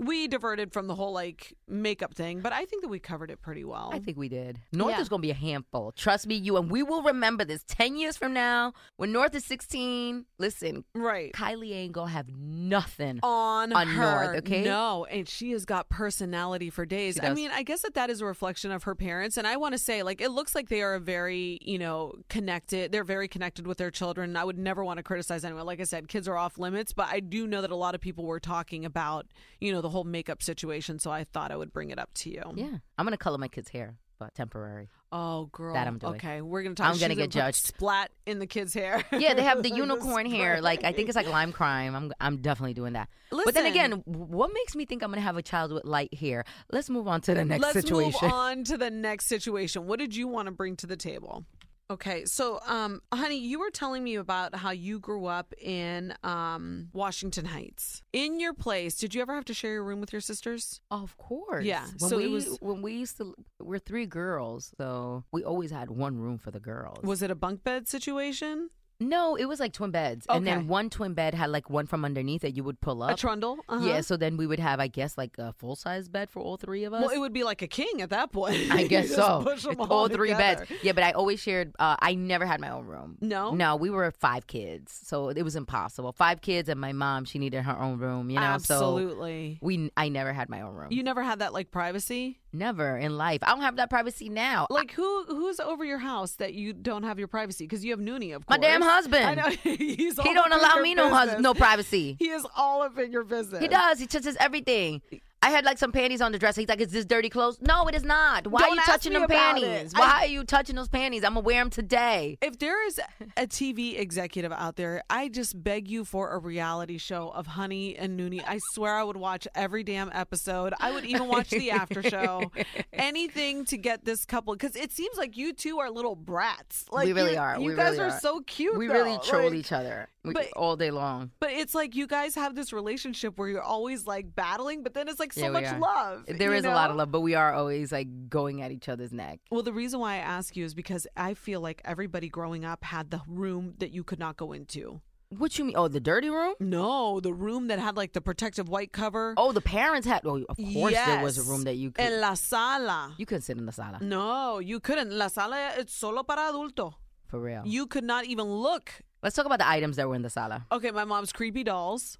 We 0.00 0.26
diverted 0.28 0.72
from 0.72 0.86
the 0.86 0.94
whole 0.94 1.12
like 1.12 1.54
makeup 1.68 2.14
thing, 2.14 2.40
but 2.40 2.52
I 2.52 2.64
think 2.64 2.82
that 2.82 2.88
we 2.88 2.98
covered 2.98 3.30
it 3.30 3.42
pretty 3.42 3.64
well. 3.64 3.90
I 3.92 3.98
think 3.98 4.16
we 4.16 4.28
did. 4.28 4.58
North 4.72 4.94
Yeah. 4.94 5.00
is 5.00 5.08
going 5.08 5.20
to 5.20 5.26
be 5.26 5.30
a 5.30 5.34
handful. 5.34 5.92
Trust 5.92 6.26
me, 6.26 6.34
you. 6.36 6.56
And 6.56 6.70
we 6.70 6.82
will 6.82 7.02
remember 7.02 7.44
this 7.44 7.62
10 7.68 7.96
years 7.96 8.16
from 8.16 8.32
now 8.32 8.72
when 8.96 9.12
North 9.12 9.34
is 9.34 9.44
16. 9.44 10.24
Listen, 10.38 10.84
right. 10.94 11.32
Kylie 11.34 11.72
ain't 11.74 11.92
going 11.92 12.08
to 12.08 12.12
have 12.14 12.28
nothing. 12.34 13.20
on, 13.22 13.72
on 13.72 13.86
her. 13.88 14.24
North, 14.24 14.36
okay? 14.38 14.62
No, 14.64 15.04
and 15.04 15.28
she 15.28 15.50
has 15.52 15.64
got 15.64 15.88
personality 15.90 16.70
for 16.70 16.86
days. 16.86 17.14
She 17.16 17.20
I 17.20 17.26
does. 17.28 17.36
mean, 17.36 17.50
I 17.52 17.62
guess 17.62 17.82
that 17.82 17.94
that 17.94 18.08
is 18.10 18.20
a 18.20 18.24
reflection 18.24 18.70
of 18.70 18.84
her 18.84 18.94
parents. 18.94 19.36
And 19.36 19.46
I 19.46 19.56
want 19.58 19.72
to 19.74 19.78
say, 19.78 20.02
like, 20.02 20.20
it 20.20 20.30
looks 20.30 20.54
like 20.54 20.68
they 20.70 20.80
are 20.82 20.94
a 20.94 21.00
very, 21.00 21.58
you 21.60 21.78
know, 21.78 22.14
connected. 22.28 22.90
They're 22.92 23.04
very 23.04 23.28
connected 23.28 23.66
with 23.66 23.78
their 23.78 23.90
children. 23.90 24.36
I 24.36 24.44
would 24.44 24.58
never 24.58 24.82
want 24.84 24.96
to 24.96 25.02
criticize 25.02 25.44
anyone. 25.44 25.66
Like 25.66 25.80
I 25.80 25.84
said, 25.84 26.08
kids 26.08 26.26
are 26.26 26.36
off 26.36 26.58
limits, 26.58 26.92
but 26.94 27.08
I 27.10 27.20
do 27.20 27.46
know 27.46 27.60
that 27.60 27.70
a 27.70 27.76
lot 27.76 27.94
of 27.94 28.00
people 28.00 28.24
were 28.24 28.40
talking 28.40 28.84
about, 28.84 29.26
you 29.60 29.72
know, 29.72 29.80
the 29.80 29.89
whole 29.90 30.04
makeup 30.04 30.42
situation. 30.42 30.98
So 30.98 31.10
I 31.10 31.24
thought 31.24 31.50
I 31.50 31.56
would 31.56 31.72
bring 31.72 31.90
it 31.90 31.98
up 31.98 32.12
to 32.14 32.30
you. 32.30 32.42
Yeah. 32.54 32.78
I'm 32.98 33.06
to 33.06 33.16
color 33.16 33.38
my 33.38 33.48
kids' 33.48 33.68
hair, 33.68 33.96
but 34.18 34.34
temporary. 34.34 34.88
Oh, 35.12 35.46
girl. 35.46 35.74
That 35.74 35.88
I'm 35.88 35.98
doing. 35.98 36.14
Okay, 36.14 36.40
we're 36.40 36.62
gonna 36.62 36.76
talk. 36.76 36.86
I'm 36.86 36.98
gonna 36.98 37.14
she's 37.14 37.18
get 37.18 37.30
put 37.30 37.30
judged. 37.30 37.66
Splat 37.66 38.10
in 38.26 38.38
the 38.38 38.46
kid's 38.46 38.72
hair. 38.72 39.02
Yeah, 39.12 39.34
they 39.34 39.42
have 39.42 39.62
the 39.62 39.70
unicorn 39.74 40.30
hair. 40.30 40.60
Like 40.60 40.84
I 40.84 40.92
think 40.92 41.08
it's 41.08 41.16
like 41.16 41.28
lime 41.28 41.52
crime. 41.52 41.96
I'm 41.96 42.12
I'm 42.20 42.36
definitely 42.36 42.74
doing 42.74 42.92
that. 42.92 43.08
But 43.30 43.54
then 43.54 43.66
again, 43.66 44.02
what 44.06 44.52
makes 44.54 44.76
me 44.76 44.84
think 44.84 45.02
I'm 45.02 45.10
gonna 45.10 45.20
have 45.20 45.36
a 45.36 45.42
child 45.42 45.72
with 45.72 45.84
light 45.84 46.14
hair? 46.14 46.44
Let's 46.70 46.88
move 46.88 47.08
on 47.08 47.20
to 47.22 47.34
the 47.34 47.44
next 47.44 47.62
Let's 47.62 47.72
situation. 47.74 48.20
move 48.22 48.32
on 48.32 48.64
to 48.64 48.76
the 48.76 48.90
next 48.90 49.26
situation. 49.26 49.86
What 49.86 49.98
did 49.98 50.14
you 50.14 50.28
want 50.28 50.46
to 50.46 50.52
bring 50.52 50.76
to 50.76 50.86
the 50.86 50.96
table? 50.96 51.44
Okay, 51.90 52.24
so 52.24 52.60
um, 52.68 53.02
honey, 53.12 53.36
you 53.38 53.58
were 53.58 53.70
telling 53.70 54.04
me 54.04 54.14
about 54.14 54.54
how 54.54 54.70
you 54.70 55.00
grew 55.00 55.26
up 55.26 55.52
in 55.60 56.14
um, 56.22 56.88
Washington 56.92 57.46
Heights. 57.46 58.02
In 58.12 58.38
your 58.38 58.54
place, 58.54 58.94
did 58.94 59.12
you 59.12 59.20
ever 59.22 59.34
have 59.34 59.44
to 59.46 59.54
share 59.54 59.72
your 59.72 59.82
room 59.82 60.00
with 60.00 60.12
your 60.12 60.20
sisters? 60.20 60.80
Of 60.92 61.16
course. 61.16 61.64
Yeah, 61.64 61.84
When 61.98 62.10
so 62.10 62.16
we 62.18 62.26
it 62.26 62.30
was- 62.30 62.58
when 62.60 62.80
we 62.82 62.92
used 62.92 63.16
to 63.16 63.34
we're 63.58 63.80
three 63.80 64.06
girls, 64.06 64.72
so 64.78 65.24
we 65.32 65.42
always 65.42 65.72
had 65.72 65.90
one 65.90 66.16
room 66.16 66.38
for 66.38 66.52
the 66.52 66.60
girls. 66.60 67.02
Was 67.02 67.22
it 67.22 67.30
a 67.32 67.34
bunk 67.34 67.64
bed 67.64 67.88
situation? 67.88 68.70
No, 69.00 69.34
it 69.34 69.46
was 69.46 69.58
like 69.60 69.72
twin 69.72 69.90
beds, 69.90 70.26
and 70.28 70.46
Okay. 70.46 70.56
then 70.56 70.68
one 70.68 70.90
twin 70.90 71.14
bed 71.14 71.34
had 71.34 71.50
like 71.50 71.70
one 71.70 71.86
from 71.86 72.04
underneath 72.04 72.42
that 72.42 72.52
you 72.56 72.62
would 72.64 72.80
pull 72.80 73.02
up. 73.02 73.10
A 73.12 73.16
trundle? 73.16 73.58
Uh-huh. 73.68 73.86
Yeah, 73.86 74.00
so 74.02 74.16
then 74.16 74.36
we 74.36 74.46
would 74.46 74.58
have, 74.60 74.78
I 74.80 74.88
guess, 74.88 75.16
like 75.16 75.38
a 75.38 75.52
full 75.54 75.76
size 75.76 76.08
bed 76.08 76.30
for 76.30 76.40
all 76.40 76.56
three 76.56 76.84
of 76.84 76.92
us. 76.92 77.00
Well, 77.02 77.10
it 77.10 77.18
would 77.18 77.32
be 77.32 77.44
like 77.44 77.62
a 77.62 77.66
king 77.66 78.02
at 78.02 78.10
that 78.10 78.32
point. 78.32 78.56
I 78.70 78.80
You 78.80 78.88
guess 78.88 79.06
just 79.08 79.16
so. 79.16 79.42
push 79.42 79.64
'em 79.64 79.72
It's 79.72 79.80
all 79.90 80.08
three 80.08 80.34
beds. 80.34 80.70
Yeah, 80.82 80.92
but 80.92 81.04
I 81.04 81.12
always 81.12 81.40
shared. 81.40 81.72
Uh, 81.78 81.96
I 82.00 82.14
never 82.14 82.44
had 82.46 82.60
my 82.60 82.70
own 82.70 82.86
room. 82.86 83.16
No? 83.20 83.52
no, 83.54 83.76
we 83.76 83.90
were 83.90 84.10
five 84.10 84.46
kids, 84.46 84.92
so 85.04 85.28
it 85.30 85.42
was 85.42 85.56
impossible. 85.56 86.12
Five 86.12 86.40
kids 86.40 86.68
and 86.68 86.80
my 86.80 86.92
mom. 86.92 87.24
She 87.24 87.38
needed 87.38 87.62
her 87.62 87.78
own 87.78 87.98
room. 87.98 88.30
You 88.30 88.36
know, 88.40 88.42
Absolutely. 88.46 89.58
So 89.60 89.66
we, 89.66 89.90
I 89.96 90.08
never 90.08 90.32
had 90.32 90.48
my 90.48 90.62
own 90.62 90.74
room. 90.74 90.88
You 90.90 91.02
never 91.02 91.22
had 91.22 91.38
that 91.38 91.52
like 91.52 91.70
privacy? 91.70 92.39
Never 92.52 92.96
in 92.96 93.16
life. 93.16 93.40
I 93.42 93.50
don't 93.50 93.62
have 93.62 93.76
that 93.76 93.90
privacy 93.90 94.28
now. 94.28 94.66
Like 94.70 94.92
who 94.92 95.24
who's 95.24 95.60
over 95.60 95.84
your 95.84 95.98
house 95.98 96.32
that 96.32 96.54
you 96.54 96.72
don't 96.72 97.02
have 97.02 97.18
your 97.18 97.28
privacy? 97.28 97.64
Because 97.64 97.84
you 97.84 97.90
have 97.92 98.00
Noonie, 98.00 98.34
of 98.34 98.46
course. 98.46 98.58
My 98.58 98.66
damn 98.66 98.82
husband. 98.82 99.24
I 99.24 99.34
know 99.34 99.48
he's. 99.62 100.20
he 100.20 100.34
don't 100.34 100.52
allow 100.52 100.76
me 100.76 100.94
no 100.94 101.08
hus- 101.10 101.40
no 101.40 101.54
privacy. 101.54 102.16
He 102.18 102.28
is 102.30 102.46
all 102.56 102.82
up 102.82 102.98
in 102.98 103.12
your 103.12 103.24
business. 103.24 103.60
He 103.60 103.68
does. 103.68 103.98
He 103.98 104.06
touches 104.06 104.36
everything. 104.38 105.00
I 105.42 105.48
had 105.50 105.64
like 105.64 105.78
some 105.78 105.90
panties 105.90 106.20
on 106.20 106.32
the 106.32 106.38
dresser. 106.38 106.60
He's 106.60 106.68
like, 106.68 106.80
"Is 106.82 106.92
this 106.92 107.06
dirty 107.06 107.30
clothes?" 107.30 107.58
No, 107.62 107.86
it 107.88 107.94
is 107.94 108.02
not. 108.04 108.46
Why 108.46 108.60
Don't 108.60 108.72
are 108.72 108.74
you 108.74 108.86
touching 108.86 109.12
them 109.14 109.22
about 109.22 109.56
it. 109.58 109.62
panties? 109.64 109.92
I- 109.94 109.98
Why 110.00 110.10
are 110.24 110.26
you 110.26 110.44
touching 110.44 110.76
those 110.76 110.88
panties? 110.88 111.24
I'm 111.24 111.32
gonna 111.34 111.40
wear 111.44 111.62
them 111.62 111.70
today. 111.70 112.36
If 112.42 112.58
there 112.58 112.86
is 112.86 113.00
a 113.38 113.46
TV 113.46 113.98
executive 113.98 114.52
out 114.52 114.76
there, 114.76 115.02
I 115.08 115.28
just 115.28 115.62
beg 115.62 115.88
you 115.88 116.04
for 116.04 116.30
a 116.32 116.38
reality 116.38 116.98
show 116.98 117.30
of 117.30 117.46
Honey 117.46 117.96
and 117.96 118.20
Noonie. 118.20 118.42
I 118.46 118.58
swear 118.74 118.96
I 118.96 119.02
would 119.02 119.16
watch 119.16 119.48
every 119.54 119.82
damn 119.82 120.10
episode. 120.12 120.74
I 120.78 120.90
would 120.92 121.04
even 121.06 121.26
watch 121.28 121.48
the 121.50 121.70
after 121.70 122.02
show. 122.02 122.52
Anything 122.92 123.64
to 123.66 123.78
get 123.78 124.04
this 124.04 124.24
couple 124.26 124.54
because 124.54 124.76
it 124.76 124.92
seems 124.92 125.16
like 125.16 125.36
you 125.36 125.52
two 125.54 125.78
are 125.78 125.90
little 125.90 126.16
brats. 126.16 126.84
Like 126.90 127.06
we 127.06 127.12
really 127.14 127.32
you- 127.32 127.38
are. 127.38 127.58
You 127.58 127.66
we 127.70 127.74
guys 127.76 127.92
really 127.92 128.00
are, 128.10 128.14
are 128.14 128.20
so 128.20 128.40
cute. 128.40 128.76
We 128.76 128.88
though. 128.88 128.92
really 128.94 129.18
troll 129.24 129.44
Like, 129.44 129.54
each 129.54 129.72
other. 129.72 130.08
We- 130.22 130.34
But- 130.34 130.52
all 130.54 130.76
day 130.76 130.90
long. 130.90 131.30
But 131.40 131.50
it's 131.52 131.74
like 131.74 131.94
you 131.94 132.06
guys 132.06 132.34
have 132.34 132.54
this 132.54 132.72
relationship 132.72 133.38
where 133.38 133.48
you're 133.48 133.62
always 133.62 134.06
like 134.06 134.34
battling, 134.34 134.82
but 134.82 134.92
then 134.92 135.08
it's 135.08 135.18
like 135.18 135.32
so 135.32 135.40
Yeah, 135.42 135.50
much 135.50 135.64
are. 135.64 135.78
love. 135.78 136.24
There 136.26 136.52
is 136.52 136.60
is 136.60 136.66
a 136.66 136.74
lot 136.74 136.90
of 136.90 136.96
love, 136.96 137.10
but 137.10 137.20
we 137.20 137.34
are 137.34 137.54
always 137.54 137.90
like 137.90 138.28
going 138.28 138.60
at 138.60 138.70
each 138.70 138.88
other's 138.88 139.12
neck. 139.12 139.40
Well, 139.50 139.62
the 139.62 139.72
reason 139.72 139.98
why 140.00 140.14
I 140.14 140.18
ask 140.18 140.56
you 140.56 140.64
is 140.66 140.74
because 140.74 141.06
I 141.16 141.32
feel 141.34 141.60
like 141.62 141.80
everybody 141.84 142.28
growing 142.28 142.64
up 142.66 142.84
had 142.84 143.10
the 143.10 143.22
room 143.26 143.74
that 143.78 143.92
you 143.92 144.04
could 144.04 144.18
not 144.18 144.36
go 144.36 144.52
into. 144.52 145.00
What 145.38 145.56
you 145.58 145.64
mean? 145.66 145.76
Oh, 145.76 145.86
the 145.86 146.00
dirty 146.00 146.28
room? 146.28 146.54
No, 146.58 147.20
the 147.20 147.32
room 147.32 147.68
that 147.68 147.78
had 147.78 147.96
like 147.96 148.12
the 148.14 148.20
protective 148.20 148.68
white 148.68 148.90
cover. 148.92 149.32
Oh, 149.36 149.52
the 149.52 149.60
parents 149.60 150.04
had. 150.06 150.22
Oh, 150.26 150.44
of 150.48 150.56
course 150.56 150.92
there 150.92 151.22
was 151.22 151.38
a 151.38 151.44
room 151.44 151.62
that 151.64 151.76
you 151.76 151.92
could. 151.92 152.04
En 152.04 152.20
la 152.20 152.34
sala. 152.34 153.14
you 153.16 153.24
couldn't 153.26 153.42
sit 153.42 153.56
in 153.56 153.64
the 153.64 153.70
sala 153.72 153.98
No, 154.02 154.58
you 154.58 154.80
couldn't. 154.80 155.12
La 155.12 155.28
sala 155.28 155.74
it's 155.78 155.94
solo 155.94 156.24
para 156.24 156.50
adulto. 156.52 156.94
For 157.30 157.40
real. 157.40 157.62
You 157.64 157.86
could 157.86 158.04
not 158.04 158.24
even 158.26 158.46
look. 158.46 158.92
Let's 159.22 159.36
talk 159.36 159.46
about 159.46 159.58
the 159.58 159.68
items 159.68 159.96
that 159.96 160.08
were 160.08 160.14
in 160.14 160.22
the 160.22 160.30
sala. 160.30 160.66
Okay, 160.72 160.90
my 160.90 161.04
mom's 161.04 161.32
creepy 161.32 161.62
dolls. 161.64 162.18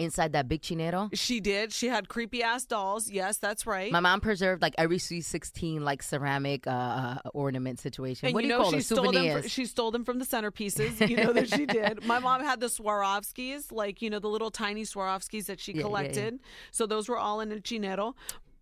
Inside 0.00 0.32
that 0.32 0.48
big 0.48 0.60
chinero, 0.60 1.08
She 1.14 1.38
did. 1.38 1.72
She 1.72 1.86
had 1.86 2.08
creepy 2.08 2.42
ass 2.42 2.64
dolls. 2.64 3.08
Yes, 3.08 3.38
that's 3.38 3.64
right. 3.64 3.92
my 3.92 4.00
mom 4.00 4.20
preserved 4.20 4.60
like 4.60 4.74
every 4.76 4.98
sweet 4.98 5.20
sixteen 5.20 5.84
like 5.84 6.02
ceramic 6.02 6.66
uh, 6.66 6.70
uh, 6.70 7.18
ornament 7.32 7.78
situation. 7.78 8.26
And 8.26 8.34
what 8.34 8.42
you 8.42 8.48
do 8.48 8.54
you 8.54 8.58
know 8.58 8.62
call 8.64 8.72
she 8.72 8.78
it? 8.78 8.84
stole 8.86 9.04
them. 9.12 9.14
Souvenirs. 9.14 9.50
she 9.52 9.66
stole 9.66 9.92
them 9.92 10.04
from 10.04 10.18
the 10.18 10.24
centerpieces. 10.24 11.08
You 11.08 11.18
know 11.18 11.32
that 11.32 11.48
she 11.48 11.64
did. 11.80 12.04
My 12.04 12.18
mom 12.18 12.42
had 12.42 12.58
the 12.58 12.66
Swarovskis, 12.66 13.70
like 13.70 14.02
you 14.02 14.10
know 14.10 14.18
the 14.18 14.26
little 14.28 14.50
tiny 14.50 14.82
Swarovskis 14.82 15.46
that 15.46 15.60
she 15.60 15.70
Yeah, 15.70 15.76
yeah, 15.76 15.80
yeah. 15.82 15.86
collected. 15.86 16.40
So 16.72 16.86
those 16.86 17.08
were 17.08 17.18
all 17.18 17.40
in 17.40 17.52
a 17.52 17.56
chinero. 17.60 18.14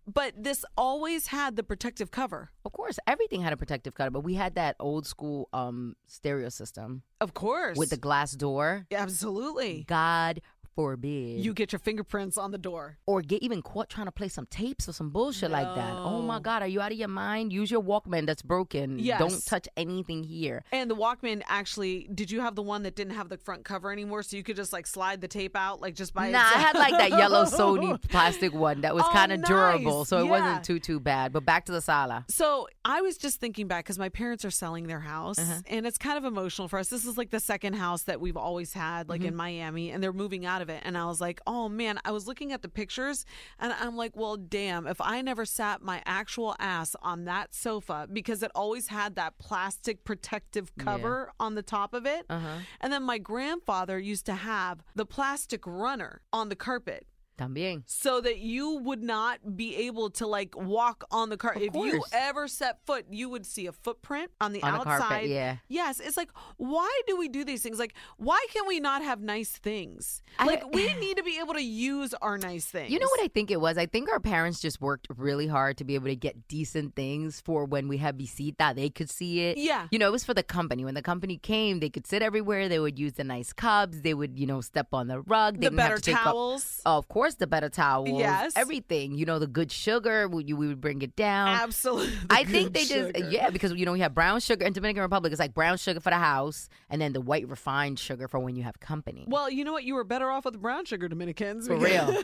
But 0.05 0.33
this 0.35 0.65
always 0.77 1.27
had 1.27 1.55
the 1.55 1.63
protective 1.63 2.11
cover. 2.11 2.51
of 2.65 2.71
course, 2.73 2.99
everything 3.07 3.41
had 3.41 3.53
a 3.53 3.57
protective 3.57 3.93
cover, 3.95 4.09
but 4.09 4.21
we 4.21 4.33
had 4.33 4.55
that 4.55 4.75
old 4.79 5.05
school 5.07 5.47
um 5.53 5.95
stereo 6.07 6.49
system 6.49 7.03
Of 7.21 7.33
course. 7.33 7.77
with 7.77 7.89
the 7.89 7.97
glass 7.97 8.33
door. 8.33 8.85
Absolutely. 8.91 9.85
God 9.87 10.41
forbid 10.75 11.39
You 11.43 11.53
get 11.53 11.71
your 11.71 11.79
fingerprints 11.79 12.37
on 12.37 12.51
the 12.51 12.57
door. 12.57 12.97
or 13.05 13.21
get 13.21 13.41
even 13.43 13.61
caught 13.61 13.89
trying 13.89 14.07
to 14.07 14.11
play 14.11 14.27
some 14.27 14.45
tapes 14.47 14.87
or 14.89 14.93
some 14.93 15.09
bullshit 15.09 15.51
like 15.51 15.73
that. 15.75 15.93
Oh 15.93 16.21
my 16.21 16.39
God, 16.39 16.61
are 16.61 16.67
you 16.67 16.81
out 16.81 16.91
of 16.91 16.97
your 16.97 17.07
mind? 17.07 17.53
Use 17.53 17.69
your 17.71 17.81
Walkman 17.83 18.25
that's 18.25 18.41
broken. 18.41 18.99
Yes. 18.99 19.19
Don't 19.19 19.45
touch 19.45 19.67
anything 19.77 20.23
here. 20.23 20.63
And 20.71 20.89
the 20.89 20.95
Walkman 20.95 21.41
actually, 21.47 22.09
did 22.13 22.31
you 22.31 22.41
have 22.41 22.55
the 22.55 22.61
one 22.63 22.83
that 22.83 22.95
didn't 22.95 23.13
have 23.13 23.29
the 23.29 23.37
front 23.37 23.63
cover 23.65 23.91
anymore? 23.91 24.23
So 24.23 24.37
you 24.37 24.43
could 24.43 24.55
just 24.55 24.73
like 24.73 24.87
slide 24.87 25.21
the 25.21 25.27
tape 25.27 25.55
out, 25.55 25.81
like 25.81 25.95
just 25.95 26.13
by 26.13 26.29
Nah, 26.31 26.39
I 26.39 26.57
had 26.59 26.75
like 26.75 26.97
that 26.97 27.09
yellow? 27.11 27.45
Sony 27.45 28.01
plastic 28.09 28.53
one 28.53 28.81
that 28.81 28.95
was 28.95 29.03
Oh, 29.07 29.11
kind 29.11 29.31
of 29.31 29.43
durable, 29.43 29.99
nice. 29.99 30.07
so 30.09 30.19
it 30.19 30.25
Yeah. 30.25 30.31
wasn't 30.31 30.63
too 30.63 30.79
too 30.79 30.99
bad. 30.99 31.33
But 31.33 31.45
back 31.45 31.65
to 31.65 31.71
the 31.71 31.81
sala. 31.81 32.25
So 32.29 32.67
I 32.85 33.01
was 33.01 33.17
just 33.17 33.39
thinking 33.39 33.67
back 33.67 33.85
because 33.85 33.99
my 33.99 34.09
parents 34.09 34.43
are 34.45 34.51
selling 34.51 34.87
their 34.87 34.99
house 35.01 35.37
Uh-huh. 35.39 35.61
and 35.67 35.85
it's 35.85 35.97
kind 35.97 36.17
of 36.17 36.25
emotional 36.25 36.67
for 36.67 36.79
us. 36.79 36.89
This 36.89 37.05
is 37.05 37.17
like 37.17 37.29
the 37.29 37.39
second 37.39 37.73
house 37.73 38.03
that 38.03 38.19
we've 38.21 38.37
always 38.37 38.73
had, 38.73 39.09
like 39.09 39.21
Mm-hmm. 39.21 39.27
in 39.29 39.35
Miami, 39.35 39.91
and 39.91 40.03
they're 40.03 40.11
moving 40.13 40.45
out 40.45 40.61
of 40.63 40.69
it. 40.69 40.81
And 40.83 40.97
I 40.97 41.05
was 41.05 41.21
like, 41.21 41.39
oh 41.45 41.69
man, 41.69 41.99
I 42.03 42.11
was 42.11 42.25
looking 42.25 42.51
at 42.51 42.63
the 42.63 42.69
pictures 42.69 43.25
and 43.59 43.71
I'm 43.79 43.95
like, 43.95 44.15
well, 44.15 44.37
damn, 44.37 44.87
if 44.87 44.99
I 44.99 45.21
never 45.21 45.45
sat 45.45 45.83
my 45.83 46.01
actual 46.07 46.55
ass 46.59 46.95
on 47.03 47.25
that 47.25 47.53
sofa 47.53 48.07
because 48.11 48.41
it 48.41 48.49
always 48.55 48.87
had 48.87 49.13
that 49.15 49.37
plastic 49.37 50.03
protective 50.03 50.75
cover 50.77 51.31
on 51.39 51.53
the 51.53 51.61
top 51.61 51.93
of 51.93 52.07
it. 52.07 52.25
Uh-huh. 52.29 52.57
And 52.81 52.91
then 52.91 53.03
my 53.03 53.19
grandfather 53.19 53.99
used 53.99 54.25
to 54.25 54.33
have 54.33 54.83
the 54.95 55.05
plastic 55.05 55.67
runner 55.67 56.21
on 56.31 56.49
the 56.49 56.55
carpet 56.55 57.05
También. 57.37 57.83
so 57.87 58.21
that 58.21 58.37
you 58.39 58.77
would 58.77 59.01
not 59.01 59.55
be 59.57 59.75
able 59.87 60.09
to 60.11 60.27
like 60.27 60.55
walk 60.55 61.03
on 61.11 61.29
the 61.29 61.37
car. 61.37 61.53
Of 61.53 61.61
if 61.63 61.73
you 61.75 62.03
ever 62.11 62.47
set 62.47 62.85
foot, 62.85 63.05
you 63.09 63.27
would 63.29 63.45
see 63.45 63.65
a 63.67 63.71
footprint 63.71 64.31
on 64.39 64.53
the 64.53 64.61
On 64.61 64.73
the 64.73 64.79
outside. 64.79 64.99
carpet, 64.99 65.29
yeah. 65.29 65.57
Yes, 65.67 65.99
it's 65.99 66.15
like 66.17 66.29
why 66.57 66.91
do 67.07 67.17
we 67.17 67.27
do 67.29 67.43
these 67.43 67.63
things? 67.63 67.79
Like 67.79 67.93
why 68.17 68.43
can 68.53 68.67
we 68.67 68.79
not 68.79 69.01
have 69.03 69.19
nice 69.21 69.49
things? 69.51 70.21
I- 70.37 70.45
Like 70.45 70.73
we 70.73 70.93
need 70.99 71.17
to 71.17 71.23
be 71.23 71.39
able 71.39 71.53
to 71.55 71.63
use 71.63 72.13
our 72.21 72.37
nice 72.37 72.65
things. 72.65 72.91
You 72.91 72.99
know 72.99 73.07
what 73.09 73.21
I 73.23 73.27
think 73.29 73.49
it 73.49 73.59
was? 73.59 73.77
I 73.77 73.85
think 73.87 74.11
our 74.11 74.19
parents 74.19 74.59
just 74.59 74.79
worked 74.81 75.07
really 75.15 75.47
hard 75.47 75.77
to 75.77 75.83
be 75.83 75.95
able 75.95 76.07
to 76.07 76.15
get 76.15 76.47
decent 76.47 76.95
things 76.95 77.41
for 77.41 77.65
when 77.65 77.87
we 77.87 77.97
had 77.97 78.17
visita, 78.17 78.73
they 78.75 78.89
could 78.89 79.09
see 79.09 79.39
it. 79.39 79.57
Yeah. 79.57 79.87
You 79.89 79.97
know, 79.99 80.07
it 80.07 80.11
was 80.11 80.23
for 80.23 80.33
the 80.35 80.43
company. 80.43 80.85
When 80.85 80.93
the 80.93 81.01
company 81.01 81.37
came, 81.37 81.79
they 81.79 81.89
could 81.89 82.05
sit 82.05 82.21
everywhere. 82.21 82.69
They 82.69 82.79
would 82.79 82.99
use 82.99 83.13
the 83.13 83.23
nice 83.23 83.53
cups. 83.53 84.01
They 84.01 84.13
would, 84.13 84.37
you 84.37 84.45
know, 84.45 84.61
step 84.61 84.87
on 84.93 85.07
the 85.07 85.21
rug. 85.21 85.59
They 85.59 85.69
the 85.69 85.75
better 85.75 85.95
to 85.95 86.01
take 86.01 86.15
up- 86.15 86.23
towels. 86.33 86.81
Oh, 86.85 86.97
of 86.97 87.07
course, 87.07 87.22
the 87.35 87.47
better 87.47 87.69
towels. 87.69 88.09
Yes. 88.09 88.53
Everything. 88.55 89.13
You 89.15 89.25
know, 89.25 89.39
the 89.39 89.47
good 89.47 89.71
sugar, 89.71 90.27
we, 90.27 90.43
we 90.53 90.67
would 90.67 90.81
bring 90.81 91.01
it 91.01 91.15
down. 91.15 91.47
Absolutely. 91.49 92.13
I 92.29 92.43
think 92.43 92.73
they 92.73 92.85
just 92.85 93.17
yeah 93.31 93.49
because 93.49 93.71
you 93.73 93.85
know 93.85 93.93
we 93.93 93.99
have 94.01 94.13
brown 94.13 94.39
sugar 94.39 94.65
in 94.65 94.73
Dominican 94.73 95.01
Republic. 95.01 95.31
It's 95.31 95.39
like 95.39 95.53
brown 95.53 95.77
sugar 95.77 95.99
for 95.99 96.09
the 96.09 96.17
house, 96.17 96.69
and 96.89 97.01
then 97.01 97.13
the 97.13 97.21
white 97.21 97.47
refined 97.47 97.99
sugar 97.99 98.27
for 98.27 98.39
when 98.39 98.55
you 98.55 98.63
have 98.63 98.79
company. 98.79 99.25
Well, 99.27 99.49
you 99.49 99.63
know 99.63 99.71
what? 99.73 99.83
You 99.83 99.95
were 99.95 100.03
better 100.03 100.29
off 100.29 100.45
with 100.45 100.61
brown 100.61 100.85
sugar 100.85 101.07
Dominicans. 101.07 101.67
For 101.67 101.77
real. 101.77 102.13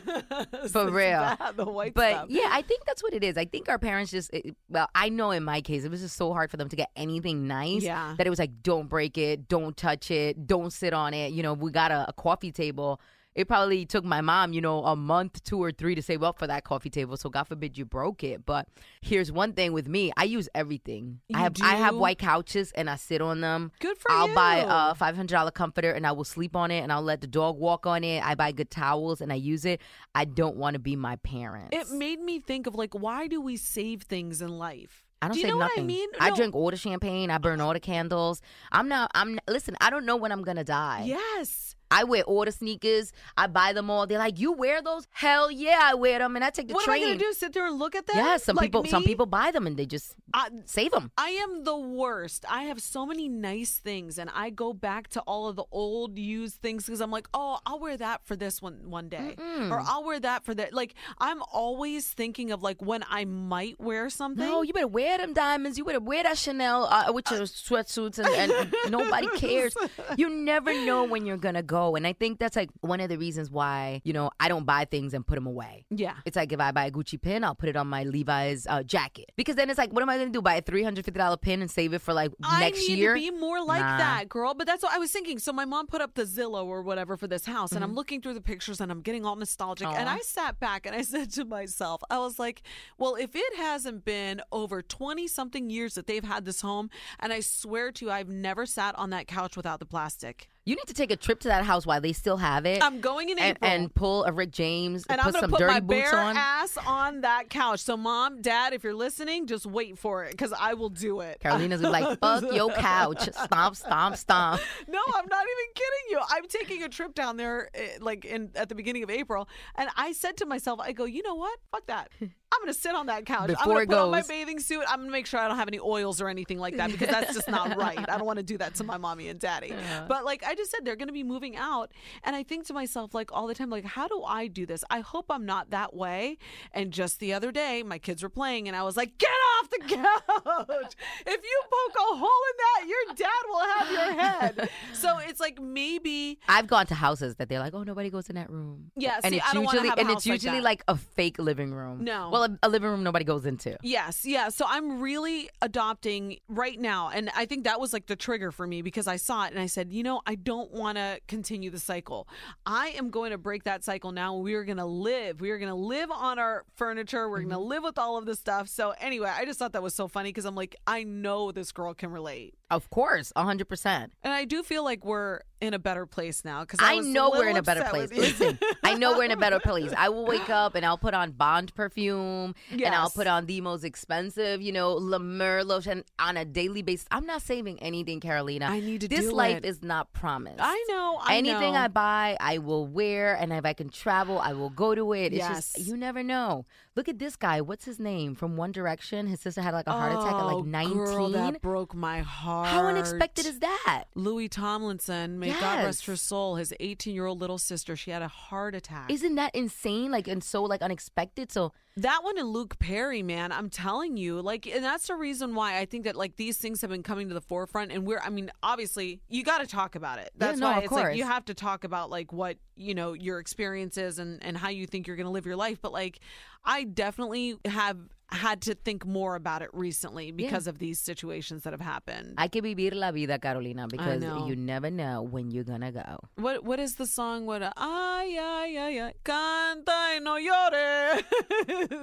For 0.70 0.90
real. 0.90 1.20
bad, 1.20 1.56
the 1.56 1.64
white 1.64 1.94
but 1.94 2.10
stuff. 2.12 2.26
yeah, 2.30 2.48
I 2.50 2.62
think 2.62 2.84
that's 2.84 3.02
what 3.02 3.14
it 3.14 3.24
is. 3.24 3.36
I 3.36 3.44
think 3.44 3.68
our 3.68 3.78
parents 3.78 4.10
just 4.12 4.32
it, 4.32 4.54
well, 4.68 4.88
I 4.94 5.08
know 5.08 5.30
in 5.30 5.42
my 5.44 5.60
case 5.60 5.84
it 5.84 5.90
was 5.90 6.00
just 6.00 6.16
so 6.16 6.32
hard 6.32 6.50
for 6.50 6.56
them 6.56 6.68
to 6.68 6.76
get 6.76 6.90
anything 6.96 7.46
nice 7.46 7.82
Yeah. 7.82 8.14
that 8.18 8.26
it 8.26 8.30
was 8.30 8.38
like 8.38 8.62
don't 8.62 8.88
break 8.88 9.16
it, 9.18 9.48
don't 9.48 9.76
touch 9.76 10.10
it, 10.10 10.46
don't 10.46 10.72
sit 10.72 10.92
on 10.92 11.14
it. 11.14 11.32
You 11.32 11.42
know, 11.42 11.54
we 11.54 11.70
got 11.70 11.90
a, 11.90 12.06
a 12.08 12.12
coffee 12.12 12.52
table. 12.52 13.00
It 13.40 13.48
probably 13.48 13.86
took 13.86 14.04
my 14.04 14.20
mom, 14.20 14.52
you 14.52 14.60
know, 14.60 14.84
a 14.84 14.94
month, 14.94 15.42
two 15.44 15.62
or 15.62 15.72
three 15.72 15.94
to 15.94 16.02
save 16.02 16.22
up 16.22 16.38
for 16.38 16.46
that 16.46 16.62
coffee 16.62 16.90
table. 16.90 17.16
So 17.16 17.30
God 17.30 17.44
forbid 17.44 17.78
you 17.78 17.86
broke 17.86 18.22
it. 18.22 18.44
But 18.44 18.68
here's 19.00 19.32
one 19.32 19.54
thing 19.54 19.72
with 19.72 19.88
me: 19.88 20.12
I 20.14 20.24
use 20.24 20.46
everything. 20.54 21.20
You 21.28 21.38
I 21.38 21.42
have 21.42 21.54
I 21.62 21.76
have 21.76 21.96
white 21.96 22.18
couches 22.18 22.70
and 22.72 22.90
I 22.90 22.96
sit 22.96 23.22
on 23.22 23.40
them. 23.40 23.72
Good 23.80 23.96
for 23.96 24.12
I'll 24.12 24.34
buy 24.34 24.66
a 24.68 24.94
five 24.94 25.16
hundred 25.16 25.34
dollar 25.34 25.50
comforter 25.50 25.90
and 25.90 26.06
I 26.06 26.12
will 26.12 26.24
sleep 26.24 26.54
on 26.54 26.70
it 26.70 26.80
and 26.80 26.92
I'll 26.92 27.00
let 27.00 27.22
the 27.22 27.26
dog 27.26 27.58
walk 27.58 27.86
on 27.86 28.04
it. 28.04 28.22
I 28.22 28.34
buy 28.34 28.52
good 28.52 28.70
towels 28.70 29.22
and 29.22 29.32
I 29.32 29.36
use 29.36 29.64
it. 29.64 29.80
I 30.14 30.26
don't 30.26 30.56
want 30.56 30.74
to 30.74 30.80
be 30.80 30.94
my 30.94 31.16
parents. 31.16 31.70
It 31.72 31.90
made 31.90 32.20
me 32.20 32.40
think 32.40 32.66
of 32.66 32.74
like 32.74 32.92
why 32.92 33.26
do 33.26 33.40
we 33.40 33.56
save 33.56 34.02
things 34.02 34.42
in 34.42 34.50
life? 34.58 35.06
I 35.22 35.28
don't 35.28 35.34
do 35.34 35.40
you 35.40 35.48
know 35.48 35.58
nothing. 35.58 35.84
what 35.84 35.84
I 35.84 35.86
mean? 35.86 36.08
I 36.18 36.30
drink 36.30 36.54
all 36.54 36.70
the 36.70 36.76
champagne. 36.76 37.30
I 37.30 37.38
burn 37.38 37.60
all 37.60 37.72
the 37.72 37.80
candles. 37.80 38.40
I'm 38.72 38.88
not. 38.88 39.10
I'm. 39.14 39.38
Listen. 39.48 39.76
I 39.80 39.90
don't 39.90 40.06
know 40.06 40.16
when 40.16 40.32
I'm 40.32 40.42
gonna 40.42 40.64
die. 40.64 41.04
Yes. 41.06 41.69
I 41.90 42.04
wear 42.04 42.22
all 42.22 42.44
the 42.44 42.52
sneakers. 42.52 43.12
I 43.36 43.46
buy 43.46 43.72
them 43.72 43.90
all. 43.90 44.06
They're 44.06 44.18
like, 44.18 44.38
you 44.38 44.52
wear 44.52 44.80
those? 44.82 45.08
Hell 45.10 45.50
yeah, 45.50 45.80
I 45.82 45.94
wear 45.94 46.18
them, 46.18 46.36
and 46.36 46.44
I 46.44 46.50
take 46.50 46.68
the 46.68 46.74
what 46.74 46.84
train. 46.84 47.02
am 47.02 47.08
I 47.08 47.12
gonna 47.14 47.18
do? 47.18 47.32
Sit 47.32 47.52
there 47.52 47.66
and 47.66 47.78
look 47.78 47.94
at 47.94 48.06
them? 48.06 48.16
Yeah, 48.16 48.36
some 48.36 48.56
Like 48.56 48.66
people. 48.66 48.84
Some 48.86 49.04
people 49.04 49.26
buy 49.26 49.50
them 49.50 49.66
and 49.66 49.76
they 49.76 49.86
just 49.86 50.14
I, 50.34 50.48
save 50.64 50.90
them. 50.92 51.10
I 51.18 51.30
am 51.30 51.64
the 51.64 51.76
worst. 51.76 52.44
I 52.48 52.64
have 52.64 52.80
so 52.80 53.04
many 53.06 53.28
nice 53.28 53.76
things, 53.78 54.18
and 54.18 54.30
I 54.34 54.50
go 54.50 54.72
back 54.72 55.08
to 55.08 55.20
all 55.22 55.48
of 55.48 55.56
the 55.56 55.64
old 55.72 56.18
used 56.18 56.56
things 56.56 56.84
because 56.86 57.00
I'm 57.00 57.10
like, 57.10 57.28
oh, 57.34 57.58
I'll 57.66 57.78
wear 57.80 57.96
that 57.96 58.24
for 58.24 58.36
this 58.36 58.60
one 58.62 58.90
one 58.90 59.08
day, 59.08 59.34
or 59.38 59.80
I'll 59.80 60.04
wear 60.04 60.20
that 60.20 60.44
for 60.44 60.54
that. 60.54 60.72
Like 60.72 60.94
I'm 61.18 61.42
always 61.52 62.06
thinking 62.08 62.52
of 62.52 62.62
like 62.62 62.80
when 62.82 63.04
I 63.08 63.24
might 63.24 63.80
wear 63.80 64.10
something. 64.10 64.44
No, 64.44 64.62
you 64.62 64.72
better 64.72 64.86
wear 64.88 65.18
them 65.18 65.32
diamonds. 65.34 65.78
You 65.78 65.84
better 65.84 66.00
wear 66.00 66.22
that 66.22 66.38
Chanel 66.38 66.84
uh, 66.84 67.12
with 67.12 67.30
your 67.30 67.40
sweatsuits, 67.42 68.18
and, 68.18 68.50
and 68.52 68.74
nobody 68.90 69.28
cares. 69.36 69.74
You 70.16 70.30
never 70.30 70.72
know 70.84 71.04
when 71.04 71.26
you're 71.26 71.36
gonna 71.36 71.62
go, 71.62 71.96
and 71.96 72.06
I 72.06 72.12
think 72.12 72.38
that's 72.38 72.56
like 72.56 72.70
one 72.80 73.00
of 73.00 73.08
the 73.08 73.18
reasons 73.18 73.50
why 73.50 74.00
you 74.04 74.12
know 74.12 74.30
I 74.38 74.48
don't 74.48 74.64
buy 74.64 74.84
things 74.84 75.14
and 75.14 75.26
put 75.26 75.34
them 75.34 75.46
away. 75.46 75.84
yeah. 75.90 76.14
It's 76.24 76.36
like 76.36 76.52
if 76.52 76.60
I 76.60 76.70
buy 76.70 76.86
a 76.86 76.90
Gucci 76.90 77.20
pin, 77.20 77.44
I'll 77.44 77.54
put 77.54 77.68
it 77.68 77.76
on 77.76 77.86
my 77.88 78.04
Levi's 78.04 78.66
uh, 78.68 78.82
jacket 78.82 79.32
because 79.36 79.56
then 79.56 79.70
it's 79.70 79.78
like, 79.78 79.92
what 79.92 80.02
am 80.02 80.08
I 80.08 80.18
gonna 80.20 80.30
do? 80.30 80.40
Buy 80.42 80.54
a 80.56 80.62
three 80.62 80.82
hundred 80.82 81.04
fifty 81.04 81.18
dollar 81.18 81.36
pin 81.36 81.60
and 81.62 81.70
save 81.70 81.92
it 81.92 82.00
for 82.00 82.12
like 82.12 82.30
next 82.40 82.44
I 82.52 82.70
need 82.70 82.98
year? 82.98 83.14
to 83.14 83.20
be 83.20 83.30
more 83.30 83.62
like 83.64 83.80
Nah. 83.80 83.96
that, 83.98 84.28
girl. 84.28 84.54
But 84.54 84.66
that's 84.66 84.82
what 84.82 84.92
I 84.92 84.98
was 84.98 85.10
thinking. 85.10 85.38
So 85.38 85.52
my 85.52 85.64
mom 85.64 85.86
put 85.86 86.00
up 86.00 86.14
the 86.14 86.24
Zillow 86.24 86.66
or 86.66 86.82
whatever 86.82 87.16
for 87.16 87.26
this 87.26 87.46
house, 87.46 87.70
Mm-hmm. 87.70 87.76
and 87.76 87.84
I'm 87.84 87.94
looking 87.94 88.20
through 88.20 88.34
the 88.34 88.40
pictures 88.40 88.80
and 88.80 88.92
I'm 88.92 89.00
getting 89.00 89.24
all 89.24 89.36
nostalgic. 89.36 89.88
And 89.88 90.08
I 90.08 90.18
sat 90.18 90.60
back 90.60 90.84
and 90.86 90.94
I 90.94 91.00
said 91.14 91.30
to 91.32 91.44
myself, 91.46 92.02
I 92.10 92.18
was 92.18 92.38
like, 92.38 92.62
well, 92.98 93.14
if 93.14 93.34
it 93.34 93.56
hasn't 93.56 94.04
been 94.04 94.42
over 94.52 94.82
20 94.82 95.26
something 95.28 95.70
years 95.70 95.94
that 95.94 96.06
they've 96.06 96.22
had 96.24 96.44
this 96.44 96.60
home, 96.60 96.90
and 97.18 97.32
I 97.32 97.40
swear 97.40 97.90
to 97.92 98.04
you, 98.04 98.10
I've 98.10 98.28
never 98.28 98.66
sat 98.66 98.94
on 98.98 99.08
that 99.10 99.26
couch 99.26 99.56
without 99.56 99.78
the 99.78 99.86
plastic. 99.86 100.49
You 100.70 100.76
need 100.76 100.86
to 100.86 100.94
take 100.94 101.10
a 101.10 101.16
trip 101.16 101.40
to 101.40 101.48
that 101.48 101.64
house 101.64 101.84
while 101.84 102.00
they 102.00 102.12
still 102.12 102.36
have 102.36 102.64
it. 102.64 102.80
I'm 102.80 103.00
going 103.00 103.28
in 103.28 103.40
and, 103.40 103.56
April. 103.56 103.70
and 103.72 103.92
pull 103.92 104.22
a 104.22 104.30
Rick 104.30 104.52
James 104.52 105.04
and 105.08 105.18
put 105.18 105.26
I'm 105.26 105.32
gonna 105.32 105.40
some 105.42 105.50
put 105.50 105.58
dirty 105.58 105.72
my 105.74 105.80
boots 105.80 106.12
bare 106.12 106.20
on. 106.20 106.36
ass 106.36 106.78
on 106.86 107.22
that 107.22 107.50
couch. 107.50 107.80
So, 107.80 107.96
mom, 107.96 108.40
dad, 108.40 108.72
if 108.72 108.84
you're 108.84 108.94
listening, 108.94 109.48
just 109.48 109.66
wait 109.66 109.98
for 109.98 110.22
it 110.22 110.30
because 110.30 110.52
I 110.52 110.74
will 110.74 110.88
do 110.88 111.22
it. 111.22 111.40
Carolina's 111.40 111.80
gonna 111.80 111.98
be 111.98 112.04
like, 112.04 112.20
fuck 112.20 112.54
your 112.54 112.70
couch. 112.74 113.28
Stomp, 113.32 113.74
stomp, 113.74 114.16
stomp. 114.16 114.62
No, 114.86 115.00
I'm 115.16 115.26
not 115.26 115.44
even 115.44 115.72
kidding 115.74 116.10
you. 116.10 116.20
I'm 116.30 116.46
taking 116.46 116.84
a 116.84 116.88
trip 116.88 117.16
down 117.16 117.36
there, 117.36 117.68
eh, 117.74 117.98
like 118.00 118.24
in 118.24 118.50
at 118.54 118.68
the 118.68 118.76
beginning 118.76 119.02
of 119.02 119.10
April, 119.10 119.48
and 119.74 119.90
I 119.96 120.12
said 120.12 120.36
to 120.36 120.46
myself, 120.46 120.78
I 120.78 120.92
go, 120.92 121.04
you 121.04 121.24
know 121.24 121.34
what? 121.34 121.58
Fuck 121.72 121.88
that. 121.88 122.10
I'm 122.52 122.60
gonna 122.62 122.74
sit 122.74 122.94
on 122.94 123.06
that 123.06 123.26
couch. 123.26 123.50
I'm 123.58 123.68
gonna 123.68 123.80
it 123.80 123.88
put 123.88 123.98
on 123.98 124.10
my 124.10 124.22
bathing 124.22 124.58
suit. 124.58 124.82
I'm 124.88 125.00
gonna 125.00 125.10
make 125.12 125.26
sure 125.26 125.38
I 125.38 125.46
don't 125.48 125.56
have 125.56 125.68
any 125.68 125.78
oils 125.78 126.20
or 126.20 126.28
anything 126.28 126.58
like 126.58 126.76
that 126.76 126.90
because 126.90 127.08
that's 127.08 127.32
just 127.34 127.48
not 127.48 127.76
right. 127.78 127.98
I 128.08 128.18
don't 128.18 128.26
want 128.26 128.38
to 128.38 128.42
do 128.42 128.58
that 128.58 128.74
to 128.76 128.84
my 128.84 128.96
mommy 128.96 129.28
and 129.28 129.38
daddy. 129.38 129.72
But 130.08 130.24
like 130.24 130.44
I 130.44 130.54
just 130.54 130.70
said, 130.70 130.84
they're 130.84 130.96
gonna 130.96 131.12
be 131.12 131.22
moving 131.22 131.56
out, 131.56 131.92
and 132.24 132.34
I 132.34 132.42
think 132.42 132.66
to 132.66 132.74
myself 132.74 133.14
like 133.14 133.30
all 133.32 133.46
the 133.46 133.54
time, 133.54 133.70
like 133.70 133.84
how 133.84 134.08
do 134.08 134.22
I 134.22 134.48
do 134.48 134.66
this? 134.66 134.84
I 134.90 135.00
hope 135.00 135.26
I'm 135.30 135.46
not 135.46 135.70
that 135.70 135.94
way. 135.94 136.38
And 136.72 136.92
just 136.92 137.20
the 137.20 137.32
other 137.32 137.52
day, 137.52 137.82
my 137.82 137.98
kids 137.98 138.22
were 138.22 138.28
playing, 138.28 138.66
and 138.66 138.76
I 138.76 138.82
was 138.82 138.96
like, 138.96 139.16
"Get 139.18 139.30
off 139.30 139.70
the 139.70 139.78
couch! 139.78 140.96
if 141.26 141.42
you 141.42 141.62
poke 141.70 141.96
a 141.96 142.16
hole 142.16 142.42
in 142.50 142.56
that, 142.58 142.88
your 142.88 143.14
dad 143.14 143.42
will 143.48 143.60
have 143.60 143.90
your 143.92 144.22
head." 144.22 144.70
So 144.92 145.18
it's 145.18 145.40
like 145.40 145.60
maybe 145.60 146.38
I've 146.48 146.66
gone 146.66 146.86
to 146.86 146.94
houses 146.94 147.36
that 147.36 147.48
they're 147.48 147.58
like, 147.58 147.74
oh, 147.74 147.82
nobody 147.82 148.10
goes 148.10 148.28
in 148.28 148.36
that 148.36 148.50
room. 148.50 148.90
Yeah, 148.96 149.20
and 149.22 149.32
see, 149.32 149.38
it's 149.38 149.46
I 149.48 149.54
don't 149.54 149.64
usually 149.64 149.90
and 149.96 150.10
it's 150.10 150.26
usually 150.26 150.58
that. 150.58 150.64
like 150.64 150.84
a 150.88 150.96
fake 150.96 151.38
living 151.38 151.72
room. 151.72 152.04
No. 152.04 152.30
well, 152.30 152.39
a, 152.42 152.58
a 152.62 152.68
living 152.68 152.90
room 152.90 153.02
nobody 153.02 153.24
goes 153.24 153.46
into. 153.46 153.76
Yes, 153.82 154.24
yeah. 154.24 154.48
So 154.48 154.64
I'm 154.68 155.00
really 155.00 155.48
adopting 155.62 156.38
right 156.48 156.78
now. 156.78 157.10
And 157.10 157.30
I 157.36 157.46
think 157.46 157.64
that 157.64 157.80
was 157.80 157.92
like 157.92 158.06
the 158.06 158.16
trigger 158.16 158.50
for 158.52 158.66
me 158.66 158.82
because 158.82 159.06
I 159.06 159.16
saw 159.16 159.44
it 159.44 159.52
and 159.52 159.60
I 159.60 159.66
said, 159.66 159.92
you 159.92 160.02
know, 160.02 160.22
I 160.26 160.34
don't 160.34 160.72
want 160.72 160.98
to 160.98 161.20
continue 161.28 161.70
the 161.70 161.78
cycle. 161.78 162.28
I 162.66 162.88
am 162.88 163.10
going 163.10 163.30
to 163.30 163.38
break 163.38 163.64
that 163.64 163.84
cycle 163.84 164.12
now. 164.12 164.36
We 164.36 164.54
are 164.54 164.64
going 164.64 164.78
to 164.78 164.84
live. 164.84 165.40
We 165.40 165.50
are 165.50 165.58
going 165.58 165.70
to 165.70 165.74
live 165.74 166.10
on 166.10 166.38
our 166.38 166.64
furniture. 166.76 167.28
We're 167.28 167.38
going 167.38 167.50
to 167.50 167.56
mm-hmm. 167.56 167.64
live 167.64 167.82
with 167.82 167.98
all 167.98 168.16
of 168.16 168.26
this 168.26 168.38
stuff. 168.38 168.68
So 168.68 168.94
anyway, 169.00 169.30
I 169.34 169.44
just 169.44 169.58
thought 169.58 169.72
that 169.72 169.82
was 169.82 169.94
so 169.94 170.08
funny 170.08 170.30
because 170.30 170.44
I'm 170.44 170.54
like, 170.54 170.76
I 170.86 171.04
know 171.04 171.52
this 171.52 171.72
girl 171.72 171.94
can 171.94 172.10
relate. 172.10 172.54
Of 172.70 172.88
course, 172.90 173.32
hundred 173.36 173.68
percent. 173.68 174.12
And 174.22 174.32
I 174.32 174.44
do 174.44 174.62
feel 174.62 174.84
like 174.84 175.04
we're 175.04 175.40
in 175.60 175.74
a 175.74 175.78
better 175.78 176.06
place 176.06 176.42
now 176.42 176.60
because 176.62 176.78
I 176.80 176.94
was 176.94 177.06
know 177.06 177.30
we're 177.30 177.48
in 177.48 177.56
a 177.58 177.62
better 177.62 177.84
place. 177.84 178.10
Listen, 178.12 178.58
I 178.82 178.94
know 178.94 179.18
we're 179.18 179.24
in 179.24 179.30
a 179.30 179.36
better 179.36 179.58
place. 179.70 179.92
I 179.96 180.08
will 180.08 180.24
wake 180.24 180.48
up 180.48 180.74
and 180.74 180.86
I'll 180.86 180.96
put 180.96 181.12
on 181.12 181.32
Bond 181.32 181.74
perfume 181.74 182.54
and 182.70 182.94
I'll 182.94 183.10
put 183.10 183.26
on 183.26 183.44
the 183.46 183.60
most 183.60 183.84
expensive, 183.84 184.62
you 184.62 184.72
know, 184.72 184.92
La 184.94 185.18
Mer 185.18 185.62
lotion 185.64 186.04
on 186.18 186.36
a 186.38 186.44
daily 186.46 186.80
basis. 186.82 187.06
I'm 187.10 187.26
not 187.26 187.42
saving 187.42 187.78
anything, 187.82 188.20
Carolina. 188.20 188.66
I 188.70 188.80
need 188.80 189.02
to 189.02 189.08
This 189.08 189.30
life 189.30 189.58
it. 189.58 189.64
is 189.66 189.82
not 189.82 190.12
promised. 190.14 190.60
I 190.60 190.82
know. 190.88 191.18
I 191.22 191.36
Anything 191.36 191.74
know. 191.74 191.80
I 191.80 191.88
buy, 191.88 192.36
I 192.40 192.56
will 192.58 192.86
wear, 192.86 193.34
and 193.34 193.52
if 193.52 193.64
I 193.66 193.72
can 193.74 193.90
travel, 193.90 194.38
I 194.38 194.52
will 194.54 194.70
go 194.70 194.94
to 194.94 195.12
it. 195.12 195.32
It's 195.34 195.46
just 195.46 195.76
Yes. 195.76 195.86
you 195.86 195.96
never 195.96 196.22
know. 196.22 196.64
Look 196.96 197.08
at 197.08 197.18
this 197.18 197.36
guy. 197.36 197.60
What's 197.60 197.84
his 197.84 197.98
name? 197.98 198.34
From 198.34 198.56
One 198.56 198.72
Direction. 198.72 199.26
His 199.26 199.40
sister 199.40 199.60
had 199.62 199.74
like 199.74 199.86
a 199.86 199.92
heart 199.92 200.12
attack 200.12 200.32
at 200.34 200.42
Oh, 200.42 200.56
like 200.58 200.64
19. 200.66 200.96
Girl, 200.96 201.28
that 201.30 201.60
broke 201.62 201.94
my 201.94 202.20
heart. 202.20 202.59
How 202.64 202.86
unexpected 202.86 203.46
is 203.46 203.60
that? 203.60 204.04
Louis 204.14 204.48
Tomlinson, 204.48 205.38
may 205.38 205.52
God 205.52 205.84
rest 205.84 206.06
her 206.06 206.16
soul, 206.16 206.56
his 206.56 206.74
18 206.80 207.14
year 207.14 207.26
old 207.26 207.40
little 207.40 207.58
sister, 207.58 207.96
she 207.96 208.10
had 208.10 208.22
a 208.22 208.28
heart 208.28 208.74
attack. 208.74 209.10
Isn't 209.10 209.34
that 209.36 209.54
insane? 209.54 210.10
Like 210.10 210.28
and 210.28 210.42
so 210.42 210.62
like 210.62 210.82
unexpected. 210.82 211.50
So 211.52 211.72
that 211.96 212.20
one 212.22 212.38
and 212.38 212.48
Luke 212.48 212.78
Perry, 212.78 213.22
man, 213.22 213.52
I'm 213.52 213.68
telling 213.68 214.16
you, 214.16 214.40
like, 214.40 214.66
and 214.66 214.84
that's 214.84 215.08
the 215.08 215.16
reason 215.16 215.54
why 215.54 215.78
I 215.78 215.84
think 215.86 216.04
that 216.04 216.16
like 216.16 216.36
these 216.36 216.56
things 216.56 216.80
have 216.82 216.90
been 216.90 217.02
coming 217.02 217.28
to 217.28 217.34
the 217.34 217.40
forefront. 217.40 217.90
And 217.92 218.06
we're, 218.06 218.20
I 218.20 218.30
mean, 218.30 218.50
obviously, 218.62 219.20
you 219.28 219.42
got 219.42 219.58
to 219.58 219.66
talk 219.66 219.96
about 219.96 220.18
it. 220.18 220.30
Yeah, 220.34 220.46
That's 220.46 220.60
no, 220.60 220.66
why 220.68 220.78
of 220.78 220.84
it's 220.84 220.92
like 220.92 221.04
course. 221.04 221.16
you 221.16 221.24
have 221.24 221.44
to 221.46 221.54
talk 221.54 221.84
about 221.84 222.08
like 222.10 222.32
what 222.32 222.58
you 222.76 222.94
know 222.94 223.12
your 223.12 223.38
experiences 223.38 224.18
and 224.18 224.42
and 224.42 224.56
how 224.56 224.68
you 224.68 224.86
think 224.86 225.06
you're 225.06 225.16
going 225.16 225.26
to 225.26 225.32
live 225.32 225.46
your 225.46 225.56
life. 225.56 225.78
But 225.82 225.92
like, 225.92 226.20
I 226.64 226.84
definitely 226.84 227.56
have 227.64 227.98
had 228.32 228.62
to 228.62 228.74
think 228.74 229.04
more 229.06 229.34
about 229.34 229.62
it 229.62 229.70
recently 229.72 230.30
because 230.32 230.66
of 230.66 230.78
these 230.78 230.98
situations 230.98 231.64
that 231.64 231.72
have 231.72 231.80
happened. 231.80 232.34
Hay 232.38 232.48
que 232.48 232.62
vivir 232.62 232.94
la 232.94 233.10
vida, 233.10 233.38
Carolina, 233.38 233.86
because 233.88 234.22
you 234.48 234.56
never 234.56 234.90
know 234.90 235.22
when 235.22 235.50
you're 235.50 235.64
gonna 235.64 235.92
go. 235.92 236.18
What 236.36 236.64
what 236.64 236.78
is 236.80 236.94
the 236.96 237.06
song? 237.06 237.46
What 237.46 237.62
ay 237.62 238.36
ay 238.38 238.76
ay 238.78 239.00
ay 239.00 239.14
canta 239.24 240.14
y 240.14 240.18
no 240.20 240.36
llore. 240.36 241.22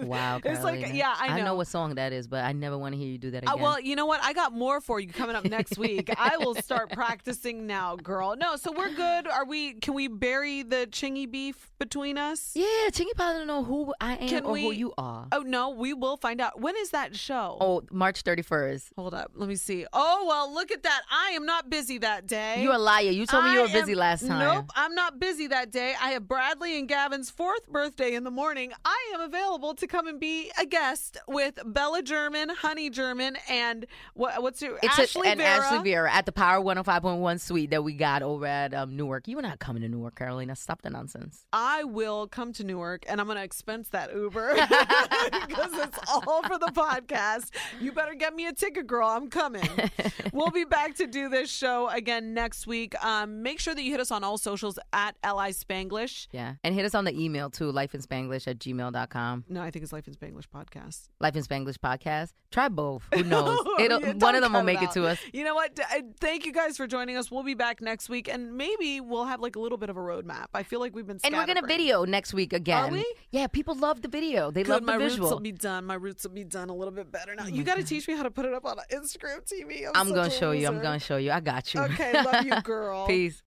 Wow, 0.08 0.40
it's 0.44 0.64
like 0.64 0.94
yeah, 0.94 1.14
I 1.18 1.28
know. 1.28 1.34
I 1.34 1.42
know 1.42 1.56
what 1.56 1.68
song 1.68 1.96
that 1.96 2.14
is, 2.14 2.28
but 2.28 2.44
I 2.44 2.52
never 2.54 2.78
want 2.78 2.94
to 2.94 2.98
hear 3.00 3.08
you 3.10 3.18
do 3.18 3.32
that 3.32 3.44
again. 3.44 3.54
Uh, 3.54 3.58
well, 3.62 3.80
you 3.80 3.96
know 3.96 4.06
what? 4.06 4.22
I 4.24 4.34
got 4.34 4.54
more 4.54 4.80
for 4.82 5.00
you 5.00 5.08
coming 5.10 5.36
up 5.36 5.44
next 5.58 5.78
week. 5.78 6.10
I 6.18 6.38
will 6.38 6.56
start 6.56 6.92
practicing 6.92 7.68
now, 7.68 7.96
girl. 7.96 8.36
No, 8.38 8.56
so 8.56 8.72
we're 8.72 8.94
good. 8.94 9.28
Are 9.28 9.46
we? 9.46 9.74
Can 9.76 9.94
we 9.94 10.08
bury 10.08 10.64
the 10.64 10.88
chingy 10.92 11.30
beef 11.30 11.72
between 11.80 12.18
us? 12.18 12.52
yeah, 12.56 12.66
Chingy 12.92 13.14
probably 13.16 13.40
don't 13.40 13.48
know 13.48 13.64
who 13.64 13.94
I 14.00 14.16
am 14.16 14.28
Can 14.30 14.46
or 14.46 14.54
we? 14.54 14.64
who 14.64 14.72
you 14.72 14.94
are. 14.98 15.28
Oh 15.32 15.42
no, 15.42 15.70
we 15.70 15.94
will 15.94 16.16
find 16.18 16.41
out. 16.41 16.59
When 16.59 16.76
is 16.78 16.91
that 16.91 17.15
show? 17.15 17.57
Oh, 17.59 17.84
March 17.91 18.24
31st. 18.24 18.89
Hold 18.95 19.13
up, 19.13 19.32
let 19.36 19.47
me 19.47 19.55
see. 19.55 19.86
Oh 19.93 20.26
well, 20.28 20.53
look 20.53 20.72
at 20.72 20.84
that. 20.84 21.01
I 21.11 21.32
am 21.32 21.45
not 21.45 21.70
busy 21.70 21.97
that 21.99 22.28
day. 22.28 22.61
You're 22.61 22.74
a 22.74 22.78
liar. 22.80 23.11
You 23.11 23.26
told 23.26 23.45
me 23.45 23.53
you 23.53 23.61
were 23.61 23.68
busy 23.68 23.93
am- 23.93 23.97
last 23.97 24.28
time. 24.28 24.39
Nope, 24.39 24.72
I'm 24.76 24.95
not 24.95 25.20
busy 25.20 25.47
that 25.47 25.72
day. 25.72 25.95
I 26.01 26.09
have 26.09 26.28
Bradley 26.28 26.78
and 26.78 26.88
Gavin's 26.88 27.30
fourth 27.30 27.68
birthday 27.68 28.15
in 28.15 28.24
the 28.24 28.32
morning. 28.32 28.72
I 28.86 29.11
am 29.13 29.22
available 29.22 29.74
to 29.76 29.88
come 29.88 30.07
and 30.07 30.20
be 30.20 30.51
a 30.59 30.65
guest 30.65 31.18
with 31.28 31.59
Bella 31.65 32.01
German, 32.01 32.49
Honey 32.49 32.89
German, 32.89 33.38
and 33.49 33.86
what, 34.13 34.41
what's 34.41 34.61
your 34.61 34.78
It's 34.82 34.99
Ashley 34.99 35.28
a, 35.28 35.32
and 35.32 35.39
Vera. 35.39 35.65
Ashley 35.65 35.91
Vera 35.91 36.13
at 36.13 36.26
the 36.26 36.32
Power 36.32 36.63
105.1 36.63 37.39
suite 37.39 37.70
that 37.72 37.84
we 37.84 37.93
got 37.93 38.22
over 38.24 38.45
at 38.45 38.74
um, 38.74 38.95
Newark. 38.95 39.28
You 39.28 39.38
are 39.39 39.41
not 39.41 39.59
coming 39.59 39.82
to 39.84 39.89
Newark, 39.89 40.15
Carolina. 40.15 40.55
Stop 40.55 40.82
the 40.82 40.89
nonsense. 40.89 41.45
I 41.53 41.84
will 41.84 42.28
come 42.28 42.53
to 42.53 42.63
Newark 42.63 43.05
and 43.07 43.20
I'm 43.20 43.28
going 43.28 43.38
to 43.38 43.43
expense 43.43 43.89
that 43.89 44.13
Uber 44.13 44.53
because 45.47 45.74
it's 45.74 45.99
all 46.28 46.43
for 46.43 46.58
the 46.58 46.68
podcast. 46.68 47.49
You 47.80 47.91
better 47.91 48.14
get 48.14 48.36
me 48.36 48.47
a 48.47 48.53
ticket, 48.53 48.88
girl. 48.88 49.08
I'm 49.08 49.30
coming. 49.30 49.68
we'll 50.34 50.51
be 50.51 50.66
back 50.66 50.95
to 50.95 51.08
do 51.08 51.30
this 51.30 51.49
show 51.51 51.89
again 51.89 52.34
next 52.34 52.68
week. 52.68 52.93
Um, 53.03 53.41
make 53.43 53.60
sure 53.60 53.74
that 53.76 53.82
you 53.84 53.91
hit 53.91 53.99
us 53.99 54.12
on 54.12 54.24
all 54.24 54.38
socials 54.38 54.80
at 54.93 55.16
Li 55.24 55.51
Spanglish. 55.51 56.28
Yeah. 56.32 56.55
And 56.64 56.74
hit 56.76 56.86
us 56.86 56.95
on 56.95 57.05
the 57.05 57.18
email 57.20 57.49
too, 57.49 57.72
lifeinspanglish 57.72 58.47
at 58.47 58.60
gmail.com. 58.60 59.45
No, 59.49 59.62
I 59.62 59.72
think 59.72 59.84
it's 59.84 59.93
Life 59.93 60.08
in 60.08 60.14
Spanglish 60.14 60.45
podcast. 60.53 61.10
Life 61.20 61.36
in 61.36 61.43
Spanglish 61.43 61.78
podcast. 61.78 62.34
Try 62.51 62.70
both. 62.70 63.03
Who 63.14 63.24
knows? 63.24 63.60
It'll, 63.80 64.01
Yeah, 64.01 64.14
one 64.14 64.36
of 64.36 64.41
them 64.41 64.53
will 64.53 64.64
make 64.64 64.82
it 64.82 64.89
out. 64.89 64.93
to 64.93 65.08
us. 65.08 65.20
You 65.34 65.43
know 65.43 65.55
what? 65.55 65.78
Uh, 65.80 66.01
Thank 66.20 66.45
you 66.45 66.53
guys 66.53 66.78
for 66.78 66.88
joining 66.88 67.18
us. 67.18 67.30
We'll 67.30 67.43
be 67.43 67.53
back 67.53 67.82
next 67.82 68.10
week, 68.10 68.28
and 68.30 68.55
maybe 68.58 69.01
we'll 69.01 69.26
have 69.26 69.41
like 69.41 69.55
a 69.55 69.60
little 69.60 69.78
bit 69.78 69.89
of 69.89 69.97
a 69.97 69.99
roadmap. 69.99 70.45
I 70.53 70.64
feel 70.64 70.80
like 70.80 70.95
we've 70.95 71.05
been 71.05 71.20
And 71.24 71.36
we're 71.36 71.45
gonna 71.45 71.66
video 71.66 72.05
next 72.05 72.34
week 72.34 72.53
again. 72.53 72.84
Are 72.86 72.91
we? 72.91 73.05
Yeah, 73.32 73.47
people 73.47 73.76
love 73.76 74.01
the 74.01 74.08
video. 74.08 74.51
They 74.51 74.64
Good, 74.64 74.70
love 74.72 74.82
the 74.82 74.86
my 74.88 74.97
visual. 74.97 75.28
roots 75.28 75.34
will 75.34 75.39
be 75.41 75.51
done. 75.51 75.86
My 75.86 75.97
roots 76.00 76.24
will 76.24 76.32
be 76.32 76.43
done 76.43 76.70
a 76.70 76.76
little 76.76 76.93
bit 76.93 77.12
better 77.12 77.36
now. 77.36 77.45
You 77.45 77.54
mm-hmm. 77.54 77.64
got 77.64 77.78
to 77.78 77.84
teach 77.84 78.08
me 78.08 78.16
how 78.16 78.24
to 78.24 78.32
put 78.32 78.45
it 78.45 78.54
up 78.54 78.66
on 78.66 78.78
Instagram 78.91 79.41
TV. 79.52 79.86
I'm, 79.86 80.08
I'm 80.08 80.10
gonna 80.10 80.28
a 80.28 80.32
show 80.32 80.52
you. 80.52 80.68
I'm 80.68 80.82
gonna 80.82 81.00
show 81.00 81.18
you. 81.18 81.32
I 81.32 81.39
got 81.39 81.74
you. 81.74 81.82
Okay, 81.82 82.14
love 82.24 82.45
you, 82.45 82.62
girl. 82.64 83.08
Peace. 83.08 83.41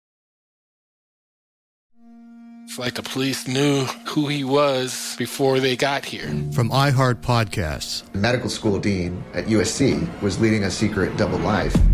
It's 2.64 2.78
like 2.78 2.94
the 2.94 3.02
police 3.02 3.48
knew 3.48 3.84
who 4.06 4.28
he 4.28 4.44
was 4.44 5.16
before 5.18 5.58
they 5.58 5.74
got 5.74 6.04
here. 6.04 6.28
From 6.52 6.70
iHeart 6.70 7.16
Podcasts. 7.16 8.08
The 8.12 8.18
medical 8.18 8.48
school 8.48 8.78
dean 8.78 9.24
at 9.34 9.46
USC 9.46 10.22
was 10.22 10.40
leading 10.40 10.62
a 10.62 10.70
secret 10.70 11.16
double 11.16 11.38
life. 11.38 11.74